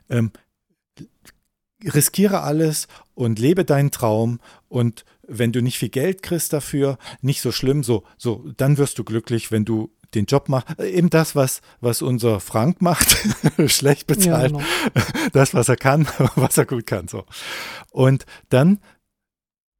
Ähm, 0.08 0.30
riskiere 1.84 2.42
alles 2.42 2.88
und 3.14 3.38
lebe 3.38 3.64
deinen 3.64 3.90
Traum 3.90 4.40
und 4.68 5.04
wenn 5.28 5.52
du 5.52 5.60
nicht 5.60 5.78
viel 5.78 5.88
Geld 5.88 6.22
kriegst 6.22 6.52
dafür, 6.52 6.98
nicht 7.20 7.40
so 7.40 7.52
schlimm, 7.52 7.82
so, 7.82 8.04
so, 8.16 8.44
dann 8.56 8.78
wirst 8.78 8.98
du 8.98 9.04
glücklich, 9.04 9.50
wenn 9.50 9.64
du 9.64 9.90
den 10.14 10.26
Job 10.26 10.48
machst. 10.48 10.78
Eben 10.80 11.10
das, 11.10 11.34
was, 11.34 11.60
was 11.80 12.02
unser 12.02 12.40
Frank 12.40 12.80
macht, 12.80 13.16
schlecht 13.66 14.06
bezahlt, 14.06 14.52
ja, 14.52 14.58
genau. 14.58 15.26
das, 15.32 15.52
was 15.52 15.68
er 15.68 15.76
kann, 15.76 16.06
was 16.36 16.56
er 16.58 16.66
gut 16.66 16.86
kann, 16.86 17.08
so. 17.08 17.24
Und 17.90 18.24
dann 18.48 18.78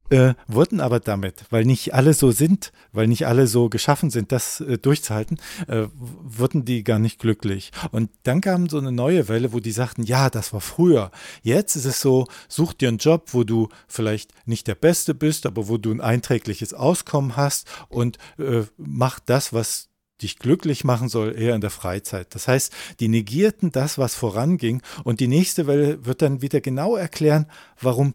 äh, 0.09 0.33
wurden 0.47 0.79
aber 0.79 0.99
damit, 0.99 1.45
weil 1.49 1.65
nicht 1.65 1.93
alle 1.93 2.13
so 2.13 2.31
sind, 2.31 2.71
weil 2.91 3.07
nicht 3.07 3.27
alle 3.27 3.47
so 3.47 3.69
geschaffen 3.69 4.09
sind, 4.09 4.31
das 4.31 4.61
äh, 4.61 4.77
durchzuhalten, 4.77 5.37
äh, 5.67 5.87
wurden 5.93 6.65
die 6.65 6.83
gar 6.83 6.99
nicht 6.99 7.19
glücklich. 7.19 7.71
Und 7.91 8.09
dann 8.23 8.41
kam 8.41 8.69
so 8.69 8.77
eine 8.77 8.91
neue 8.91 9.27
Welle, 9.27 9.53
wo 9.53 9.59
die 9.59 9.71
sagten, 9.71 10.03
ja, 10.03 10.29
das 10.29 10.53
war 10.53 10.61
früher. 10.61 11.11
Jetzt 11.43 11.75
ist 11.75 11.85
es 11.85 12.01
so, 12.01 12.27
such 12.47 12.73
dir 12.73 12.89
einen 12.89 12.97
Job, 12.97 13.29
wo 13.33 13.43
du 13.43 13.69
vielleicht 13.87 14.31
nicht 14.47 14.67
der 14.67 14.75
Beste 14.75 15.13
bist, 15.13 15.45
aber 15.45 15.67
wo 15.67 15.77
du 15.77 15.91
ein 15.91 16.01
einträgliches 16.01 16.73
Auskommen 16.73 17.35
hast 17.35 17.67
und 17.89 18.17
äh, 18.37 18.63
mach 18.77 19.19
das, 19.19 19.53
was 19.53 19.89
dich 20.21 20.39
glücklich 20.39 20.83
machen 20.83 21.09
soll, 21.09 21.37
eher 21.37 21.55
in 21.55 21.61
der 21.61 21.69
Freizeit. 21.69 22.33
Das 22.33 22.47
heißt, 22.47 22.73
die 22.99 23.07
negierten 23.07 23.71
das, 23.71 23.97
was 23.97 24.15
voranging 24.15 24.81
und 25.03 25.19
die 25.19 25.27
nächste 25.27 25.67
Welle 25.67 26.05
wird 26.05 26.21
dann 26.21 26.41
wieder 26.41 26.61
genau 26.61 26.95
erklären, 26.95 27.45
warum 27.79 28.13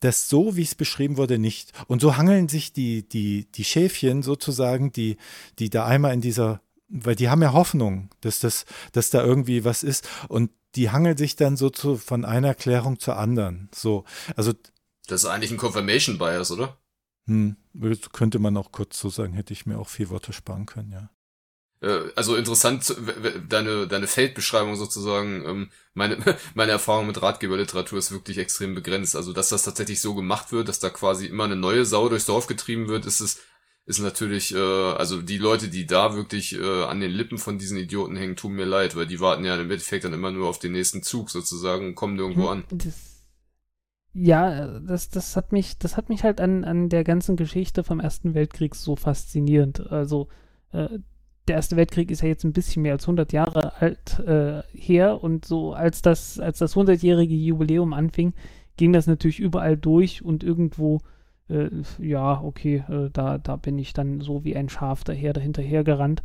das 0.00 0.28
so, 0.28 0.56
wie 0.56 0.62
es 0.62 0.74
beschrieben 0.74 1.16
wurde, 1.16 1.38
nicht. 1.38 1.72
Und 1.86 2.00
so 2.00 2.16
hangeln 2.16 2.48
sich 2.48 2.72
die, 2.72 3.08
die, 3.08 3.50
die 3.52 3.64
Schäfchen 3.64 4.22
sozusagen, 4.22 4.92
die, 4.92 5.16
die 5.58 5.70
da 5.70 5.86
einmal 5.86 6.12
in 6.12 6.20
dieser, 6.20 6.60
weil 6.88 7.16
die 7.16 7.28
haben 7.28 7.42
ja 7.42 7.52
Hoffnung, 7.52 8.10
dass, 8.20 8.40
das, 8.40 8.66
dass 8.92 9.10
da 9.10 9.24
irgendwie 9.24 9.64
was 9.64 9.82
ist. 9.82 10.08
Und 10.28 10.50
die 10.74 10.90
hangeln 10.90 11.16
sich 11.16 11.36
dann 11.36 11.56
so 11.56 11.70
zu, 11.70 11.96
von 11.96 12.24
einer 12.24 12.48
Erklärung 12.48 12.98
zur 12.98 13.16
anderen. 13.16 13.68
So, 13.74 14.04
also. 14.36 14.52
Das 15.06 15.22
ist 15.22 15.28
eigentlich 15.28 15.50
ein 15.50 15.58
Confirmation 15.58 16.18
Bias, 16.18 16.50
oder? 16.50 16.76
Hm, 17.26 17.56
könnte 18.12 18.38
man 18.38 18.56
auch 18.56 18.72
kurz 18.72 18.98
so 18.98 19.08
sagen, 19.08 19.32
hätte 19.32 19.52
ich 19.52 19.66
mir 19.66 19.78
auch 19.78 19.88
vier 19.88 20.10
Worte 20.10 20.32
sparen 20.32 20.66
können, 20.66 20.92
ja. 20.92 21.10
Äh, 21.84 22.10
also 22.16 22.34
interessant, 22.36 22.94
deine, 23.48 23.86
deine 23.86 24.06
Feldbeschreibung 24.06 24.74
sozusagen, 24.76 25.44
ähm, 25.46 25.70
meine, 25.92 26.16
meine 26.54 26.72
Erfahrung 26.72 27.06
mit 27.06 27.20
Ratgeberliteratur 27.20 27.98
ist 27.98 28.10
wirklich 28.10 28.38
extrem 28.38 28.74
begrenzt. 28.74 29.16
Also, 29.16 29.32
dass 29.32 29.50
das 29.50 29.64
tatsächlich 29.64 30.00
so 30.00 30.14
gemacht 30.14 30.50
wird, 30.50 30.68
dass 30.68 30.78
da 30.78 30.88
quasi 30.88 31.26
immer 31.26 31.44
eine 31.44 31.56
neue 31.56 31.84
Sau 31.84 32.08
durchs 32.08 32.26
Dorf 32.26 32.46
getrieben 32.46 32.88
wird, 32.88 33.04
ist 33.04 33.20
es, 33.20 33.40
ist 33.84 34.00
natürlich, 34.00 34.54
äh, 34.54 34.58
also 34.58 35.20
die 35.20 35.36
Leute, 35.36 35.68
die 35.68 35.86
da 35.86 36.14
wirklich 36.14 36.58
äh, 36.58 36.84
an 36.84 37.00
den 37.00 37.10
Lippen 37.10 37.36
von 37.36 37.58
diesen 37.58 37.76
Idioten 37.76 38.16
hängen, 38.16 38.36
tun 38.36 38.52
mir 38.52 38.64
leid, 38.64 38.96
weil 38.96 39.06
die 39.06 39.20
warten 39.20 39.44
ja 39.44 39.54
im 39.54 39.70
Endeffekt 39.70 40.04
dann 40.04 40.14
immer 40.14 40.30
nur 40.30 40.48
auf 40.48 40.58
den 40.58 40.72
nächsten 40.72 41.02
Zug 41.02 41.28
sozusagen 41.30 41.88
und 41.88 41.94
kommen 41.94 42.16
nirgendwo 42.16 42.48
an. 42.48 42.64
Das, 42.70 42.94
ja, 44.14 44.78
das, 44.78 45.10
das 45.10 45.36
hat 45.36 45.52
mich, 45.52 45.76
das 45.76 45.98
hat 45.98 46.08
mich 46.08 46.24
halt 46.24 46.40
an, 46.40 46.64
an 46.64 46.88
der 46.88 47.04
ganzen 47.04 47.36
Geschichte 47.36 47.84
vom 47.84 48.00
Ersten 48.00 48.32
Weltkrieg 48.32 48.74
so 48.74 48.96
faszinierend. 48.96 49.90
Also, 49.90 50.28
äh, 50.72 50.88
der 51.48 51.56
Erste 51.56 51.76
Weltkrieg 51.76 52.10
ist 52.10 52.22
ja 52.22 52.28
jetzt 52.28 52.44
ein 52.44 52.52
bisschen 52.52 52.82
mehr 52.82 52.92
als 52.92 53.04
100 53.04 53.32
Jahre 53.32 53.80
alt 53.80 54.18
äh, 54.20 54.62
her 54.72 55.22
und 55.22 55.44
so 55.44 55.72
als 55.74 56.02
das, 56.02 56.40
als 56.40 56.58
das 56.58 56.74
100-jährige 56.74 57.34
Jubiläum 57.34 57.92
anfing, 57.92 58.32
ging 58.76 58.92
das 58.92 59.06
natürlich 59.06 59.40
überall 59.40 59.76
durch 59.76 60.24
und 60.24 60.42
irgendwo, 60.42 61.00
äh, 61.48 61.68
ja, 61.98 62.40
okay, 62.40 62.84
äh, 62.88 63.10
da, 63.12 63.38
da 63.38 63.56
bin 63.56 63.78
ich 63.78 63.92
dann 63.92 64.20
so 64.20 64.44
wie 64.44 64.56
ein 64.56 64.68
Schaf 64.68 65.04
daher, 65.04 65.32
dahinterher 65.32 65.84
gerannt 65.84 66.22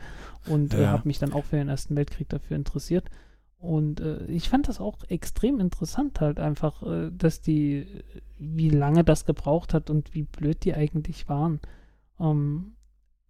und 0.48 0.74
äh, 0.74 0.84
ja. 0.84 0.92
habe 0.92 1.08
mich 1.08 1.20
dann 1.20 1.34
auch 1.34 1.46
für 1.46 1.58
den 1.58 1.70
Ersten 1.70 1.96
Weltkrieg 1.96 2.30
dafür 2.30 2.56
interessiert. 2.56 3.10
Und 3.60 4.00
äh, 4.00 4.24
ich 4.28 4.48
fand 4.48 4.70
das 4.70 4.80
auch 4.80 5.04
extrem 5.10 5.60
interessant 5.60 6.22
halt 6.22 6.40
einfach, 6.40 6.82
äh, 6.84 7.12
dass 7.12 7.42
die, 7.42 7.86
wie 8.38 8.70
lange 8.70 9.04
das 9.04 9.26
gebraucht 9.26 9.74
hat 9.74 9.90
und 9.90 10.14
wie 10.14 10.24
blöd 10.24 10.64
die 10.64 10.74
eigentlich 10.74 11.28
waren. 11.28 11.60
Ähm, 12.22 12.76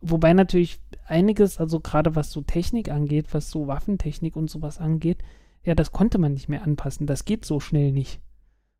Wobei 0.01 0.33
natürlich 0.33 0.79
einiges, 1.05 1.59
also 1.59 1.79
gerade 1.79 2.15
was 2.15 2.31
so 2.31 2.41
Technik 2.41 2.89
angeht, 2.89 3.27
was 3.33 3.51
so 3.51 3.67
Waffentechnik 3.67 4.35
und 4.35 4.49
sowas 4.49 4.79
angeht, 4.79 5.23
ja, 5.63 5.75
das 5.75 5.91
konnte 5.91 6.17
man 6.17 6.33
nicht 6.33 6.47
mehr 6.47 6.63
anpassen. 6.63 7.05
Das 7.05 7.25
geht 7.25 7.43
so 7.45 7.59
schnell 7.59 7.91
nicht. 7.91 8.21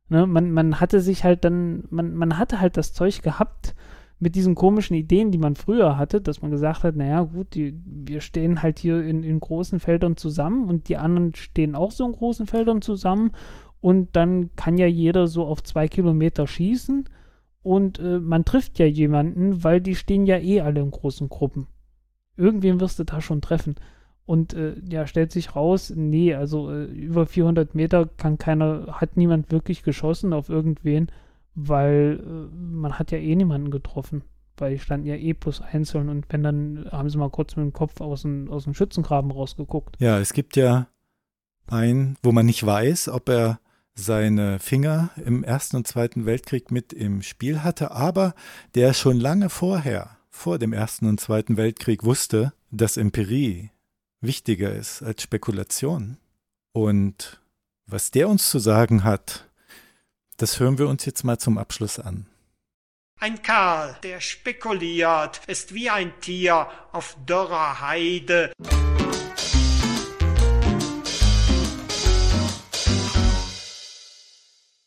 Ne? 0.07 0.25
Man, 0.25 0.51
man 0.51 0.79
hatte 0.79 1.01
sich 1.01 1.23
halt 1.23 1.43
dann, 1.43 1.83
man, 1.89 2.15
man 2.15 2.37
hatte 2.37 2.61
halt 2.61 2.77
das 2.77 2.93
Zeug 2.93 3.21
gehabt 3.21 3.75
mit 4.19 4.35
diesen 4.35 4.55
komischen 4.55 4.95
Ideen, 4.95 5.31
die 5.31 5.37
man 5.37 5.55
früher 5.55 5.97
hatte, 5.97 6.19
dass 6.19 6.41
man 6.41 6.51
gesagt 6.51 6.83
hat, 6.83 6.95
naja, 6.95 7.21
gut, 7.21 7.53
die, 7.53 7.79
wir 7.85 8.21
stehen 8.21 8.61
halt 8.61 8.79
hier 8.79 9.01
in, 9.03 9.23
in 9.23 9.39
großen 9.39 9.79
Feldern 9.79 10.17
zusammen 10.17 10.67
und 10.67 10.89
die 10.89 10.97
anderen 10.97 11.33
stehen 11.35 11.75
auch 11.75 11.91
so 11.91 12.05
in 12.05 12.11
großen 12.11 12.45
Feldern 12.45 12.81
zusammen 12.81 13.31
und 13.79 14.15
dann 14.15 14.53
kann 14.55 14.77
ja 14.77 14.87
jeder 14.87 15.27
so 15.27 15.45
auf 15.45 15.63
zwei 15.63 15.87
Kilometer 15.87 16.47
schießen 16.47 17.07
und 17.61 17.99
äh, 17.99 18.19
man 18.19 18.45
trifft 18.45 18.79
ja 18.79 18.85
jemanden, 18.85 19.63
weil 19.63 19.81
die 19.81 19.95
stehen 19.95 20.25
ja 20.25 20.37
eh 20.37 20.61
alle 20.61 20.81
in 20.81 20.91
großen 20.91 21.29
Gruppen. 21.29 21.67
Irgendwen 22.37 22.79
wirst 22.79 22.99
du 22.99 23.03
da 23.03 23.21
schon 23.21 23.41
treffen. 23.41 23.75
Und 24.25 24.53
äh, 24.53 24.75
ja, 24.87 25.07
stellt 25.07 25.31
sich 25.31 25.55
raus, 25.55 25.91
nee, 25.95 26.35
also 26.35 26.71
äh, 26.71 26.85
über 26.85 27.25
400 27.25 27.73
Meter 27.73 28.05
kann 28.05 28.37
keiner, 28.37 28.99
hat 28.99 29.17
niemand 29.17 29.51
wirklich 29.51 29.83
geschossen 29.83 30.33
auf 30.33 30.49
irgendwen, 30.49 31.07
weil 31.55 32.19
äh, 32.23 32.55
man 32.55 32.99
hat 32.99 33.11
ja 33.11 33.17
eh 33.17 33.35
niemanden 33.35 33.71
getroffen. 33.71 34.23
Weil 34.55 34.73
die 34.73 34.79
standen 34.79 35.07
ja 35.07 35.15
eh 35.15 35.33
plus 35.33 35.61
einzeln 35.61 36.09
und 36.09 36.25
wenn, 36.29 36.43
dann 36.43 36.87
haben 36.91 37.09
sie 37.09 37.17
mal 37.17 37.29
kurz 37.29 37.55
mit 37.55 37.63
dem 37.63 37.73
Kopf 37.73 38.01
aus 38.01 38.21
dem, 38.21 38.51
aus 38.51 38.65
dem 38.65 38.73
Schützengraben 38.73 39.31
rausgeguckt. 39.31 39.95
Ja, 39.99 40.19
es 40.19 40.33
gibt 40.33 40.55
ja 40.57 40.87
einen, 41.67 42.17
wo 42.21 42.31
man 42.31 42.45
nicht 42.45 42.65
weiß, 42.65 43.09
ob 43.09 43.29
er 43.29 43.59
seine 43.99 44.59
Finger 44.59 45.09
im 45.23 45.43
Ersten 45.43 45.77
und 45.77 45.87
Zweiten 45.87 46.25
Weltkrieg 46.25 46.71
mit 46.71 46.93
im 46.93 47.21
Spiel 47.21 47.63
hatte, 47.63 47.91
aber 47.91 48.33
der 48.75 48.93
schon 48.93 49.19
lange 49.19 49.49
vorher, 49.49 50.17
vor 50.29 50.57
dem 50.57 50.73
Ersten 50.73 51.07
und 51.07 51.19
Zweiten 51.19 51.57
Weltkrieg, 51.57 52.03
wusste, 52.03 52.53
dass 52.71 52.97
Empirie 52.97 53.71
wichtiger 54.21 54.73
ist 54.73 55.01
als 55.01 55.23
Spekulation. 55.23 56.17
Und 56.71 57.41
was 57.85 58.11
der 58.11 58.29
uns 58.29 58.49
zu 58.49 58.59
sagen 58.59 59.03
hat, 59.03 59.49
das 60.37 60.59
hören 60.59 60.77
wir 60.77 60.87
uns 60.87 61.05
jetzt 61.05 61.23
mal 61.23 61.37
zum 61.37 61.57
Abschluss 61.57 61.99
an. 61.99 62.27
Ein 63.19 63.41
Kerl, 63.41 63.97
der 64.03 64.21
spekuliert, 64.21 65.41
ist 65.47 65.73
wie 65.73 65.89
ein 65.89 66.13
Tier 66.21 66.67
auf 66.93 67.17
dürrer 67.27 67.81
Heide. 67.81 68.53